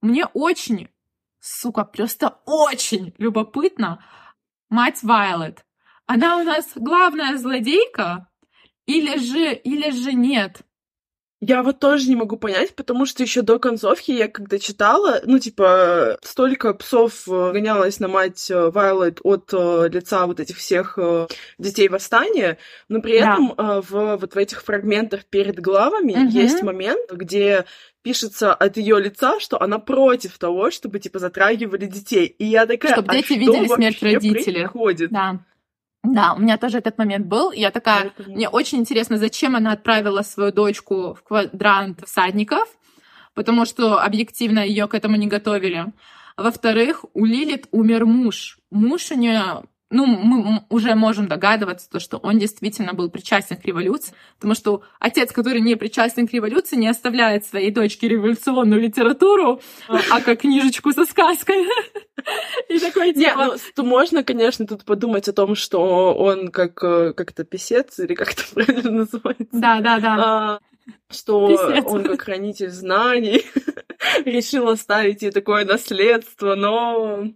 Мне 0.03 0.27
очень, 0.27 0.89
сука, 1.41 1.85
просто 1.85 2.39
очень 2.45 3.15
любопытно 3.19 4.05
мать 4.69 5.03
Вайлет. 5.03 5.65
Она 6.07 6.39
у 6.39 6.45
нас 6.45 6.73
главная 6.75 7.37
злодейка 7.37 8.29
или 8.87 9.19
же, 9.19 9.55
или 9.55 9.91
же 9.91 10.13
нет? 10.13 10.63
Я 11.49 11.63
вот 11.63 11.79
тоже 11.79 12.09
не 12.09 12.17
могу 12.17 12.37
понять, 12.37 12.75
потому 12.75 13.07
что 13.07 13.23
еще 13.23 13.43
до 13.43 13.59
концовки 13.61 14.11
я 14.11 14.27
когда 14.27 14.59
читала, 14.59 15.21
ну, 15.25 15.39
типа, 15.39 16.19
столько 16.23 16.75
псов 16.75 17.29
э, 17.29 17.53
гонялось 17.53 18.01
на 18.01 18.09
мать 18.09 18.51
э, 18.51 18.71
Вайлет 18.71 19.21
от 19.23 19.51
э, 19.53 19.89
лица 19.89 20.27
вот 20.27 20.41
этих 20.41 20.57
всех 20.57 20.99
детей 21.59 21.89
восстания, 21.89 22.59
но 22.89 23.01
при 23.01 23.21
Да. 23.21 23.35
этом 23.35 23.55
в, 23.57 24.17
вот 24.17 24.35
в 24.35 24.37
этих 24.37 24.65
фрагментах 24.65 25.25
перед 25.27 25.61
главами 25.61 26.15
Мгм. 26.15 26.29
есть 26.29 26.63
момент, 26.63 27.13
где 27.13 27.65
пишется 28.03 28.53
от 28.55 28.77
ее 28.77 29.01
лица, 29.01 29.39
что 29.39 29.61
она 29.61 29.79
против 29.79 30.39
того, 30.39 30.71
чтобы, 30.71 30.99
типа, 30.99 31.19
затрагивали 31.19 31.87
детей. 31.87 32.27
И 32.27 32.45
я 32.45 32.67
такая, 32.67 32.93
Чтоб 32.93 33.05
а 33.09 33.13
дети 33.13 33.25
что 33.27 33.35
видели 33.35 33.67
смерть 33.69 34.03
родителей. 34.03 34.55
происходит? 34.55 35.11
Да. 35.11 35.41
Да, 36.15 36.35
у 36.35 36.39
меня 36.41 36.59
тоже 36.59 36.79
этот 36.79 36.99
момент 36.99 37.27
был. 37.27 37.53
Я 37.53 37.71
такая, 37.71 38.13
Поэтому- 38.17 38.37
мне 38.37 38.49
очень 38.49 38.79
интересно, 38.79 39.19
зачем 39.19 39.57
она 39.57 39.73
отправила 39.73 40.23
свою 40.23 40.53
дочку 40.53 41.15
в 41.15 41.23
квадрант 41.23 42.01
всадников, 42.07 42.69
потому 43.35 43.65
что 43.65 44.01
объективно 44.01 44.61
ее 44.61 44.87
к 44.89 44.95
этому 44.95 45.17
не 45.17 45.27
готовили. 45.27 45.87
Во-вторых, 46.37 47.05
у 47.15 47.25
Лилит 47.25 47.67
умер 47.71 48.07
муж. 48.07 48.59
Муж 48.71 49.11
у 49.11 49.15
нее, 49.17 49.63
ну, 49.91 50.07
мы 50.07 50.65
уже 50.69 50.95
можем 50.95 51.29
догадываться, 51.29 51.89
то, 51.89 52.01
что 52.01 52.19
он 52.19 52.39
действительно 52.39 52.93
был 52.93 53.09
причастен 53.09 53.57
к 53.57 53.65
революции, 53.65 54.15
потому 54.35 54.55
что 54.55 54.83
отец, 54.99 55.31
который 55.33 55.61
не 55.61 55.77
причастен 55.77 56.27
к 56.27 56.33
революции, 56.33 56.77
не 56.77 56.89
оставляет 56.89 57.47
своей 57.47 57.71
дочке 57.71 58.09
революционную 58.09 58.81
литературу, 58.81 59.61
а 59.89 60.21
как 60.21 60.41
книжечку 60.41 60.93
со 60.93 61.05
сказкой. 61.05 61.67
И 62.69 62.79
такой 62.79 63.13
Не, 63.13 63.27
типа... 63.27 63.57
ну, 63.77 63.85
можно, 63.85 64.25
конечно, 64.25 64.67
тут 64.67 64.85
подумать 64.85 65.29
о 65.29 65.33
том, 65.33 65.55
что 65.55 66.15
он 66.15 66.49
как, 66.49 66.83
э, 66.83 67.13
как-то 67.13 67.45
писец, 67.45 67.99
или 68.01 68.15
как 68.15 68.33
это 68.33 68.43
правильно 68.55 68.91
называется. 68.91 69.47
Да, 69.53 69.81
да, 69.81 70.01
да. 70.01 70.17
А, 70.19 70.61
что 71.11 71.45
он 71.87 72.05
как 72.05 72.23
хранитель 72.23 72.71
знаний 72.71 73.45
решил 74.25 74.69
оставить 74.69 75.23
ей 75.23 75.31
такое 75.31 75.65
наследство, 75.65 76.57
но... 76.57 77.29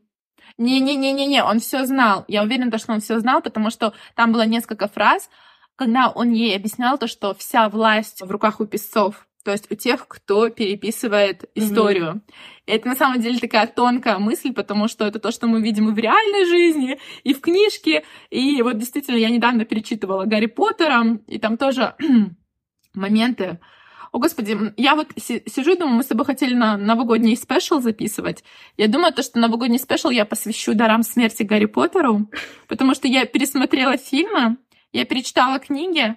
Не-не-не-не-не, 0.61 1.43
он 1.43 1.59
все 1.59 1.87
знал. 1.87 2.27
Я 2.29 2.43
уверена, 2.43 2.77
что 2.77 2.93
он 2.93 3.01
все 3.01 3.19
знал, 3.19 3.41
потому 3.41 3.71
что 3.71 3.95
там 4.15 4.31
было 4.31 4.45
несколько 4.45 4.89
фраз, 4.89 5.31
когда 5.75 6.11
он 6.11 6.33
ей 6.33 6.55
объяснял 6.55 6.99
то, 6.99 7.07
что 7.07 7.35
вся 7.35 7.71
власть 7.71 8.21
в 8.21 8.31
руках 8.31 8.61
у 8.61 8.67
писцов, 8.67 9.27
то 9.43 9.53
есть 9.53 9.73
у 9.73 9.75
тех, 9.75 10.07
кто 10.07 10.51
переписывает 10.51 11.49
историю. 11.55 12.21
И 12.67 12.73
это 12.73 12.89
на 12.89 12.95
самом 12.95 13.23
деле 13.23 13.39
такая 13.39 13.67
тонкая 13.69 14.19
мысль, 14.19 14.53
потому 14.53 14.87
что 14.87 15.07
это 15.07 15.19
то, 15.19 15.31
что 15.31 15.47
мы 15.47 15.63
видим 15.63 15.89
и 15.89 15.95
в 15.95 15.99
реальной 15.99 16.45
жизни, 16.45 16.99
и 17.25 17.33
в 17.33 17.41
книжке. 17.41 18.05
И 18.29 18.61
вот 18.61 18.77
действительно, 18.77 19.17
я 19.17 19.31
недавно 19.31 19.65
перечитывала 19.65 20.27
Гарри 20.27 20.45
Поттера, 20.45 21.21
и 21.27 21.39
там 21.39 21.57
тоже 21.57 21.95
моменты. 22.95 23.61
О, 24.13 24.19
господи, 24.19 24.57
я 24.77 24.97
вот 24.97 25.09
си- 25.17 25.43
сижу 25.47 25.73
и 25.73 25.77
думаю, 25.77 25.97
мы 25.97 26.03
с 26.03 26.07
тобой 26.07 26.27
хотели 26.27 26.55
на 26.55 26.77
новогодний 26.77 27.37
special 27.37 27.81
записывать. 27.81 28.43
Я 28.77 28.89
думаю, 28.89 29.13
то, 29.13 29.23
что 29.23 29.39
новогодний 29.39 29.79
special 29.79 30.11
я 30.11 30.25
посвящу 30.25 30.75
дарам 30.75 31.03
смерти 31.03 31.45
Гарри 31.45 31.67
Поттеру, 31.67 32.29
потому 32.67 32.95
что 32.95 33.07
я 33.07 33.25
пересмотрела 33.25 33.97
фильмы, 33.97 34.57
я 34.93 35.05
перечитала 35.05 35.61
книги, 35.61 36.17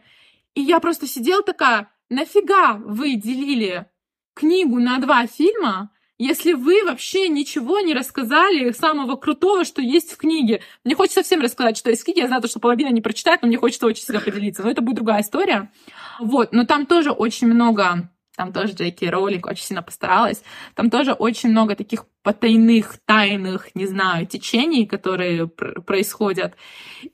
и 0.56 0.62
я 0.62 0.80
просто 0.80 1.08
сидела 1.08 1.44
такая, 1.44 1.92
нафига 2.10 2.74
вы 2.74 3.16
делили 3.16 3.86
книгу 4.34 4.80
на 4.80 4.98
два 4.98 5.28
фильма, 5.28 5.92
если 6.20 6.54
вы 6.54 6.84
вообще 6.86 7.28
ничего 7.28 7.80
не 7.80 7.94
рассказали 7.94 8.72
самого 8.72 9.16
крутого, 9.16 9.66
что 9.66 9.82
есть 9.82 10.12
в 10.14 10.18
книге. 10.18 10.62
Мне 10.84 10.96
хочется 10.96 11.24
всем 11.24 11.42
рассказать, 11.42 11.78
что 11.78 11.90
есть 11.90 12.02
в 12.02 12.06
книге. 12.06 12.22
Я 12.22 12.28
знаю, 12.28 12.42
то, 12.42 12.48
что 12.48 12.60
половина 12.60 12.90
не 12.90 13.02
прочитает, 13.02 13.42
но 13.42 13.48
мне 13.48 13.58
хочется 13.58 13.86
очень 13.86 14.04
сильно 14.04 14.22
поделиться. 14.22 14.64
Но 14.64 14.70
это 14.70 14.82
будет 14.82 14.98
другая 14.98 15.22
история. 15.22 15.72
Вот, 16.20 16.54
но 16.54 16.66
там 16.66 16.86
тоже 16.86 17.12
очень 17.12 17.48
много, 17.48 18.10
там 18.36 18.54
тоже 18.54 18.74
Джеки 18.74 19.06
Роулинг 19.06 19.48
очень 19.48 19.66
сильно 19.66 19.82
постаралась, 19.82 20.44
там 20.76 20.90
тоже 20.90 21.14
очень 21.14 21.50
много 21.50 21.76
таких 21.76 22.06
потайных, 22.22 22.98
тайных, 23.06 23.74
не 23.76 23.88
знаю, 23.88 24.28
течений, 24.28 24.86
которые 24.86 25.48
пр- 25.48 25.82
происходят. 25.82 26.56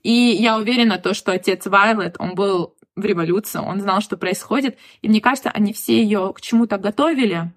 И 0.02 0.12
я 0.12 0.58
уверена, 0.58 0.98
то, 0.98 1.14
что 1.14 1.32
отец 1.32 1.66
Вайлет, 1.66 2.16
он 2.18 2.34
был 2.34 2.76
в 2.96 3.04
революции, 3.04 3.58
он 3.58 3.80
знал, 3.80 4.00
что 4.00 4.16
происходит, 4.16 4.76
и 5.00 5.08
мне 5.08 5.20
кажется, 5.20 5.50
они 5.50 5.72
все 5.72 6.02
ее 6.02 6.32
к 6.34 6.40
чему-то 6.40 6.76
готовили. 6.76 7.52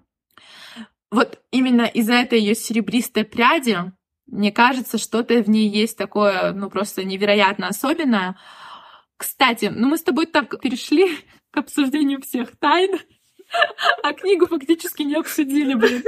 Вот 1.14 1.38
именно 1.52 1.82
из-за 1.82 2.14
этой 2.14 2.40
ее 2.40 2.56
серебристой 2.56 3.22
пряди, 3.24 3.78
мне 4.26 4.50
кажется, 4.50 4.98
что-то 4.98 5.44
в 5.44 5.48
ней 5.48 5.68
есть 5.68 5.96
такое, 5.96 6.52
ну, 6.52 6.68
просто 6.68 7.04
невероятно 7.04 7.68
особенное. 7.68 8.36
Кстати, 9.16 9.66
ну 9.66 9.86
мы 9.86 9.96
с 9.96 10.02
тобой 10.02 10.26
так 10.26 10.60
перешли 10.60 11.06
к 11.52 11.58
обсуждению 11.58 12.20
всех 12.20 12.56
тайн, 12.56 12.98
а 14.02 14.12
книгу 14.12 14.48
фактически 14.48 15.02
не 15.02 15.14
обсудили, 15.14 15.74
блин. 15.74 16.02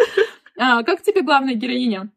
А, 0.59 0.83
как 0.83 1.03
тебе 1.03 1.23
главная 1.23 1.55
героиня? 1.55 2.11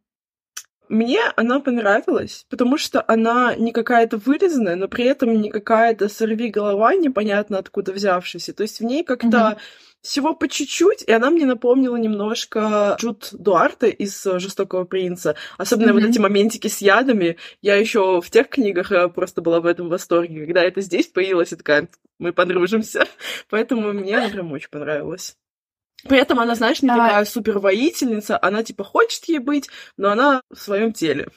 Мне 0.90 1.22
она 1.36 1.60
понравилась, 1.60 2.46
потому 2.50 2.78
что 2.78 3.04
она 3.08 3.56
не 3.56 3.72
какая-то 3.72 4.18
вырезанная, 4.18 4.76
но 4.76 4.88
при 4.88 5.06
этом 5.06 5.40
не 5.40 5.52
какая-то 5.52 6.10
сорви 6.10 6.50
голова, 6.50 6.96
непонятно 6.96 7.60
откуда 7.60 7.94
взявшаяся. 7.94 8.54
То 8.54 8.64
есть 8.64 8.80
в 8.80 8.84
ней 8.84 9.04
как-то 9.04 9.28
Мгм. 9.52 9.58
всего 10.02 10.34
по 10.34 10.48
чуть-чуть, 10.48 11.04
и 11.04 11.12
она 11.12 11.30
мне 11.30 11.46
напомнила 11.46 11.96
немножко 11.96 12.98
Джуд 13.00 13.30
Дуарте 13.34 13.90
из 13.92 14.26
э, 14.26 14.40
«Жестокого 14.40 14.86
принца». 14.86 15.36
Особенно 15.60 15.94
вот 15.94 16.02
Мгм. 16.02 16.10
эти 16.12 16.18
моментики 16.20 16.68
с 16.68 16.80
ядами. 16.82 17.38
Я 17.62 17.76
еще 17.76 18.20
в 18.20 18.30
тех 18.32 18.50
книгах 18.50 18.92
э, 18.92 19.10
просто 19.10 19.42
была 19.42 19.62
в 19.62 19.68
этом 19.68 19.90
восторге. 19.90 20.46
Когда 20.46 20.64
это 20.64 20.82
здесь 20.82 21.06
появилось, 21.08 21.52
я 21.52 21.58
такая, 21.58 21.88
мы 22.18 22.34
подружимся. 22.34 23.06
Поэтому 23.52 23.94
мне 23.94 24.18
она 24.18 24.30
прям 24.30 24.52
очень 24.52 24.70
понравилась. 24.70 25.38
При 26.08 26.18
этом 26.18 26.40
она, 26.40 26.56
знаешь, 26.56 26.82
не 26.82 26.88
Да. 26.88 26.96
такая 26.96 27.26
супер 27.26 27.60
воительница, 27.60 28.40
она 28.42 28.64
типа 28.64 28.84
хочет 28.84 29.26
ей 29.26 29.40
быть, 29.40 29.70
но 29.98 30.12
она 30.12 30.42
в 30.50 30.58
своем 30.60 30.94
теле. 30.94 31.28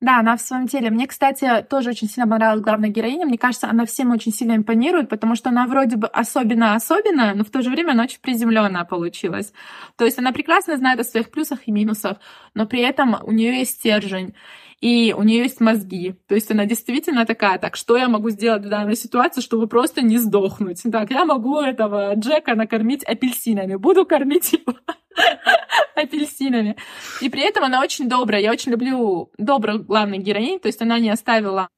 Да, 0.00 0.18
она 0.18 0.36
в 0.36 0.42
своем 0.42 0.68
теле. 0.68 0.90
Мне, 0.90 1.06
кстати, 1.06 1.64
тоже 1.70 1.90
очень 1.90 2.06
сильно 2.08 2.28
понравилась 2.28 2.62
главная 2.62 2.90
героиня. 2.90 3.24
Мне 3.24 3.38
кажется, 3.38 3.68
она 3.68 3.86
всем 3.86 4.10
очень 4.10 4.30
сильно 4.30 4.54
импонирует, 4.54 5.08
потому 5.08 5.34
что 5.36 5.48
она 5.48 5.66
вроде 5.66 5.96
бы 5.96 6.06
особенно-особенная, 6.06 7.34
но 7.34 7.44
в 7.44 7.50
то 7.50 7.62
же 7.62 7.70
время 7.70 7.92
она 7.92 8.02
очень 8.02 8.20
приземленная 8.20 8.84
получилась. 8.84 9.54
То 9.96 10.04
есть 10.04 10.18
она 10.18 10.32
прекрасно 10.32 10.76
знает 10.76 11.00
о 11.00 11.04
своих 11.04 11.30
плюсах 11.30 11.60
и 11.66 11.72
минусах, 11.72 12.18
но 12.52 12.66
при 12.66 12.82
этом 12.82 13.16
у 13.22 13.32
нее 13.32 13.58
есть 13.60 13.78
стержень. 13.78 14.34
И 14.80 15.14
у 15.16 15.22
нее 15.22 15.44
есть 15.44 15.60
мозги. 15.60 16.16
То 16.28 16.34
есть 16.34 16.50
она 16.50 16.66
действительно 16.66 17.24
такая, 17.24 17.58
так, 17.58 17.76
что 17.76 17.96
я 17.96 18.08
могу 18.08 18.30
сделать 18.30 18.64
в 18.64 18.68
данной 18.68 18.96
ситуации, 18.96 19.40
чтобы 19.40 19.68
просто 19.68 20.02
не 20.02 20.18
сдохнуть? 20.18 20.82
Так, 20.92 21.10
я 21.10 21.24
могу 21.24 21.60
этого 21.60 22.14
Джека 22.14 22.54
накормить 22.54 23.02
апельсинами. 23.04 23.76
Буду 23.76 24.04
кормить 24.04 24.52
его 24.52 24.74
апельсинами. 25.94 26.76
И 27.22 27.30
при 27.30 27.42
этом 27.42 27.64
она 27.64 27.80
очень 27.80 28.08
добрая. 28.08 28.42
Я 28.42 28.52
очень 28.52 28.72
люблю 28.72 29.30
добрых 29.38 29.86
главных 29.86 30.22
героинь. 30.22 30.60
То 30.60 30.68
есть 30.68 30.82
она 30.82 30.98
не 30.98 31.10
оставила 31.10 31.68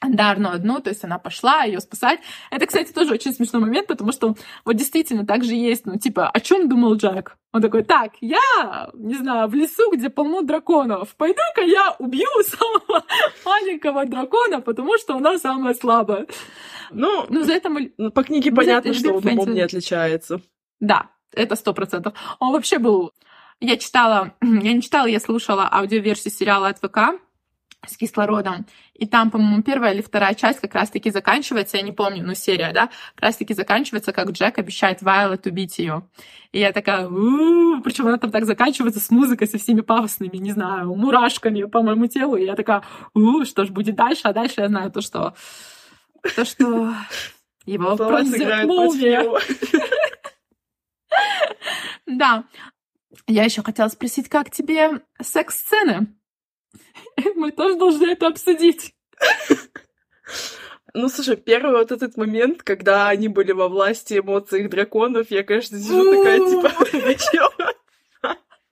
Андарну 0.00 0.50
одну, 0.50 0.80
то 0.80 0.88
есть 0.88 1.04
она 1.04 1.18
пошла 1.18 1.64
ее 1.64 1.80
спасать. 1.80 2.20
Это, 2.50 2.66
кстати, 2.66 2.90
тоже 2.90 3.12
очень 3.12 3.34
смешной 3.34 3.60
момент, 3.60 3.86
потому 3.86 4.12
что 4.12 4.34
вот 4.64 4.72
действительно 4.72 5.26
так 5.26 5.44
же 5.44 5.54
есть, 5.54 5.84
ну, 5.84 5.98
типа, 5.98 6.28
о 6.28 6.40
чем 6.40 6.68
думал 6.70 6.94
Джек? 6.94 7.36
Он 7.52 7.60
такой, 7.60 7.84
так, 7.84 8.12
я, 8.22 8.90
не 8.94 9.14
знаю, 9.14 9.48
в 9.48 9.54
лесу, 9.54 9.92
где 9.92 10.08
полно 10.08 10.40
драконов, 10.40 11.14
пойду-ка 11.16 11.60
я 11.60 11.94
убью 11.98 12.28
самого 12.44 13.04
маленького 13.44 14.06
дракона, 14.06 14.62
потому 14.62 14.96
что 14.96 15.16
она 15.16 15.38
самая 15.38 15.74
слабая. 15.74 16.26
Ну, 16.90 17.26
Ну, 17.28 17.42
за 17.42 17.52
это 17.52 17.68
мы... 17.68 17.92
ну, 17.98 18.10
по 18.10 18.24
книге 18.24 18.52
понятно, 18.52 18.94
что 18.94 19.12
он 19.12 19.26
умом 19.26 19.52
не 19.52 19.60
отличается. 19.60 20.40
Да, 20.80 21.10
это 21.34 21.56
сто 21.56 21.74
процентов. 21.74 22.14
Он 22.38 22.52
вообще 22.52 22.78
был... 22.78 23.12
Я 23.60 23.76
читала... 23.76 24.32
Я 24.40 24.72
не 24.72 24.80
читала, 24.80 25.06
я 25.06 25.20
слушала 25.20 25.68
аудиоверсию 25.70 26.32
сериала 26.32 26.68
от 26.68 26.78
ВК 26.78 27.20
с 27.86 27.96
кислородом. 27.96 28.66
И 28.94 29.06
там, 29.06 29.30
по-моему, 29.30 29.62
первая 29.62 29.94
или 29.94 30.02
вторая 30.02 30.34
часть 30.34 30.60
как 30.60 30.74
раз-таки 30.74 31.10
заканчивается, 31.10 31.78
я 31.78 31.82
не 31.82 31.92
помню, 31.92 32.22
ну, 32.24 32.34
серия, 32.34 32.72
да, 32.72 32.90
как 33.14 33.22
раз-таки 33.22 33.54
заканчивается, 33.54 34.12
как 34.12 34.30
Джек 34.30 34.58
обещает 34.58 35.00
Вайлет 35.02 35.46
убить 35.46 35.78
ее. 35.78 36.02
И 36.52 36.60
я 36.60 36.72
такая, 36.72 37.06
причем 37.08 38.08
она 38.08 38.18
там 38.18 38.30
так 38.30 38.44
заканчивается 38.44 39.00
с 39.00 39.10
музыкой, 39.10 39.46
со 39.46 39.58
всеми 39.58 39.80
пафосными, 39.80 40.36
не 40.36 40.52
знаю, 40.52 40.94
мурашками 40.94 41.62
по 41.64 41.82
моему 41.82 42.06
телу. 42.06 42.36
И 42.36 42.44
я 42.44 42.54
такая, 42.54 42.82
«У, 43.14 43.44
что 43.44 43.64
ж 43.64 43.70
будет 43.70 43.94
дальше? 43.94 44.22
А 44.24 44.32
дальше 44.32 44.60
я 44.60 44.68
знаю 44.68 44.90
то, 44.90 45.00
что... 45.00 45.34
То, 46.36 46.44
что 46.44 46.92
его 47.64 47.96
против 47.96 48.66
молния. 48.66 49.24
Да. 52.06 52.44
Я 53.26 53.44
еще 53.44 53.62
хотела 53.62 53.88
спросить, 53.88 54.28
как 54.28 54.50
тебе 54.50 55.00
секс-сцены? 55.20 56.08
Мы 57.36 57.52
тоже 57.52 57.76
должны 57.76 58.06
это 58.06 58.26
обсудить. 58.28 58.94
Ну, 60.92 61.08
слушай, 61.08 61.36
первый 61.36 61.72
вот 61.72 61.92
этот 61.92 62.16
момент, 62.16 62.62
когда 62.62 63.08
они 63.08 63.28
были 63.28 63.52
во 63.52 63.68
власти 63.68 64.18
эмоций 64.18 64.66
драконов, 64.66 65.30
я, 65.30 65.44
конечно, 65.44 65.78
сижу 65.78 66.16
такая, 66.16 66.38
типа, 66.38 67.74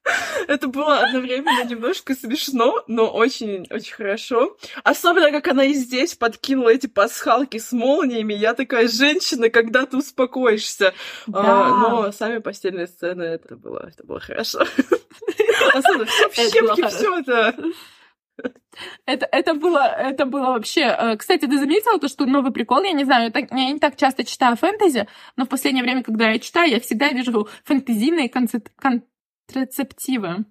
Это 0.49 0.69
было 0.69 1.01
одновременно 1.01 1.65
немножко 1.65 2.15
смешно, 2.15 2.83
но 2.87 3.11
очень-очень 3.11 3.93
хорошо. 3.93 4.57
Особенно, 4.83 5.31
как 5.31 5.47
она 5.49 5.65
и 5.65 5.75
здесь 5.75 6.15
подкинула 6.15 6.71
эти 6.71 6.87
пасхалки 6.87 7.59
с 7.59 7.73
молниями. 7.73 8.33
Я 8.33 8.55
такая, 8.55 8.89
женщина, 8.89 9.51
когда 9.51 9.85
ты 9.85 9.99
успокоишься. 9.99 10.95
А, 11.27 11.31
да. 11.31 11.67
А, 11.67 11.69
но 11.69 12.13
сами 12.13 12.39
постельные 12.39 12.87
сцены, 12.87 13.23
это 13.25 13.57
было, 13.57 13.91
это 13.93 14.05
было 14.05 14.21
хорошо. 14.21 14.61
Особенно 15.75 16.05
все 16.07 16.29
в 16.29 16.35
щепки, 16.35 16.89
все 16.89 17.19
это... 17.19 17.55
Это, 19.07 19.27
это, 19.33 19.55
было, 19.55 19.79
это 19.79 20.27
было 20.27 20.53
вообще... 20.53 20.83
Э, 20.83 21.17
кстати, 21.17 21.47
ты 21.47 21.59
заметила 21.59 21.99
то, 21.99 22.07
что 22.07 22.25
новый 22.25 22.53
прикол? 22.53 22.85
Я 22.85 22.93
не 22.93 23.05
знаю, 23.05 23.25
я, 23.25 23.31
так, 23.33 23.51
я 23.51 23.73
не 23.73 23.81
так 23.81 23.97
часто 23.97 24.25
читаю 24.25 24.55
фэнтези, 24.55 25.09
но 25.35 25.45
в 25.45 25.49
последнее 25.49 25.83
время, 25.83 26.05
когда 26.05 26.31
я 26.31 26.39
читаю, 26.39 26.71
я 26.71 26.79
всегда 26.79 27.09
вижу 27.09 27.49
фэнтезийные 27.65 28.29
концепт, 28.29 28.71
кон, 28.81 29.03
контрацептивы. 29.49 30.45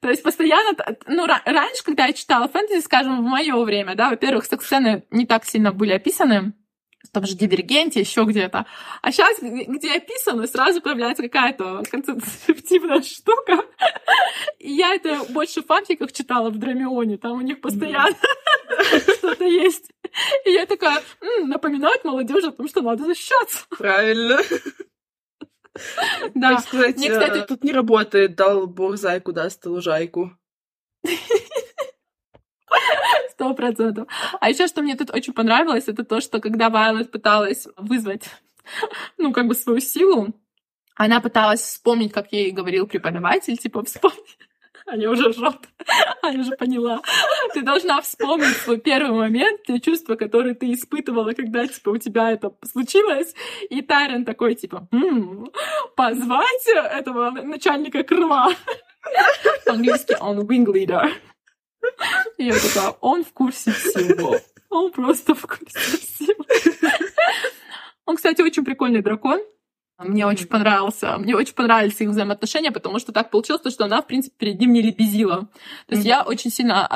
То 0.00 0.10
есть 0.10 0.22
постоянно, 0.22 0.76
ну, 1.06 1.26
раньше, 1.26 1.84
когда 1.84 2.06
я 2.06 2.12
читала 2.12 2.48
фэнтези, 2.48 2.80
скажем, 2.80 3.18
в 3.18 3.28
мое 3.28 3.56
время, 3.64 3.94
да, 3.94 4.10
во-первых, 4.10 4.44
секс-сцены 4.44 5.04
не 5.10 5.26
так 5.26 5.44
сильно 5.44 5.72
были 5.72 5.92
описаны, 5.92 6.52
в 7.06 7.12
том 7.12 7.26
же 7.26 7.34
Дивергенте, 7.34 8.00
еще 8.00 8.24
где-то. 8.24 8.66
А 9.02 9.12
сейчас, 9.12 9.38
где 9.40 9.92
описано, 9.92 10.46
сразу 10.46 10.80
появляется 10.80 11.22
какая-то 11.22 11.82
концептивная 11.90 13.02
штука. 13.02 13.64
И 14.58 14.72
я 14.72 14.94
это 14.94 15.24
больше 15.30 15.62
в 15.62 15.66
фанфиках 15.66 16.12
читала 16.12 16.50
в 16.50 16.58
Драмионе, 16.58 17.18
там 17.18 17.32
у 17.32 17.40
них 17.40 17.60
постоянно 17.60 18.16
что-то 19.18 19.44
есть. 19.44 19.90
И 20.44 20.50
я 20.50 20.66
такая, 20.66 21.02
напоминает 21.44 22.04
молодежи 22.04 22.48
о 22.48 22.52
том, 22.52 22.68
что 22.68 22.82
надо 22.82 23.04
защищаться. 23.04 23.66
Правильно. 23.70 24.38
Да. 26.34 26.62
Мне, 26.72 27.10
кстати... 27.10 27.38
Э, 27.38 27.46
тут 27.46 27.64
не 27.64 27.72
работает, 27.72 28.34
дал 28.34 28.66
бог 28.66 28.96
зайку, 28.96 29.32
даст 29.32 29.64
лужайку. 29.66 30.32
Сто 33.30 33.54
процентов. 33.54 34.08
А 34.40 34.48
еще, 34.48 34.66
что 34.66 34.82
мне 34.82 34.96
тут 34.96 35.10
очень 35.10 35.32
понравилось, 35.32 35.88
это 35.88 36.04
то, 36.04 36.20
что 36.20 36.40
когда 36.40 36.70
Вайлет 36.70 37.10
пыталась 37.10 37.66
вызвать, 37.76 38.24
ну, 39.18 39.32
как 39.32 39.46
бы 39.46 39.54
свою 39.54 39.80
силу, 39.80 40.34
она 40.94 41.20
пыталась 41.20 41.60
вспомнить, 41.60 42.12
как 42.12 42.32
ей 42.32 42.50
говорил 42.50 42.86
преподаватель, 42.86 43.56
типа, 43.56 43.84
вспомнить 43.84 44.38
Аня 44.86 45.10
уже 45.10 45.28
ржет. 45.28 45.68
Аня 46.22 46.40
уже 46.40 46.52
поняла. 46.52 47.02
Ты 47.52 47.62
должна 47.62 48.00
вспомнить 48.00 48.56
свой 48.56 48.78
первый 48.78 49.12
момент, 49.12 49.62
те 49.64 49.80
чувства, 49.80 50.14
которые 50.14 50.54
ты 50.54 50.72
испытывала, 50.72 51.32
когда, 51.32 51.66
типа, 51.66 51.90
у 51.90 51.96
тебя 51.98 52.30
это 52.30 52.52
случилось. 52.64 53.34
И 53.68 53.82
Тайрон 53.82 54.24
такой, 54.24 54.54
типа, 54.54 54.88
позвать 55.96 56.68
этого 56.68 57.30
начальника 57.30 58.04
крыла. 58.04 58.52
По-английски 59.64 60.16
он 60.20 60.40
wing 60.40 60.66
leader. 60.66 61.10
Я 62.38 62.54
такая, 62.54 62.90
он 63.00 63.24
в 63.24 63.32
курсе 63.32 63.70
всего. 63.72 64.38
Он 64.70 64.90
просто 64.90 65.34
в 65.34 65.42
курсе 65.42 65.96
всего. 65.98 66.44
Он, 68.04 68.16
кстати, 68.16 68.42
очень 68.42 68.64
прикольный 68.64 69.02
дракон. 69.02 69.40
Мне 69.98 70.26
очень 70.26 70.46
понравился, 70.46 71.16
мне 71.16 71.34
очень 71.34 71.54
понравились 71.54 71.98
их 72.00 72.10
взаимоотношения, 72.10 72.70
потому 72.70 72.98
что 72.98 73.12
так 73.12 73.30
получилось, 73.30 73.62
что 73.72 73.86
она, 73.86 74.02
в 74.02 74.06
принципе, 74.06 74.34
перед 74.36 74.60
ним 74.60 74.74
не 74.74 74.82
лебезила. 74.82 75.48
То 75.86 75.94
есть 75.94 76.04
mm-hmm. 76.04 76.08
я 76.08 76.22
очень 76.22 76.50
сильно, 76.50 76.86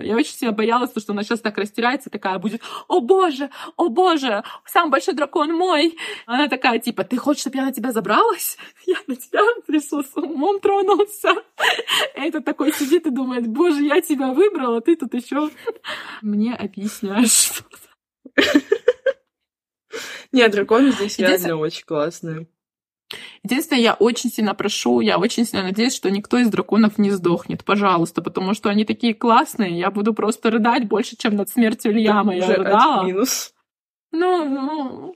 э, 0.00 0.06
я 0.06 0.16
очень 0.16 0.32
сильно 0.32 0.54
боялась, 0.54 0.90
что 0.96 1.12
она 1.12 1.24
сейчас 1.24 1.40
так 1.40 1.58
растеряется, 1.58 2.08
такая 2.08 2.38
будет, 2.38 2.62
о 2.88 3.00
боже, 3.00 3.50
о 3.76 3.90
боже, 3.90 4.44
самый 4.64 4.92
большой 4.92 5.12
дракон 5.12 5.52
мой. 5.52 5.98
Она 6.24 6.48
такая, 6.48 6.78
типа, 6.78 7.04
ты 7.04 7.18
хочешь, 7.18 7.42
чтобы 7.42 7.58
я 7.58 7.66
на 7.66 7.72
тебя 7.72 7.92
забралась? 7.92 8.56
Я 8.86 8.96
на 9.06 9.16
тебя 9.16 9.40
пришла 9.66 10.02
с 10.02 10.16
умом 10.16 10.60
тронулся. 10.60 11.34
И 12.16 12.20
этот 12.20 12.46
такой 12.46 12.72
сидит 12.72 13.06
и 13.06 13.10
думает, 13.10 13.46
боже, 13.46 13.82
я 13.82 14.00
тебя 14.00 14.32
выбрала, 14.32 14.80
ты 14.80 14.96
тут 14.96 15.12
еще 15.12 15.50
мне 16.22 16.54
объясняешь 16.54 17.52
что-то. 17.52 17.88
Нет, 20.32 20.52
драконы 20.52 20.92
здесь 20.92 21.18
реально 21.18 21.56
очень 21.56 21.84
классные. 21.84 22.46
Единственное, 23.42 23.80
я 23.80 23.94
очень 23.94 24.30
сильно 24.30 24.54
прошу, 24.54 25.00
я 25.00 25.18
очень 25.18 25.46
сильно 25.46 25.64
надеюсь, 25.64 25.94
что 25.94 26.10
никто 26.10 26.36
из 26.38 26.48
драконов 26.50 26.98
не 26.98 27.10
сдохнет, 27.10 27.64
пожалуйста, 27.64 28.20
потому 28.20 28.52
что 28.52 28.68
они 28.68 28.84
такие 28.84 29.14
классные, 29.14 29.78
я 29.78 29.90
буду 29.90 30.12
просто 30.12 30.50
рыдать 30.50 30.86
больше, 30.86 31.16
чем 31.16 31.36
над 31.36 31.48
смертью 31.48 31.94
Льяма. 31.94 32.36
Я 32.36 32.54
рыдала. 32.54 33.04
минус. 33.06 33.54
Ну, 34.10 34.44
ну, 34.44 35.14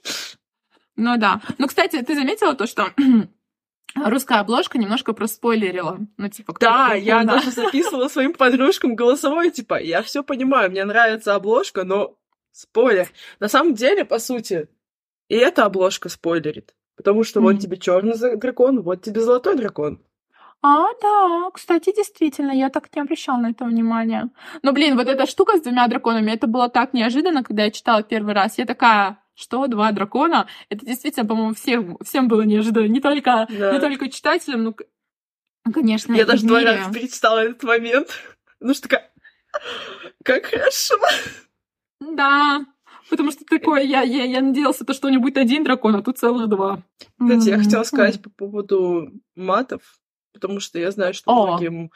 ну 0.97 1.17
да. 1.19 1.43
Ну, 1.59 1.67
кстати, 1.67 2.01
ты 2.03 2.15
заметила 2.15 2.55
то, 2.55 2.67
что 2.67 2.89
русская 3.95 4.41
обложка 4.41 4.79
немножко 4.79 5.13
проспойлерила. 5.13 5.99
Ну, 6.17 6.29
типа, 6.29 6.55
кто 6.55 6.67
Да, 6.67 6.95
я 6.95 7.25
даже 7.25 7.51
записывала 7.51 8.09
своим 8.09 8.33
подружкам 8.33 8.95
голосовой, 8.95 9.51
типа, 9.51 9.81
я 9.81 10.03
все 10.03 10.23
понимаю, 10.23 10.71
мне 10.71 10.85
нравится 10.85 11.35
обложка, 11.35 11.85
но 11.85 12.17
спойлер. 12.53 13.09
На 13.41 13.49
самом 13.49 13.75
деле, 13.75 14.05
по 14.05 14.19
сути, 14.19 14.69
и 15.33 15.35
эта 15.35 15.65
обложка 15.65 16.11
спойлерит. 16.11 16.75
Потому 16.95 17.25
что 17.25 17.41
mm-hmm. 17.41 17.43
вот 17.43 17.59
тебе 17.59 17.79
черный 17.79 18.37
дракон, 18.37 18.83
вот 18.83 19.01
тебе 19.01 19.23
золотой 19.23 19.57
дракон. 19.57 19.99
А, 20.61 20.89
да, 21.01 21.51
кстати, 21.55 21.91
действительно, 21.97 22.53
я 22.53 22.69
так 22.69 22.95
не 22.95 23.01
обращала 23.01 23.39
на 23.39 23.51
это 23.51 23.65
внимания. 23.65 24.29
Но, 24.63 24.73
блин, 24.73 24.95
вот 24.95 25.09
эта 25.09 25.27
штука 25.27 25.57
с 25.57 25.63
двумя 25.63 25.89
драконами, 25.89 26.33
это 26.33 26.47
было 26.47 26.69
так 26.69 26.93
неожиданно, 26.93 27.43
когда 27.43 27.65
я 27.65 27.71
читала 27.71 28.03
первый 28.03 28.35
раз. 28.35 28.59
Я 28.59 28.67
такая, 28.67 29.23
что, 29.35 29.67
два 29.69 29.91
дракона? 29.93 30.49
Это 30.69 30.85
действительно, 30.85 31.27
по-моему, 31.27 31.55
всем, 31.55 31.97
всем 32.05 32.29
было 32.29 32.43
неожиданно. 32.43 32.89
Не 32.89 33.01
только, 33.01 33.47
да. 33.49 33.73
не 33.73 33.81
только 33.81 34.11
читателям, 34.11 34.65
ну, 34.65 34.77
конечно. 35.73 36.13
Я 36.13 36.27
даже 36.27 36.47
два 36.47 36.61
раза 36.61 36.93
перечитала 36.93 37.39
этот 37.39 37.63
момент. 37.63 38.09
Ну 38.65 38.75
что 38.75 38.83
такая, 38.83 39.11
как 40.23 40.47
хорошо. 40.47 40.95
Да, 41.99 42.65
Потому 43.13 43.31
что 43.31 43.45
такое, 43.45 43.83
я, 43.83 44.01
я, 44.01 44.25
я 44.25 44.41
надеялся, 44.41 44.87
то, 44.87 44.95
что 44.95 45.07
у 45.07 45.11
него 45.11 45.25
будет 45.25 45.37
один 45.37 45.65
дракон, 45.65 45.95
а 45.95 46.03
тут 46.03 46.17
целых 46.17 46.49
два. 46.49 46.83
Кстати, 47.21 47.51
я 47.51 47.59
хотела 47.59 47.83
сказать 47.83 48.23
по 48.23 48.31
поводу 48.31 49.11
матов, 49.37 49.83
потому 50.33 50.61
что 50.61 50.79
я 50.79 50.91
знаю, 50.91 51.13
что 51.13 51.31
О. 51.31 51.47
многим... 51.47 51.93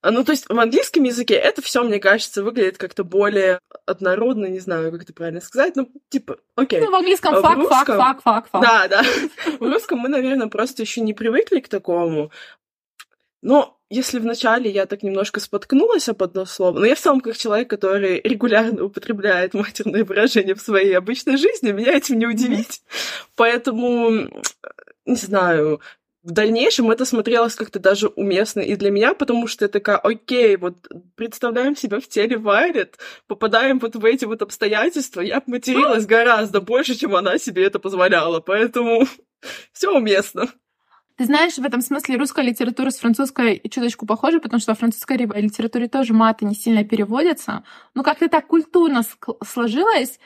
А, 0.00 0.12
ну, 0.12 0.22
то 0.22 0.30
есть 0.30 0.48
в 0.48 0.56
английском 0.56 1.02
языке 1.02 1.34
это 1.34 1.60
все, 1.60 1.82
мне 1.82 1.98
кажется, 1.98 2.44
выглядит 2.44 2.78
как-то 2.78 3.02
более 3.02 3.58
однородно, 3.84 4.46
не 4.46 4.60
знаю, 4.60 4.92
как 4.92 5.02
это 5.02 5.12
правильно 5.12 5.40
сказать, 5.40 5.74
ну, 5.74 5.90
типа, 6.08 6.36
окей. 6.54 6.80
Ну, 6.80 6.92
в 6.92 6.94
английском 6.94 7.34
а 7.34 7.42
fuck, 7.42 7.56
в 7.56 7.60
русском... 7.62 7.78
fuck, 7.78 7.96
fuck, 7.96 8.22
fuck, 8.22 8.48
fuck. 8.50 8.62
Да, 8.62 8.86
да. 8.86 9.02
В 9.58 9.68
русском 9.68 9.98
мы, 9.98 10.08
наверное, 10.08 10.46
просто 10.46 10.82
еще 10.82 11.00
не 11.00 11.14
привыкли 11.14 11.58
к 11.58 11.66
такому. 11.68 12.30
Но 13.42 13.79
если 13.90 14.20
вначале 14.20 14.70
я 14.70 14.86
так 14.86 15.02
немножко 15.02 15.40
споткнулась 15.40 16.08
об 16.08 16.22
одно 16.22 16.46
слово, 16.46 16.78
но 16.78 16.86
я 16.86 16.94
в 16.94 17.00
целом 17.00 17.20
как 17.20 17.36
человек, 17.36 17.68
который 17.68 18.20
регулярно 18.22 18.84
употребляет 18.84 19.52
матерные 19.52 20.04
выражения 20.04 20.54
в 20.54 20.62
своей 20.62 20.96
обычной 20.96 21.36
жизни, 21.36 21.72
меня 21.72 21.92
этим 21.96 22.18
не 22.18 22.26
удивить. 22.26 22.82
Поэтому, 23.34 24.30
не 25.04 25.16
знаю, 25.16 25.80
в 26.22 26.30
дальнейшем 26.30 26.90
это 26.90 27.04
смотрелось 27.04 27.56
как-то 27.56 27.80
даже 27.80 28.08
уместно 28.08 28.60
и 28.60 28.76
для 28.76 28.90
меня, 28.90 29.14
потому 29.14 29.48
что 29.48 29.64
я 29.64 29.68
такая, 29.68 29.96
окей, 29.96 30.56
вот 30.56 30.76
представляем 31.16 31.74
себя 31.74 31.98
в 31.98 32.06
теле 32.06 32.36
Вайлет, 32.36 32.98
попадаем 33.26 33.78
вот 33.80 33.96
в 33.96 34.04
эти 34.04 34.24
вот 34.24 34.42
обстоятельства, 34.42 35.20
я 35.20 35.42
материлась 35.46 36.06
гораздо 36.06 36.60
больше, 36.60 36.94
чем 36.94 37.16
она 37.16 37.38
себе 37.38 37.64
это 37.64 37.78
позволяла, 37.78 38.40
поэтому 38.40 39.08
все 39.72 39.96
уместно. 39.96 40.48
Ты 41.20 41.26
знаешь, 41.26 41.58
в 41.58 41.62
этом 41.66 41.82
смысле 41.82 42.16
русская 42.16 42.40
литература 42.40 42.88
с 42.88 42.98
французской 42.98 43.60
чуточку 43.68 44.06
похожа, 44.06 44.40
потому 44.40 44.58
что 44.58 44.72
во 44.72 44.74
французской 44.74 45.18
литературе 45.18 45.86
тоже 45.86 46.14
маты 46.14 46.46
не 46.46 46.54
сильно 46.54 46.82
переводятся. 46.82 47.62
Ну, 47.94 48.02
как-то 48.02 48.30
так 48.30 48.46
культурно 48.46 49.02
сложилось. 49.46 50.18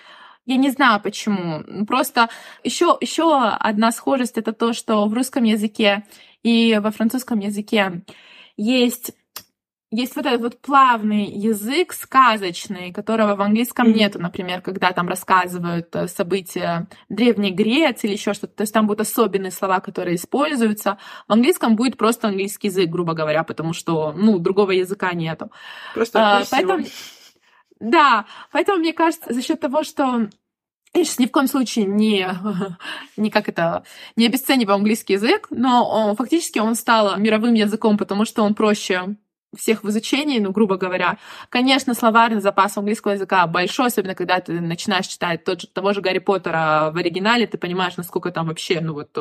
Я 0.47 0.57
не 0.57 0.71
знаю 0.71 1.01
почему. 1.01 1.85
Просто 1.85 2.29
еще, 2.63 2.97
еще 3.01 3.45
одна 3.45 3.91
схожесть 3.91 4.39
это 4.39 4.53
то, 4.53 4.73
что 4.73 5.09
в 5.09 5.15
русском 5.15 5.43
языке 5.43 6.05
и 6.45 6.79
во 6.81 6.93
французском 6.93 7.41
языке 7.41 8.05
есть 8.57 9.15
есть 9.95 10.17
вот 10.17 10.27
этот 10.27 10.41
вот 10.41 10.61
плавный 10.61 11.25
язык 11.27 11.93
сказочный, 11.93 12.93
которого 12.93 13.37
в 13.37 13.43
английском 13.43 13.93
нету, 13.93 14.19
например, 14.19 14.61
когда 14.61 14.93
там 14.93 15.09
рассказывают 15.09 15.95
э, 15.95 16.09
события 16.09 16.89
Древней 17.09 17.51
Греции 17.51 18.09
или 18.09 18.15
еще 18.15 18.35
что-то. 18.35 18.57
То 18.57 18.63
есть 18.63 18.75
там 18.75 18.87
будут 18.87 19.03
особенные 19.03 19.53
слова, 19.53 19.81
которые 19.81 20.17
используются. 20.17 20.99
В 21.29 21.33
английском 21.33 21.77
будет 21.77 21.97
просто 21.97 22.29
английский 22.29 22.69
язык, 22.69 22.91
грубо 22.91 23.15
говоря, 23.15 23.45
потому 23.45 23.73
что, 23.73 24.13
ну, 24.13 24.39
другого 24.39 24.73
языка 24.73 25.13
нету. 25.13 25.53
Просто 25.95 26.39
а, 26.39 26.45
поэтому, 26.51 26.85
да, 27.79 28.27
поэтому 28.51 28.79
мне 28.79 28.93
кажется, 28.93 29.33
за 29.33 29.43
счет 29.43 29.61
того, 29.61 29.85
что 29.85 30.29
я 30.93 31.05
сейчас 31.05 31.19
ни 31.19 31.27
в 31.27 31.31
коем 31.31 31.47
случае 31.47 31.87
не, 31.87 32.29
не 33.17 33.31
как 33.31 33.49
это, 33.49 33.85
не 34.17 34.27
обесцениваю 34.27 34.77
английский 34.77 35.15
язык, 35.15 35.49
но 35.51 35.89
он, 35.89 36.17
фактически 36.17 36.59
он 36.59 36.75
стал 36.75 37.17
мировым 37.17 37.55
языком, 37.55 37.97
потому 37.97 38.25
что 38.25 38.43
он 38.43 38.55
проще 38.55 39.17
всех 39.57 39.85
в 39.85 39.89
изучении, 39.91 40.39
ну, 40.39 40.51
грубо 40.51 40.77
говоря. 40.77 41.19
Конечно, 41.49 41.95
словарный 41.95 42.41
запас 42.41 42.77
английского 42.77 43.13
языка 43.13 43.47
большой, 43.47 43.87
особенно 43.87 44.15
когда 44.15 44.41
ты 44.41 44.61
начинаешь 44.61 45.07
читать 45.07 45.45
тот 45.45 45.63
же, 45.63 45.69
того 45.69 45.93
же 45.93 46.01
Гарри 46.01 46.19
Поттера 46.19 46.91
в 46.93 46.97
оригинале, 46.97 47.47
ты 47.47 47.59
понимаешь, 47.59 47.97
насколько 47.97 48.31
там 48.31 48.49
вообще, 48.49 48.81
ну, 48.81 48.95
вот 48.95 49.17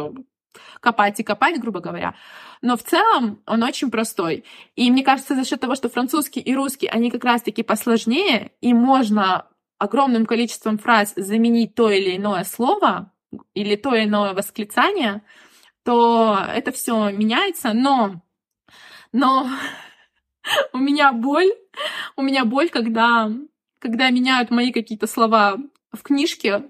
копать 0.80 1.20
и 1.20 1.24
копать, 1.24 1.60
грубо 1.60 1.80
говоря. 1.80 2.16
Но 2.62 2.78
в 2.78 2.84
целом 2.84 3.42
он 3.46 3.64
очень 3.64 3.92
простой. 3.92 4.46
И 4.76 4.90
мне 4.92 5.04
кажется, 5.04 5.36
за 5.36 5.46
счет 5.46 5.60
того, 5.60 5.76
что 5.76 5.90
французский 5.90 6.40
и 6.40 6.56
русский, 6.56 6.88
они 6.88 7.10
как 7.12 7.24
раз-таки 7.24 7.64
посложнее, 7.64 8.52
и 8.62 8.74
можно 8.74 9.48
огромным 9.78 10.26
количеством 10.26 10.78
фраз 10.78 11.14
заменить 11.16 11.76
то 11.76 11.90
или 11.90 12.16
иное 12.16 12.44
слово 12.44 13.12
или 13.54 13.76
то 13.76 13.94
или 13.96 14.06
иное 14.06 14.34
восклицание, 14.34 15.24
то 15.84 16.40
это 16.48 16.72
все 16.72 17.10
меняется. 17.10 17.74
Но, 17.74 18.22
но 19.12 19.50
у 20.74 20.78
меня 20.78 21.12
боль, 21.14 21.52
у 22.16 22.22
меня 22.22 22.46
боль, 22.46 22.70
когда, 22.70 23.32
когда 23.80 24.10
меняют 24.10 24.52
мои 24.52 24.72
какие-то 24.72 25.08
слова 25.08 25.58
в 25.94 26.02
книжке, 26.02 26.64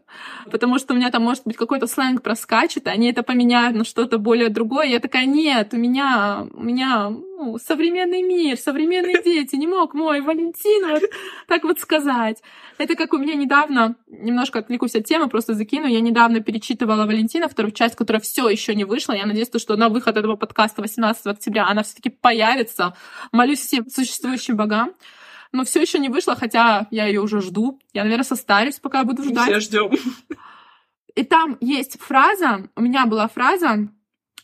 потому 0.51 0.77
что 0.79 0.93
у 0.93 0.97
меня 0.97 1.09
там, 1.09 1.23
может 1.23 1.43
быть, 1.45 1.55
какой-то 1.55 1.87
сленг 1.87 2.21
проскачет, 2.21 2.87
они 2.87 3.09
это 3.09 3.23
поменяют 3.23 3.75
на 3.75 3.85
что-то 3.85 4.17
более 4.17 4.49
другое. 4.49 4.87
Я 4.87 4.99
такая, 4.99 5.25
нет, 5.25 5.69
у 5.73 5.77
меня, 5.77 6.45
у 6.51 6.61
меня 6.61 7.09
ну, 7.09 7.57
современный 7.57 8.21
мир, 8.21 8.57
современные 8.57 9.21
дети, 9.23 9.55
не 9.55 9.67
мог 9.67 9.93
мой 9.93 10.21
Валентин 10.21 10.89
вот 10.89 11.03
так 11.47 11.63
вот 11.63 11.79
сказать. 11.79 12.41
Это 12.77 12.95
как 12.95 13.13
у 13.13 13.17
меня 13.17 13.35
недавно, 13.35 13.95
немножко 14.07 14.59
отвлекусь 14.59 14.95
от 14.95 15.05
темы, 15.05 15.29
просто 15.29 15.53
закину, 15.53 15.87
я 15.87 16.01
недавно 16.01 16.41
перечитывала 16.41 17.05
Валентина, 17.05 17.47
вторую 17.47 17.71
часть, 17.71 17.95
которая 17.95 18.21
все 18.21 18.49
еще 18.49 18.75
не 18.75 18.83
вышла. 18.83 19.13
Я 19.13 19.25
надеюсь, 19.25 19.49
что 19.57 19.77
на 19.77 19.87
выход 19.87 20.17
этого 20.17 20.35
подкаста 20.35 20.81
18 20.81 21.25
октября 21.27 21.67
она 21.67 21.83
все 21.83 21.95
таки 21.95 22.09
появится. 22.09 22.95
Молюсь 23.31 23.59
всем 23.59 23.89
существующим 23.89 24.57
богам 24.57 24.93
но 25.53 25.63
все 25.63 25.81
еще 25.81 25.99
не 25.99 26.09
вышла, 26.09 26.35
хотя 26.35 26.87
я 26.91 27.05
ее 27.05 27.21
уже 27.21 27.39
жду. 27.39 27.79
Я, 27.93 28.03
наверное, 28.03 28.25
состарюсь, 28.25 28.79
пока 28.79 28.99
я 28.99 29.03
буду 29.05 29.23
ждать. 29.23 29.49
Все 29.49 29.59
ждем. 29.59 29.91
И 31.15 31.23
там 31.23 31.57
есть 31.61 31.99
фраза, 32.01 32.67
у 32.75 32.81
меня 32.81 33.05
была 33.05 33.27
фраза, 33.27 33.87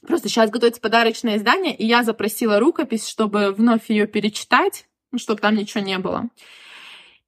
просто 0.05 0.29
сейчас 0.29 0.51
готовится 0.51 0.79
подарочное 0.79 1.37
издание, 1.37 1.75
и 1.75 1.83
я 1.83 2.03
запросила 2.03 2.59
рукопись, 2.59 3.07
чтобы 3.07 3.51
вновь 3.51 3.89
ее 3.89 4.05
перечитать, 4.05 4.87
ну, 5.11 5.17
чтобы 5.17 5.41
там 5.41 5.55
ничего 5.55 5.83
не 5.83 5.97
было. 5.97 6.29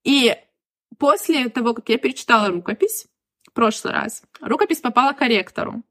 И 0.03 0.35
после 0.99 1.49
того, 1.49 1.73
как 1.73 1.89
я 1.89 1.97
перечитала 1.97 2.49
рукопись, 2.49 3.07
в 3.47 3.53
прошлый 3.53 3.93
раз, 3.93 4.21
рукопись 4.41 4.79
попала 4.79 5.13
к 5.13 5.17
корректору. 5.17 5.81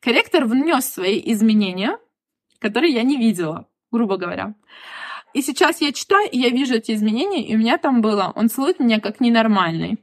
Корректор 0.00 0.44
внес 0.44 0.86
свои 0.86 1.22
изменения, 1.32 1.98
которые 2.58 2.92
я 2.92 3.04
не 3.04 3.16
видела, 3.16 3.68
грубо 3.92 4.16
говоря. 4.16 4.54
И 5.36 5.42
сейчас 5.42 5.82
я 5.82 5.92
читаю, 5.92 6.30
и 6.30 6.38
я 6.38 6.48
вижу 6.48 6.76
эти 6.76 6.92
изменения, 6.92 7.46
и 7.46 7.54
у 7.54 7.58
меня 7.58 7.76
там 7.76 8.00
было 8.00 8.32
«он 8.34 8.48
целует 8.48 8.80
меня 8.80 9.00
как 9.00 9.20
ненормальный». 9.20 9.98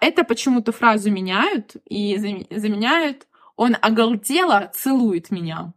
Это 0.00 0.22
почему-то 0.22 0.70
фразу 0.70 1.10
меняют, 1.10 1.76
и 1.88 2.44
заменяют 2.50 3.26
«он 3.56 3.74
оголтело 3.80 4.70
целует 4.74 5.30
меня». 5.30 5.72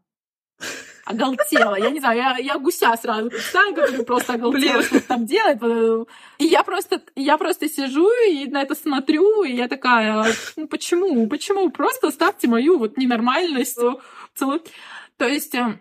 Оголтела. 1.05 1.75
Я 1.75 1.91
не 1.91 2.01
знаю, 2.01 2.17
я, 2.17 2.37
я 2.39 2.59
гуся 2.59 2.93
сразу 2.97 3.29
представляю, 3.29 3.73
который 3.73 4.03
просто 4.03 4.33
оголтела, 4.33 4.83
что 4.83 4.99
там 4.99 5.25
делает. 5.25 6.07
И 6.37 6.43
я 6.43 6.63
просто, 6.63 7.01
я 7.15 7.37
просто 7.37 7.69
сижу 7.69 8.09
и 8.27 8.47
на 8.47 8.63
это 8.63 8.75
смотрю, 8.75 9.43
и 9.43 9.53
я 9.53 9.69
такая, 9.69 10.25
ну 10.57 10.67
почему? 10.67 11.25
Почему? 11.29 11.69
Просто 11.69 12.11
ставьте 12.11 12.49
мою 12.49 12.77
вот 12.77 12.97
ненормальность. 12.97 13.79
Целую. 14.35 14.61
То 15.15 15.25
есть 15.25 15.55
э, 15.55 15.79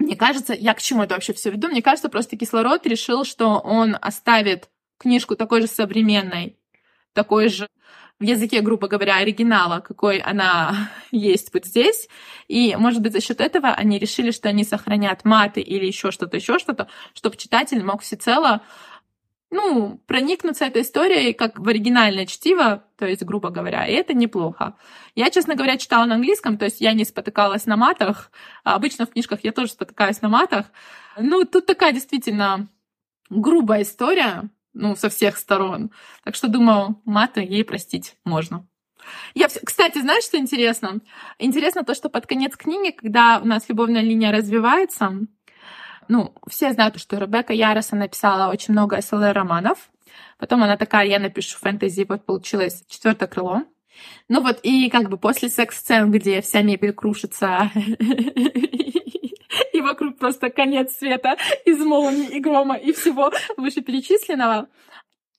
мне 0.00 0.16
кажется, 0.16 0.54
я 0.54 0.72
к 0.72 0.80
чему 0.80 1.02
это 1.02 1.14
вообще 1.14 1.34
все 1.34 1.50
веду? 1.50 1.68
Мне 1.68 1.82
кажется, 1.82 2.08
просто 2.08 2.36
кислород 2.36 2.86
решил, 2.86 3.24
что 3.24 3.58
он 3.58 3.96
оставит 4.00 4.70
книжку 4.98 5.36
такой 5.36 5.60
же 5.60 5.66
современной, 5.66 6.56
такой 7.12 7.48
же 7.48 7.68
в 8.18 8.22
языке, 8.22 8.62
грубо 8.62 8.88
говоря, 8.88 9.16
оригинала, 9.16 9.80
какой 9.80 10.18
она 10.18 10.90
есть 11.10 11.52
вот 11.52 11.66
здесь. 11.66 12.08
И, 12.48 12.74
может 12.76 13.02
быть, 13.02 13.12
за 13.12 13.20
счет 13.20 13.42
этого 13.42 13.68
они 13.68 13.98
решили, 13.98 14.30
что 14.30 14.48
они 14.48 14.64
сохранят 14.64 15.26
маты 15.26 15.60
или 15.60 15.84
еще 15.84 16.10
что-то, 16.10 16.38
еще 16.38 16.58
что-то, 16.58 16.88
чтобы 17.12 17.36
читатель 17.36 17.82
мог 17.84 18.00
всецело 18.00 18.62
ну, 19.50 20.00
проникнуться 20.06 20.64
этой 20.64 20.82
историей 20.82 21.32
как 21.32 21.58
в 21.58 21.68
оригинальное 21.68 22.26
чтиво, 22.26 22.84
то 22.96 23.06
есть, 23.06 23.22
грубо 23.22 23.50
говоря, 23.50 23.86
и 23.86 23.92
это 23.92 24.14
неплохо. 24.14 24.76
Я, 25.14 25.30
честно 25.30 25.56
говоря, 25.56 25.76
читала 25.76 26.04
на 26.04 26.14
английском, 26.14 26.56
то 26.56 26.66
есть 26.66 26.80
я 26.80 26.92
не 26.92 27.04
спотыкалась 27.04 27.66
на 27.66 27.76
матах. 27.76 28.30
А 28.62 28.74
обычно 28.74 29.06
в 29.06 29.10
книжках 29.10 29.40
я 29.42 29.52
тоже 29.52 29.72
спотыкаюсь 29.72 30.22
на 30.22 30.28
матах. 30.28 30.66
Ну, 31.18 31.44
тут 31.44 31.66
такая 31.66 31.92
действительно 31.92 32.68
грубая 33.28 33.82
история, 33.82 34.50
ну, 34.72 34.94
со 34.94 35.08
всех 35.08 35.36
сторон. 35.36 35.90
Так 36.24 36.36
что, 36.36 36.48
думаю, 36.48 37.00
маты 37.04 37.40
ей 37.40 37.64
простить 37.64 38.16
можно. 38.24 38.66
Я, 39.34 39.48
кстати, 39.48 39.98
знаешь, 40.00 40.24
что 40.24 40.36
интересно? 40.36 41.00
Интересно 41.38 41.84
то, 41.84 41.94
что 41.94 42.08
под 42.08 42.26
конец 42.26 42.56
книги, 42.56 42.92
когда 42.92 43.40
у 43.42 43.46
нас 43.46 43.68
любовная 43.68 44.02
линия 44.02 44.30
развивается, 44.30 45.20
ну, 46.10 46.34
все 46.48 46.72
знают, 46.72 46.98
что 46.98 47.18
Ребекка 47.18 47.52
Яроса 47.52 47.94
написала 47.94 48.50
очень 48.50 48.72
много 48.72 49.00
СЛР-романов. 49.00 49.90
Потом 50.38 50.64
она 50.64 50.76
такая, 50.76 51.06
я 51.06 51.20
напишу 51.20 51.56
фэнтези, 51.58 52.04
вот 52.08 52.26
получилось 52.26 52.82
четвертое 52.88 53.28
крыло. 53.28 53.62
Ну 54.28 54.40
вот, 54.40 54.58
и 54.64 54.90
как 54.90 55.08
бы 55.08 55.18
после 55.18 55.48
секс-сцен, 55.48 56.10
где 56.10 56.40
вся 56.40 56.62
мебель 56.62 56.92
крушится, 56.92 57.70
и 59.72 59.80
вокруг 59.80 60.18
просто 60.18 60.50
конец 60.50 60.96
света 60.96 61.36
из 61.64 61.78
молнии 61.78 62.28
и 62.30 62.40
грома 62.40 62.76
и 62.76 62.92
всего 62.92 63.30
вышеперечисленного, 63.56 64.66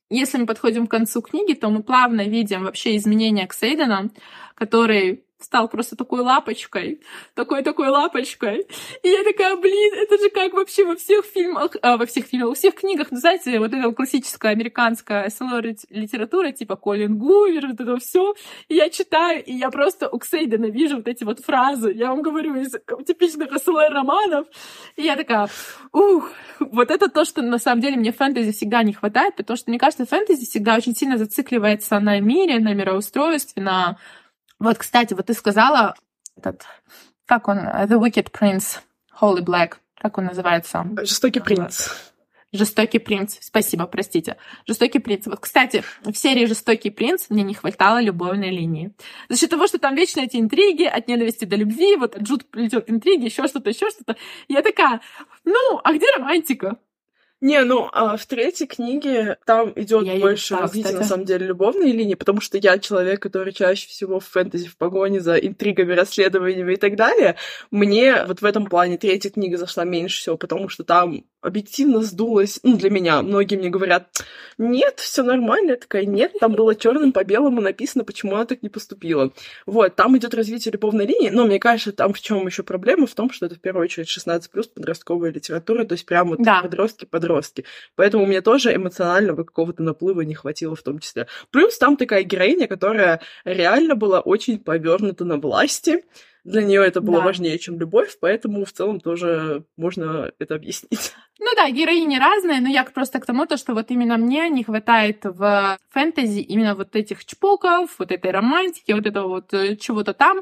если 0.09 0.37
мы 0.37 0.45
подходим 0.45 0.87
к 0.87 0.91
концу 0.91 1.21
книги, 1.21 1.53
то 1.53 1.69
мы 1.69 1.83
плавно 1.83 2.27
видим 2.27 2.63
вообще 2.63 2.95
изменения 2.95 3.45
Ксейдена, 3.45 4.09
который 4.55 5.25
стал 5.43 5.67
просто 5.67 5.95
такой 5.95 6.21
лапочкой, 6.21 7.01
такой-такой 7.33 7.89
лапочкой. 7.89 8.67
И 9.03 9.09
я 9.09 9.23
такая, 9.23 9.55
блин, 9.55 9.93
это 9.95 10.17
же 10.17 10.29
как 10.29 10.53
вообще 10.53 10.85
во 10.85 10.95
всех 10.95 11.25
фильмах, 11.25 11.75
а, 11.81 11.97
во 11.97 12.05
всех 12.05 12.25
фильмах, 12.25 12.49
во 12.49 12.55
всех 12.55 12.75
книгах, 12.75 13.07
ну, 13.11 13.17
знаете, 13.17 13.59
вот 13.59 13.73
эта 13.73 13.91
классическая 13.91 14.51
американская 14.51 15.29
СЛО-литература, 15.29 16.51
типа 16.51 16.75
Колин 16.75 17.17
Гувер, 17.17 17.67
вот 17.67 17.79
это 17.79 17.97
все. 17.97 18.33
И 18.67 18.75
я 18.75 18.89
читаю, 18.89 19.43
и 19.43 19.53
я 19.53 19.69
просто 19.69 20.09
у 20.09 20.19
Ксейдена 20.19 20.65
вижу 20.65 20.97
вот 20.97 21.07
эти 21.07 21.23
вот 21.23 21.39
фразы, 21.39 21.91
я 21.91 22.09
вам 22.09 22.21
говорю, 22.21 22.55
из 22.55 22.71
типичных 23.05 23.51
СЛО-романов. 23.51 24.47
И 24.95 25.03
я 25.03 25.15
такая, 25.15 25.47
ух, 25.91 26.31
вот 26.59 26.91
это 26.91 27.09
то, 27.09 27.25
что 27.25 27.41
на 27.41 27.57
самом 27.57 27.81
деле 27.81 27.97
мне 27.97 28.11
фэнтези 28.11 28.51
всегда 28.51 28.83
не 28.83 28.93
хватает, 28.93 29.35
потому 29.35 29.57
что, 29.57 29.69
мне 29.69 29.79
кажется, 29.79 30.05
фэнтези 30.05 30.45
всегда 30.45 30.75
очень 30.75 30.95
сильно 30.95 31.17
зацикливается 31.17 31.99
на 31.99 32.19
мире, 32.19 32.59
на 32.59 32.73
мироустройстве, 32.73 33.61
на 33.63 33.97
вот, 34.61 34.77
кстати, 34.77 35.13
вот 35.15 35.25
ты 35.25 35.33
сказала 35.33 35.95
этот, 36.37 36.65
как 37.25 37.47
он, 37.47 37.57
The 37.57 37.99
Wicked 37.99 38.31
Prince, 38.31 38.79
Holy 39.19 39.41
Black, 39.43 39.77
как 39.95 40.19
он 40.19 40.25
называется? 40.25 40.85
Жестокий 41.01 41.39
принц. 41.39 41.89
Жестокий 42.53 42.99
принц. 42.99 43.37
Спасибо, 43.39 43.87
простите. 43.87 44.37
Жестокий 44.67 44.99
принц. 44.99 45.25
Вот, 45.25 45.39
кстати, 45.39 45.83
в 46.03 46.13
серии 46.13 46.45
Жестокий 46.45 46.91
принц 46.91 47.29
мне 47.29 47.41
не 47.43 47.55
хватало 47.55 48.01
любовной 48.01 48.51
линии. 48.51 48.93
За 49.29 49.37
счет 49.37 49.49
того, 49.49 49.65
что 49.67 49.79
там 49.79 49.95
вечно 49.95 50.19
эти 50.19 50.37
интриги, 50.37 50.83
от 50.83 51.07
ненависти 51.07 51.45
до 51.45 51.55
любви, 51.55 51.95
вот 51.95 52.15
от 52.15 52.21
Джуд 52.21 52.45
плетет 52.51 52.89
интриги, 52.89 53.25
еще 53.25 53.47
что-то, 53.47 53.69
еще 53.69 53.89
что-то. 53.89 54.15
Я 54.47 54.61
такая, 54.61 55.01
ну, 55.43 55.79
а 55.83 55.93
где 55.93 56.05
романтика? 56.17 56.77
Не, 57.41 57.63
ну, 57.63 57.89
а 57.91 58.17
в 58.17 58.25
третьей 58.27 58.67
книге 58.67 59.37
там 59.47 59.73
идет 59.75 60.07
больше 60.19 60.43
читала, 60.43 60.61
развития, 60.61 60.91
на 60.91 61.03
самом 61.03 61.25
деле, 61.25 61.47
любовной 61.47 61.91
линии, 61.91 62.13
потому 62.13 62.39
что 62.39 62.59
я 62.59 62.77
человек, 62.77 63.19
который 63.19 63.51
чаще 63.51 63.87
всего 63.87 64.19
в 64.19 64.27
фэнтези 64.27 64.67
в 64.67 64.77
погоне 64.77 65.21
за 65.21 65.37
интригами, 65.37 65.93
расследованиями 65.93 66.73
и 66.73 66.75
так 66.75 66.95
далее. 66.95 67.37
Мне 67.71 68.25
вот 68.27 68.43
в 68.43 68.45
этом 68.45 68.67
плане 68.67 68.99
третья 68.99 69.31
книга 69.31 69.57
зашла 69.57 69.85
меньше 69.85 70.21
всего, 70.21 70.37
потому 70.37 70.69
что 70.69 70.83
там 70.83 71.23
объективно 71.41 72.03
сдулась, 72.03 72.59
ну, 72.61 72.77
для 72.77 72.91
меня. 72.91 73.23
Многие 73.23 73.55
мне 73.55 73.69
говорят, 73.69 74.23
нет, 74.59 74.99
все 74.99 75.23
нормально. 75.23 75.71
Я 75.71 75.77
такая, 75.77 76.05
нет, 76.05 76.33
там 76.39 76.53
было 76.53 76.75
черным 76.75 77.11
по 77.11 77.23
белому 77.23 77.61
написано, 77.61 78.03
почему 78.03 78.35
она 78.35 78.45
так 78.45 78.61
не 78.61 78.69
поступила. 78.69 79.33
Вот, 79.65 79.95
там 79.95 80.15
идет 80.15 80.35
развитие 80.35 80.71
любовной 80.73 81.07
линии, 81.07 81.31
но 81.31 81.47
мне 81.47 81.57
кажется, 81.57 81.91
там 81.91 82.13
в 82.13 82.21
чем 82.21 82.45
еще 82.45 82.61
проблема? 82.61 83.07
В 83.07 83.15
том, 83.15 83.31
что 83.31 83.47
это 83.47 83.55
в 83.55 83.59
первую 83.61 83.85
очередь 83.85 84.09
16 84.09 84.51
плюс 84.51 84.67
подростковая 84.67 85.31
литература, 85.31 85.83
то 85.85 85.93
есть 85.93 86.05
прям 86.05 86.29
вот 86.29 86.43
да. 86.43 86.61
подростки, 86.61 87.05
подростки 87.05 87.30
подростки. 87.31 87.65
Поэтому 87.95 88.25
мне 88.25 88.41
тоже 88.41 88.75
эмоционального 88.75 89.43
какого-то 89.43 89.83
наплыва 89.83 90.21
не 90.21 90.35
хватило 90.35 90.75
в 90.75 90.83
том 90.83 90.99
числе. 90.99 91.27
Плюс 91.51 91.77
там 91.77 91.97
такая 91.97 92.23
героиня, 92.23 92.67
которая 92.67 93.21
реально 93.45 93.95
была 93.95 94.19
очень 94.19 94.59
повернута 94.59 95.25
на 95.25 95.37
власти. 95.37 96.03
Для 96.43 96.63
нее 96.63 96.83
это 96.83 97.01
было 97.01 97.19
да. 97.19 97.25
важнее, 97.25 97.59
чем 97.59 97.79
любовь, 97.79 98.17
поэтому 98.19 98.65
в 98.65 98.71
целом 98.71 98.99
тоже 98.99 99.63
можно 99.77 100.31
это 100.39 100.55
объяснить. 100.55 101.13
Ну 101.39 101.47
да, 101.55 101.69
героини 101.69 102.17
разные, 102.17 102.61
но 102.61 102.69
я 102.69 102.83
просто 102.83 103.19
к 103.19 103.25
тому, 103.25 103.45
то, 103.45 103.57
что 103.57 103.73
вот 103.73 103.91
именно 103.91 104.17
мне 104.17 104.49
не 104.49 104.63
хватает 104.63 105.23
в 105.23 105.77
фэнтези 105.89 106.39
именно 106.39 106.75
вот 106.75 106.95
этих 106.95 107.25
чпоков, 107.25 107.95
вот 107.99 108.11
этой 108.11 108.31
романтики, 108.31 108.91
вот 108.91 109.05
этого 109.05 109.27
вот 109.27 109.53
э, 109.53 109.75
чего-то 109.75 110.13
там. 110.13 110.41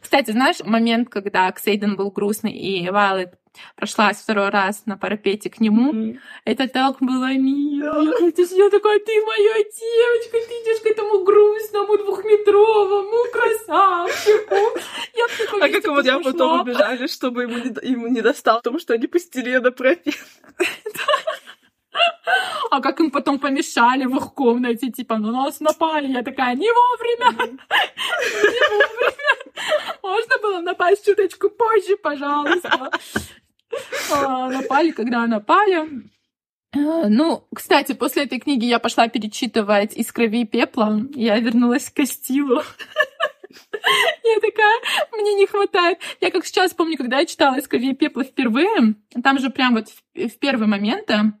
Кстати, 0.00 0.30
знаешь, 0.30 0.60
момент, 0.64 1.08
когда 1.08 1.50
Ксейден 1.50 1.96
был 1.96 2.10
грустный 2.12 2.52
и 2.52 2.88
Вайлет 2.90 3.34
прошлась 3.76 4.18
второй 4.18 4.50
раз 4.50 4.82
на 4.86 4.96
парапете 4.96 5.50
к 5.50 5.60
нему. 5.60 5.92
Mm-hmm. 5.92 6.18
Это 6.44 6.68
так 6.68 6.96
было 7.00 7.32
мило. 7.34 8.02
Я 8.02 8.70
такая, 8.70 8.98
ты 9.00 9.24
моя 9.24 9.54
девочка, 9.54 10.38
ты 10.48 10.54
идешь 10.62 10.82
к 10.82 10.86
этому 10.86 11.24
грустному 11.24 11.96
двухметровому 11.98 13.30
красавчику. 13.32 14.78
Я 15.14 15.26
а 15.60 15.68
как 15.68 15.86
вот 15.86 16.04
я 16.04 16.18
потом 16.20 16.60
убежали, 16.60 17.06
чтобы 17.06 17.42
ему 17.42 17.58
не, 17.58 17.90
ему 17.90 18.08
не 18.08 18.20
достал, 18.20 18.58
потому 18.58 18.78
что 18.78 18.94
они 18.94 19.06
пустили 19.06 19.56
на 19.56 19.70
парапет. 19.70 20.16
А 22.70 22.80
как 22.80 23.00
им 23.00 23.10
потом 23.10 23.38
помешали 23.38 24.04
в 24.04 24.16
их 24.16 24.32
комнате, 24.34 24.90
типа, 24.90 25.16
ну 25.18 25.32
нас 25.32 25.60
напали. 25.60 26.06
Я 26.06 26.22
такая, 26.22 26.54
не 26.54 26.70
вовремя, 26.70 27.32
не 27.42 28.68
вовремя. 28.68 29.20
Можно 30.02 30.38
было 30.42 30.60
напасть 30.60 31.04
чуточку 31.04 31.50
позже, 31.50 31.96
пожалуйста. 31.96 32.90
А, 34.12 34.48
напали, 34.48 34.90
когда 34.90 35.26
напали. 35.26 36.10
А, 36.72 37.08
ну, 37.08 37.46
кстати, 37.54 37.92
после 37.92 38.24
этой 38.24 38.38
книги 38.38 38.64
я 38.64 38.78
пошла 38.78 39.08
перечитывать 39.08 39.96
«Из 39.96 40.12
крови 40.12 40.42
и 40.42 40.46
пепла». 40.46 41.00
Я 41.14 41.38
вернулась 41.38 41.90
к 41.90 41.96
Кастилу. 41.96 42.62
Я 44.22 44.40
такая, 44.40 44.80
мне 45.12 45.34
не 45.34 45.46
хватает. 45.46 45.98
Я 46.20 46.30
как 46.30 46.46
сейчас 46.46 46.72
помню, 46.72 46.96
когда 46.96 47.18
я 47.18 47.26
читала 47.26 47.56
«Из 47.56 47.66
крови 47.66 47.90
и 47.90 47.94
пепла» 47.94 48.22
впервые, 48.22 48.94
там 49.22 49.40
же 49.40 49.50
прям 49.50 49.74
вот 49.74 49.88
в 50.14 50.38
первые 50.38 50.68
моменты 50.68 51.32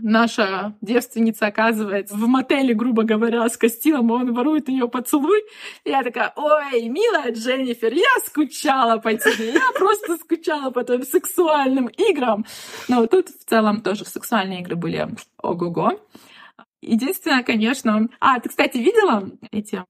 наша 0.00 0.74
девственница 0.80 1.46
оказывается 1.46 2.14
в 2.14 2.26
мотеле, 2.26 2.74
грубо 2.74 3.02
говоря, 3.02 3.48
с 3.48 3.56
Костилом, 3.56 4.10
он 4.10 4.34
ворует 4.34 4.68
ее 4.68 4.88
поцелуй. 4.88 5.42
И 5.84 5.90
я 5.90 6.02
такая, 6.02 6.32
ой, 6.36 6.88
милая 6.88 7.32
Дженнифер, 7.32 7.92
я 7.92 8.18
скучала 8.26 8.98
по 8.98 9.12
тебе, 9.14 9.52
я 9.52 9.72
просто 9.74 10.16
скучала 10.16 10.70
по 10.70 10.84
твоим 10.84 11.02
сексуальным 11.02 11.86
играм. 11.86 12.44
Но 12.88 13.06
тут 13.06 13.28
в 13.28 13.44
целом 13.44 13.80
тоже 13.80 14.04
сексуальные 14.04 14.60
игры 14.60 14.76
были 14.76 15.08
ого-го. 15.42 16.00
Единственное, 16.80 17.42
конечно... 17.42 18.08
А, 18.20 18.38
ты, 18.40 18.48
кстати, 18.48 18.78
видела 18.78 19.28
эти 19.50 19.84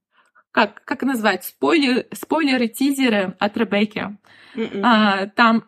как, 0.51 0.83
как 0.85 1.03
назвать, 1.03 1.45
спойлер, 1.45 2.07
спойлеры, 2.13 2.69
тизеры 2.69 3.37
от 3.39 3.57
Ребекки. 3.57 4.17
М-м. 4.55 4.85
А, 4.85 5.27
там 5.27 5.65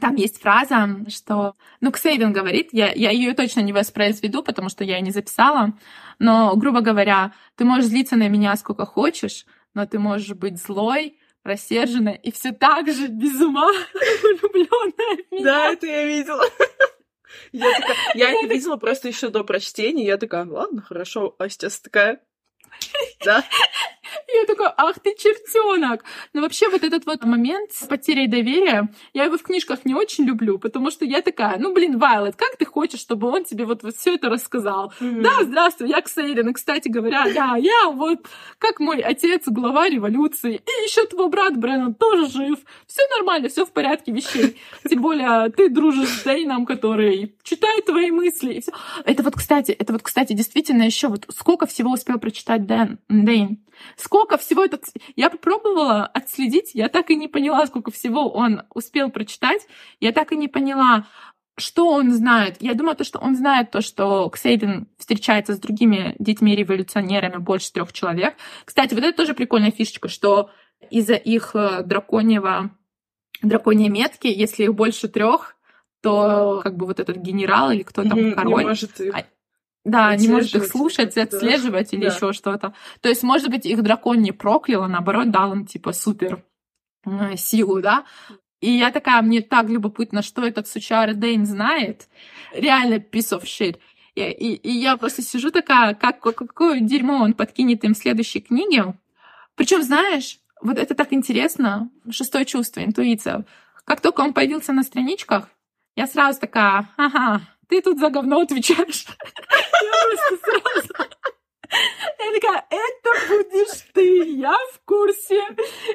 там 0.00 0.14
есть 0.16 0.40
фраза, 0.40 0.88
что... 1.08 1.54
Ну, 1.80 1.92
Ксейден 1.92 2.32
говорит, 2.32 2.70
я, 2.72 2.92
я 2.92 3.10
ее 3.10 3.34
точно 3.34 3.60
не 3.60 3.72
воспроизведу, 3.72 4.42
потому 4.42 4.68
что 4.68 4.84
я 4.84 4.96
ее 4.96 5.02
не 5.02 5.10
записала, 5.10 5.72
но, 6.18 6.54
грубо 6.56 6.80
говоря, 6.80 7.32
ты 7.56 7.64
можешь 7.64 7.86
злиться 7.86 8.16
на 8.16 8.28
меня 8.28 8.56
сколько 8.56 8.86
хочешь, 8.86 9.46
но 9.74 9.86
ты 9.86 9.98
можешь 9.98 10.36
быть 10.36 10.60
злой, 10.60 11.18
рассерженная 11.44 12.14
и 12.14 12.30
все 12.30 12.52
так 12.52 12.92
же 12.92 13.08
без 13.08 13.40
ума 13.40 13.68
влюбленная 14.22 15.24
в 15.30 15.32
меня. 15.32 15.44
Да, 15.44 15.72
это 15.72 15.86
я 15.86 16.04
видела. 16.06 16.44
Я, 17.50 17.70
такая, 17.72 17.96
я 18.14 18.30
это 18.30 18.46
видела 18.46 18.76
просто 18.76 19.08
еще 19.08 19.28
до 19.28 19.42
прочтения. 19.42 20.04
Я 20.04 20.18
такая, 20.18 20.44
ладно, 20.44 20.82
хорошо. 20.82 21.34
А 21.38 21.48
сейчас 21.48 21.80
такая, 21.80 22.20
да. 23.24 23.44
Я 24.28 24.46
такая, 24.46 24.72
ах 24.76 24.98
ты 25.00 25.14
чертенок. 25.16 26.04
Но 26.32 26.40
вообще 26.42 26.68
вот 26.68 26.82
этот 26.82 27.06
вот 27.06 27.24
момент 27.24 27.72
с 27.72 27.86
потерей 27.86 28.26
доверия, 28.26 28.88
я 29.12 29.24
его 29.24 29.38
в 29.38 29.42
книжках 29.42 29.84
не 29.84 29.94
очень 29.94 30.24
люблю, 30.24 30.58
потому 30.58 30.90
что 30.90 31.04
я 31.04 31.22
такая, 31.22 31.58
ну 31.58 31.72
блин, 31.72 31.98
Вайлет, 31.98 32.36
как 32.36 32.56
ты 32.56 32.64
хочешь, 32.64 33.00
чтобы 33.00 33.28
он 33.28 33.44
тебе 33.44 33.64
вот, 33.64 33.82
вот 33.82 33.96
все 33.96 34.14
это 34.14 34.28
рассказал? 34.28 34.92
Mm-hmm. 35.00 35.20
Да, 35.22 35.42
здравствуй, 35.42 35.88
я 35.88 36.00
Ксейрин, 36.00 36.48
и, 36.48 36.52
кстати 36.52 36.88
говоря, 36.88 37.24
да, 37.34 37.56
я 37.56 37.90
вот 37.90 38.26
как 38.58 38.80
мой 38.80 39.00
отец, 39.00 39.42
глава 39.46 39.88
революции, 39.88 40.56
и 40.56 40.84
еще 40.84 41.06
твой 41.06 41.28
брат 41.28 41.56
Брэннон 41.56 41.94
тоже 41.94 42.30
жив. 42.30 42.58
Все 42.86 43.02
нормально, 43.16 43.48
все 43.48 43.64
в 43.64 43.72
порядке 43.72 44.12
вещей. 44.12 44.56
Тем 44.88 45.02
более 45.02 45.50
ты 45.50 45.68
дружишь 45.68 46.08
с 46.08 46.24
Дейном, 46.24 46.66
который 46.66 47.34
читает 47.42 47.86
твои 47.86 48.10
мысли. 48.10 48.54
И 48.54 48.60
все. 48.60 48.72
Это 49.04 49.22
вот, 49.22 49.34
кстати, 49.34 49.72
это 49.72 49.92
вот, 49.92 50.02
кстати, 50.02 50.32
действительно 50.32 50.82
еще 50.82 51.08
вот 51.08 51.26
сколько 51.36 51.66
всего 51.66 51.92
успел 51.92 52.18
прочитать 52.18 52.66
Дэн, 52.66 52.98
Дейн. 53.08 53.58
Сколько 54.02 54.36
всего 54.36 54.64
это... 54.64 54.80
Я 55.14 55.30
попробовала 55.30 56.06
отследить, 56.06 56.74
я 56.74 56.88
так 56.88 57.10
и 57.10 57.14
не 57.14 57.28
поняла, 57.28 57.64
сколько 57.66 57.92
всего 57.92 58.28
он 58.28 58.62
успел 58.74 59.10
прочитать. 59.10 59.68
Я 60.00 60.10
так 60.10 60.32
и 60.32 60.36
не 60.36 60.48
поняла, 60.48 61.06
что 61.56 61.88
он 61.88 62.10
знает? 62.10 62.56
Я 62.58 62.74
думаю, 62.74 62.96
то, 62.96 63.04
что 63.04 63.20
он 63.20 63.36
знает 63.36 63.70
то, 63.70 63.80
что 63.80 64.28
Ксейден 64.28 64.88
встречается 64.98 65.54
с 65.54 65.60
другими 65.60 66.16
детьми-революционерами, 66.18 67.36
больше 67.36 67.72
трех 67.72 67.92
человек. 67.92 68.34
Кстати, 68.64 68.92
вот 68.92 69.04
это 69.04 69.16
тоже 69.16 69.34
прикольная 69.34 69.70
фишечка, 69.70 70.08
что 70.08 70.50
из-за 70.90 71.14
их 71.14 71.54
э, 71.54 71.84
драконьего, 71.84 72.70
драконьей 73.40 73.88
метки, 73.88 74.26
если 74.26 74.64
их 74.64 74.74
больше 74.74 75.06
трех, 75.06 75.54
то 76.00 76.60
как 76.64 76.76
бы 76.76 76.86
вот 76.86 76.98
этот 76.98 77.18
генерал 77.18 77.70
или 77.70 77.84
кто 77.84 78.02
там, 78.02 78.18
mm-hmm, 78.18 78.32
король, 78.32 78.62
не 78.62 78.68
может 78.68 78.98
их. 78.98 79.14
Да, 79.84 80.14
не 80.14 80.28
может 80.28 80.54
их 80.54 80.66
слушать, 80.66 81.16
отслеживать 81.16 81.90
да. 81.90 81.96
или 81.96 82.06
да. 82.06 82.14
еще 82.14 82.32
что-то. 82.32 82.72
То 83.00 83.08
есть, 83.08 83.22
может 83.22 83.50
быть, 83.50 83.66
их 83.66 83.82
дракон 83.82 84.20
не 84.22 84.32
проклял, 84.32 84.84
а 84.84 84.88
наоборот 84.88 85.30
дал 85.30 85.52
им 85.52 85.66
типа 85.66 85.92
супер 85.92 86.44
силу, 87.36 87.80
да. 87.80 88.04
И 88.60 88.70
я 88.70 88.92
такая, 88.92 89.20
мне 89.22 89.42
так 89.42 89.68
любопытно, 89.68 90.22
что 90.22 90.46
этот 90.46 90.68
сучар 90.68 91.14
Дейн 91.14 91.46
знает. 91.46 92.08
Реально 92.52 92.94
piece 92.94 93.36
of 93.36 93.42
shit. 93.42 93.78
И, 94.14 94.22
и, 94.22 94.54
и 94.54 94.70
я 94.70 94.96
просто 94.96 95.22
сижу 95.22 95.50
такая, 95.50 95.94
как, 95.94 96.20
какое 96.20 96.80
дерьмо 96.80 97.22
он 97.22 97.32
подкинет 97.32 97.82
им 97.82 97.94
в 97.94 97.98
следующей 97.98 98.40
книге. 98.40 98.94
Причем, 99.56 99.82
знаешь, 99.82 100.38
вот 100.60 100.78
это 100.78 100.94
так 100.94 101.12
интересно, 101.12 101.90
шестое 102.10 102.44
чувство, 102.44 102.84
интуиция. 102.84 103.44
Как 103.84 104.00
только 104.00 104.20
он 104.20 104.32
появился 104.32 104.72
на 104.72 104.84
страничках, 104.84 105.48
я 105.96 106.06
сразу 106.06 106.40
такая, 106.40 106.88
ага, 106.96 107.40
ты 107.72 107.80
тут 107.80 107.98
за 107.98 108.10
говно 108.10 108.40
отвечаешь. 108.40 109.06
Я 109.82 109.92
просто 110.04 110.44
сразу... 110.44 111.10
Я 112.18 112.32
такая, 112.38 112.64
это 112.68 113.28
будешь 113.28 113.86
ты, 113.94 114.30
я 114.32 114.54
в 114.74 114.80
курсе. 114.84 115.40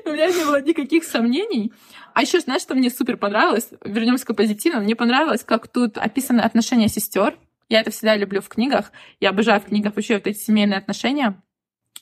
У 0.06 0.10
меня 0.10 0.26
не 0.26 0.44
было 0.44 0.60
никаких 0.60 1.04
сомнений. 1.04 1.72
А 2.16 2.24
еще, 2.24 2.40
знаешь, 2.40 2.64
что 2.64 2.74
мне 2.74 2.90
супер 2.90 3.18
понравилось? 3.18 3.70
Вернемся 3.86 4.26
к 4.26 4.36
позитиву. 4.36 4.80
Мне 4.80 4.96
понравилось, 4.96 5.44
как 5.44 5.68
тут 5.68 6.00
описаны 6.00 6.42
отношения 6.42 6.88
сестер. 6.88 7.38
Я 7.70 7.82
это 7.82 7.92
всегда 7.92 8.16
люблю 8.16 8.42
в 8.42 8.50
книгах. 8.50 8.92
Я 9.20 9.30
обожаю 9.30 9.62
в 9.62 9.66
книгах 9.66 9.96
вообще 9.96 10.16
вот 10.16 10.26
эти 10.26 10.40
семейные 10.40 10.80
отношения. 10.80 11.44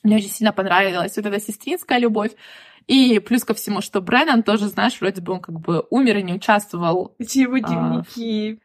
Мне 0.02 0.16
очень 0.16 0.30
сильно 0.30 0.54
понравилась 0.54 1.16
вот 1.18 1.26
эта 1.26 1.38
сестринская 1.38 1.98
любовь. 1.98 2.32
И 2.86 3.18
плюс 3.18 3.44
ко 3.44 3.52
всему, 3.52 3.82
что 3.82 4.00
Брэннон 4.00 4.42
тоже, 4.42 4.68
знаешь, 4.68 4.98
вроде 5.02 5.20
бы 5.20 5.34
он 5.34 5.40
как 5.40 5.60
бы 5.60 5.84
умер 5.90 6.16
и 6.16 6.22
не 6.22 6.32
участвовал. 6.32 7.14
Эти 7.18 7.40
его 7.40 7.58
дневники. 7.58 8.58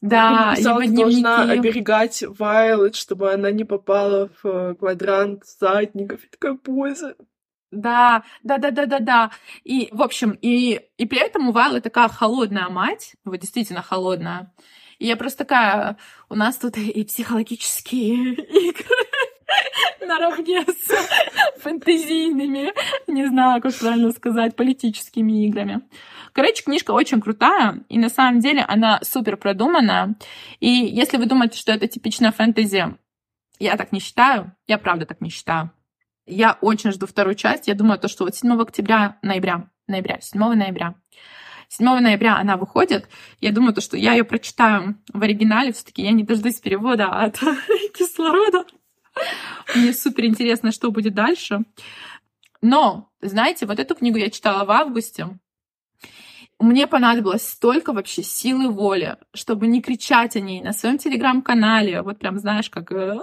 Да, 0.00 0.54
его 0.56 0.82
дневники. 0.82 1.22
должна 1.22 1.42
оберегать 1.42 2.22
Вайлет, 2.38 2.94
чтобы 2.94 3.32
она 3.32 3.50
не 3.50 3.64
попала 3.64 4.30
в 4.42 4.46
э, 4.46 4.74
квадрант 4.74 5.44
задников. 5.44 6.24
И 6.24 6.28
такая 6.28 6.54
поза. 6.54 7.16
Да, 7.70 8.22
да, 8.42 8.58
да, 8.58 8.70
да, 8.70 8.86
да, 8.86 8.98
да. 8.98 9.30
И, 9.64 9.88
в 9.92 10.02
общем, 10.02 10.38
и, 10.40 10.80
и 10.96 11.06
при 11.06 11.18
этом 11.18 11.48
у 11.48 11.52
Вайлы 11.52 11.80
такая 11.80 12.08
холодная 12.08 12.68
мать, 12.68 13.16
вот 13.24 13.40
действительно 13.40 13.82
холодная. 13.82 14.52
И 14.98 15.06
я 15.06 15.16
просто 15.16 15.38
такая, 15.38 15.96
у 16.28 16.34
нас 16.34 16.56
тут 16.56 16.76
и 16.76 17.04
психологические 17.04 18.34
игры 18.34 19.07
наравне 20.00 20.62
с 20.62 21.60
фэнтезийными, 21.60 22.72
не 23.06 23.26
знаю, 23.26 23.62
как 23.62 23.74
правильно 23.74 24.10
сказать, 24.12 24.56
политическими 24.56 25.46
играми. 25.46 25.82
Короче, 26.32 26.62
книжка 26.62 26.92
очень 26.92 27.20
крутая, 27.20 27.84
и 27.88 27.98
на 27.98 28.08
самом 28.08 28.40
деле 28.40 28.62
она 28.62 29.00
супер 29.02 29.36
продуманная. 29.36 30.14
И 30.60 30.68
если 30.68 31.16
вы 31.16 31.26
думаете, 31.26 31.58
что 31.58 31.72
это 31.72 31.88
типичная 31.88 32.32
фэнтези, 32.32 32.96
я 33.58 33.76
так 33.76 33.92
не 33.92 34.00
считаю, 34.00 34.54
я 34.66 34.78
правда 34.78 35.06
так 35.06 35.20
не 35.20 35.30
считаю. 35.30 35.72
Я 36.26 36.58
очень 36.60 36.92
жду 36.92 37.06
вторую 37.06 37.34
часть. 37.34 37.68
Я 37.68 37.74
думаю, 37.74 37.98
то, 37.98 38.06
что 38.06 38.24
вот 38.24 38.36
7 38.36 38.60
октября, 38.60 39.18
ноября, 39.22 39.70
ноября, 39.86 40.20
7 40.20 40.40
ноября, 40.40 40.94
7 41.68 41.86
ноября 42.00 42.36
она 42.36 42.56
выходит. 42.56 43.08
Я 43.40 43.52
думаю, 43.52 43.74
то, 43.74 43.80
что 43.80 43.96
я 43.96 44.12
ее 44.12 44.24
прочитаю 44.24 44.96
в 45.12 45.22
оригинале. 45.22 45.72
все 45.72 45.84
таки 45.84 46.02
я 46.02 46.12
не 46.12 46.24
дождусь 46.24 46.60
перевода 46.60 47.06
от 47.08 47.38
кислорода. 47.94 48.64
Мне 49.74 49.92
супер 49.92 50.24
интересно, 50.24 50.72
что 50.72 50.90
будет 50.90 51.14
дальше. 51.14 51.60
Но, 52.60 53.10
знаете, 53.20 53.66
вот 53.66 53.78
эту 53.78 53.94
книгу 53.94 54.18
я 54.18 54.30
читала 54.30 54.64
в 54.64 54.70
августе. 54.70 55.38
мне 56.58 56.86
понадобилось 56.86 57.48
столько 57.48 57.92
вообще 57.92 58.22
силы 58.22 58.68
воли, 58.68 59.16
чтобы 59.32 59.68
не 59.68 59.80
кричать 59.80 60.34
о 60.34 60.40
ней 60.40 60.60
на 60.60 60.72
своем 60.72 60.98
телеграм-канале. 60.98 62.02
Вот 62.02 62.18
прям, 62.18 62.38
знаешь, 62.38 62.68
как 62.68 62.90
«А, 62.90 63.14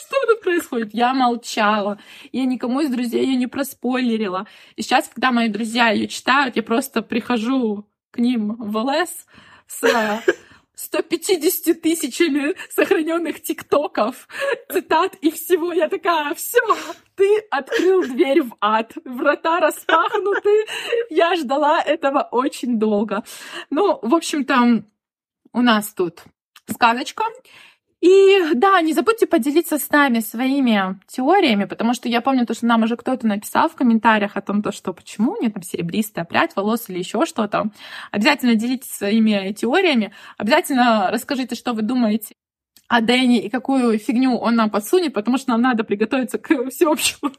что 0.00 0.16
тут 0.26 0.40
происходит? 0.42 0.92
Я 0.92 1.14
молчала. 1.14 1.98
Я 2.32 2.44
никому 2.46 2.80
из 2.80 2.90
друзей 2.90 3.26
ее 3.26 3.36
не 3.36 3.46
проспойлерила. 3.46 4.46
И 4.74 4.82
сейчас, 4.82 5.08
когда 5.08 5.30
мои 5.30 5.48
друзья 5.48 5.90
ее 5.90 6.08
читают, 6.08 6.56
я 6.56 6.62
просто 6.62 7.02
прихожу 7.02 7.86
к 8.10 8.18
ним 8.18 8.56
в 8.56 8.76
ЛС 8.76 9.26
с 9.68 9.82
150 10.80 11.82
тысячами 11.82 12.54
сохраненных 12.70 13.42
тиктоков, 13.42 14.26
цитат 14.70 15.14
и 15.20 15.30
всего. 15.30 15.72
Я 15.72 15.88
такая, 15.88 16.34
все, 16.34 16.60
ты 17.16 17.38
открыл 17.50 18.02
дверь 18.02 18.42
в 18.42 18.56
ад, 18.60 18.94
врата 19.04 19.60
распахнуты. 19.60 20.64
Я 21.10 21.36
ждала 21.36 21.82
этого 21.82 22.28
очень 22.30 22.78
долго. 22.78 23.22
Ну, 23.68 23.98
в 24.02 24.14
общем-то, 24.14 24.84
у 25.52 25.60
нас 25.60 25.92
тут 25.92 26.22
сказочка. 26.66 27.24
И 28.00 28.54
да, 28.54 28.80
не 28.80 28.94
забудьте 28.94 29.26
поделиться 29.26 29.78
с 29.78 29.90
нами 29.90 30.20
своими 30.20 30.98
теориями, 31.06 31.64
потому 31.64 31.92
что 31.92 32.08
я 32.08 32.22
помню 32.22 32.46
то, 32.46 32.54
что 32.54 32.64
нам 32.64 32.82
уже 32.82 32.96
кто-то 32.96 33.26
написал 33.26 33.68
в 33.68 33.74
комментариях 33.74 34.36
о 34.36 34.40
том, 34.40 34.62
то, 34.62 34.72
что 34.72 34.94
почему 34.94 35.32
у 35.32 35.40
нее 35.40 35.50
там 35.50 35.62
серебристая 35.62 36.24
прядь 36.24 36.56
волос 36.56 36.88
или 36.88 36.98
еще 36.98 37.26
что-то. 37.26 37.70
Обязательно 38.10 38.54
делитесь 38.54 38.90
своими 38.90 39.52
теориями, 39.52 40.12
обязательно 40.38 41.10
расскажите, 41.10 41.54
что 41.54 41.74
вы 41.74 41.82
думаете 41.82 42.34
о 42.88 43.02
Дэнни 43.02 43.38
и 43.38 43.50
какую 43.50 43.98
фигню 43.98 44.36
он 44.36 44.56
нам 44.56 44.70
подсунет, 44.70 45.12
потому 45.12 45.36
что 45.36 45.50
нам 45.50 45.60
надо 45.60 45.84
приготовиться 45.84 46.38
к 46.38 46.70
всеобщему 46.70 47.32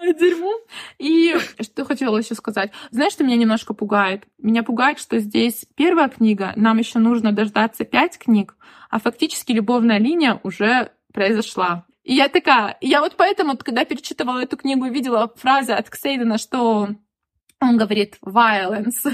дерьму. 0.18 0.52
И 0.98 1.36
что 1.60 1.84
хотела 1.84 2.16
еще 2.16 2.34
сказать? 2.34 2.72
Знаешь, 2.90 3.12
что 3.12 3.22
меня 3.22 3.36
немножко 3.36 3.74
пугает? 3.74 4.24
Меня 4.38 4.62
пугает, 4.62 4.98
что 4.98 5.18
здесь 5.18 5.66
первая 5.76 6.08
книга, 6.08 6.54
нам 6.56 6.78
еще 6.78 6.98
нужно 6.98 7.32
дождаться 7.32 7.84
пять 7.84 8.18
книг, 8.18 8.56
а 8.88 8.98
фактически 8.98 9.52
любовная 9.52 9.98
линия 9.98 10.40
уже 10.42 10.92
произошла. 11.12 11.86
И 12.04 12.14
я 12.14 12.28
такая, 12.28 12.78
я 12.80 13.00
вот 13.00 13.16
поэтому, 13.16 13.56
когда 13.56 13.84
перечитывала 13.84 14.42
эту 14.42 14.56
книгу 14.56 14.86
и 14.86 14.90
видела 14.90 15.32
фразы 15.36 15.72
от 15.72 15.90
Ксейдена, 15.90 16.38
что 16.38 16.88
он 17.60 17.76
говорит 17.76 18.16
violence, 18.24 19.12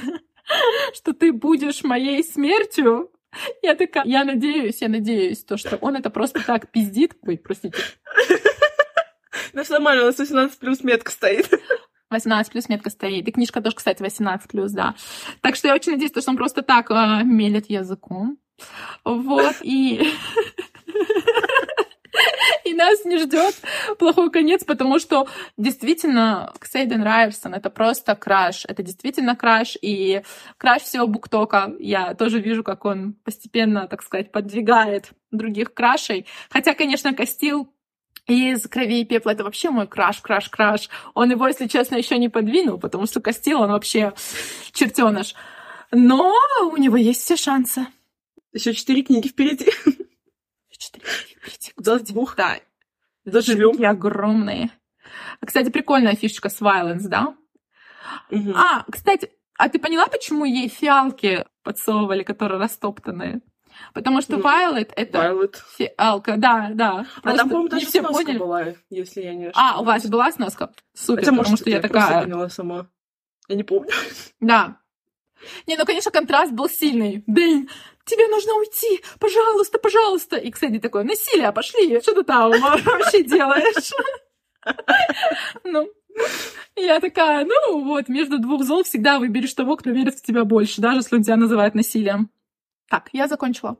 что 0.94 1.12
ты 1.12 1.32
будешь 1.32 1.82
моей 1.82 2.22
смертью, 2.22 3.10
я 3.62 3.74
такая, 3.74 4.04
я 4.04 4.24
надеюсь, 4.24 4.80
я 4.80 4.88
надеюсь, 4.88 5.44
то, 5.44 5.56
что 5.56 5.76
он 5.76 5.96
это 5.96 6.10
просто 6.10 6.44
так 6.44 6.70
пиздит. 6.70 7.16
Ой, 7.22 7.36
простите. 7.36 7.78
Ну, 9.52 9.62
все 9.62 9.74
нормально, 9.74 10.02
у 10.02 10.06
нас 10.06 10.18
18 10.18 10.58
плюс 10.58 10.82
метка 10.82 11.10
стоит. 11.10 11.48
18 12.10 12.52
плюс 12.52 12.68
метка 12.68 12.90
стоит. 12.90 13.26
И 13.26 13.32
книжка 13.32 13.60
тоже, 13.60 13.76
кстати, 13.76 14.02
18 14.02 14.50
плюс, 14.50 14.72
да. 14.72 14.94
Так 15.40 15.56
что 15.56 15.68
я 15.68 15.74
очень 15.74 15.92
надеюсь, 15.92 16.12
что 16.12 16.28
он 16.28 16.36
просто 16.36 16.62
так 16.62 16.90
э, 16.90 17.22
мелет 17.24 17.68
языком. 17.70 18.38
Вот, 19.04 19.56
и... 19.62 20.00
И 22.64 22.72
нас 22.74 23.04
не 23.04 23.18
ждет 23.18 23.54
плохой 23.98 24.30
конец, 24.30 24.64
потому 24.64 24.98
что 24.98 25.26
действительно 25.56 26.52
Ксейден 26.58 27.02
Райерсон— 27.02 27.54
это 27.56 27.70
просто 27.70 28.14
краш. 28.14 28.64
Это 28.66 28.82
действительно 28.82 29.36
краш. 29.36 29.76
И 29.80 30.22
краш 30.56 30.82
всего 30.82 31.06
Буктока. 31.06 31.74
Я 31.78 32.14
тоже 32.14 32.40
вижу, 32.40 32.62
как 32.62 32.84
он 32.84 33.14
постепенно, 33.24 33.86
так 33.88 34.02
сказать, 34.02 34.32
подвигает 34.32 35.10
других 35.30 35.74
крашей. 35.74 36.26
Хотя, 36.50 36.74
конечно, 36.74 37.12
Костил 37.14 37.68
из 38.26 38.66
крови 38.68 39.00
и 39.00 39.04
пепла 39.04 39.30
это 39.30 39.44
вообще 39.44 39.70
мой 39.70 39.86
краш, 39.86 40.20
краш, 40.20 40.48
краш. 40.48 40.88
Он 41.12 41.30
его, 41.30 41.46
если 41.46 41.66
честно, 41.66 41.96
еще 41.96 42.16
не 42.18 42.28
подвинул, 42.28 42.78
потому 42.78 43.06
что 43.06 43.20
Костил, 43.20 43.60
он 43.60 43.70
вообще 43.70 44.14
чертеныш. 44.72 45.34
Но 45.90 46.34
у 46.72 46.76
него 46.76 46.96
есть 46.96 47.20
все 47.20 47.36
шансы. 47.36 47.86
Еще 48.54 48.72
четыре 48.72 49.02
книги 49.02 49.28
впереди. 49.28 49.66
Четыре 50.70 51.04
книги 51.04 51.38
впереди. 51.38 51.72
До 51.76 51.98
двух. 52.00 52.36
Да. 52.36 52.56
Доживем. 53.24 53.72
Книги 53.72 53.84
огромные. 53.84 54.70
Кстати, 55.44 55.70
прикольная 55.70 56.14
фишечка 56.16 56.48
с 56.48 56.60
Violence, 56.60 57.08
да? 57.08 57.36
Мгм. 58.30 58.54
А, 58.56 58.84
кстати, 58.90 59.30
а 59.58 59.68
ты 59.68 59.78
поняла, 59.78 60.06
почему 60.06 60.44
ей 60.44 60.68
фиалки 60.68 61.44
подсовывали, 61.62 62.22
которые 62.22 62.58
растоптанные? 62.60 63.40
Потому 63.92 64.20
что 64.22 64.36
Ну, 64.36 64.42
Violet— 64.42 64.92
это 64.96 65.18
Violet. 65.18 65.56
фиалка, 65.76 66.36
да, 66.36 66.70
да. 66.74 67.06
А 67.22 67.36
там, 67.36 67.48
по-моему, 67.48 67.68
даже 67.68 67.86
все 67.86 68.00
сноска 68.00 68.22
поняли. 68.24 68.38
была, 68.38 68.64
если 68.88 69.22
я 69.22 69.34
не 69.34 69.50
А, 69.54 69.80
у 69.80 69.84
вас 69.84 70.06
была 70.06 70.30
сноска? 70.30 70.72
Супер, 70.94 71.22
Хотя, 71.24 71.32
потому 71.32 71.36
может, 71.50 71.58
что 71.58 71.70
я 71.70 71.80
просто 71.80 71.98
такая... 71.98 72.22
поняла 72.22 72.48
сама. 72.48 72.86
Я 73.48 73.56
не 73.56 73.64
помню. 73.64 73.90
Да. 74.40 74.78
Не, 75.66 75.76
ну, 75.76 75.84
конечно, 75.84 76.10
контраст 76.12 76.52
был 76.52 76.68
сильный. 76.68 77.24
Дэнь, 77.26 77.68
тебе 78.04 78.28
нужно 78.28 78.54
уйти, 78.54 79.02
пожалуйста, 79.18 79.78
пожалуйста. 79.78 80.36
И, 80.36 80.50
кстати, 80.50 80.78
такое, 80.78 81.04
насилие, 81.04 81.52
пошли, 81.52 82.00
что 82.00 82.14
ты 82.14 82.22
там 82.24 82.50
вообще 82.50 83.22
делаешь? 83.22 83.92
Ну, 85.64 85.90
я 86.76 87.00
такая, 87.00 87.44
ну 87.44 87.84
вот, 87.84 88.08
между 88.08 88.38
двух 88.38 88.64
зол 88.64 88.84
всегда 88.84 89.18
выберешь 89.18 89.52
того, 89.52 89.76
кто 89.76 89.90
верит 89.90 90.14
в 90.14 90.22
тебя 90.22 90.44
больше, 90.44 90.80
даже 90.80 90.98
если 90.98 91.16
он 91.16 91.22
тебя 91.22 91.36
называет 91.36 91.74
насилием. 91.74 92.30
Так, 92.88 93.10
я 93.12 93.26
закончила. 93.28 93.76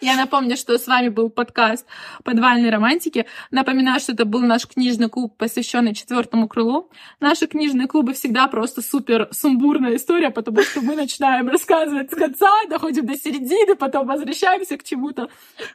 Я 0.00 0.16
напомню, 0.16 0.56
что 0.56 0.78
с 0.78 0.86
вами 0.86 1.08
был 1.08 1.30
подкаст 1.30 1.86
«Подвальной 2.24 2.70
романтики». 2.70 3.26
Напоминаю, 3.50 4.00
что 4.00 4.12
это 4.12 4.24
был 4.24 4.40
наш 4.40 4.66
книжный 4.66 5.08
клуб, 5.08 5.36
посвященный 5.36 5.94
четвертому 5.94 6.48
крылу. 6.48 6.90
Наши 7.20 7.46
книжные 7.46 7.88
клубы 7.88 8.12
всегда 8.12 8.46
просто 8.48 8.82
супер 8.82 9.28
сумбурная 9.32 9.96
история, 9.96 10.30
потому 10.30 10.62
что 10.62 10.80
мы 10.80 10.96
начинаем 10.96 11.48
рассказывать 11.48 12.12
с 12.12 12.14
конца, 12.14 12.50
доходим 12.68 13.06
до 13.06 13.16
середины, 13.16 13.74
потом 13.74 14.06
возвращаемся 14.06 14.76
к 14.76 14.84
чему-то. 14.84 15.28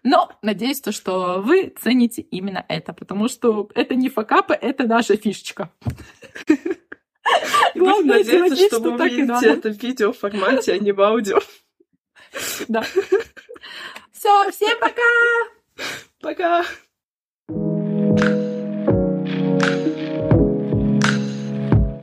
Но 0.04 0.32
надеюсь, 0.42 0.82
то, 0.82 0.92
что 0.92 1.42
вы 1.42 1.74
цените 1.82 2.22
именно 2.22 2.66
это, 2.68 2.94
потому 2.94 3.28
что 3.28 3.70
это 3.76 3.96
не 3.96 4.10
факапы, 4.10 4.54
это 4.54 4.86
наша 4.86 5.18
фишечка. 5.18 5.72
Главное 7.76 8.20
надеяться, 8.20 8.68
что 8.68 8.80
вы 8.80 8.92
увидите 8.94 9.50
это 9.50 9.70
в 9.72 9.82
видеоформате, 9.82 10.74
а 10.74 10.78
не 10.80 10.92
в 10.92 11.02
аудио. 11.02 11.40
Да. 12.68 12.82
Все, 14.12 14.52
всем 14.52 14.80
пока! 14.80 15.02
Пока! 16.22 16.66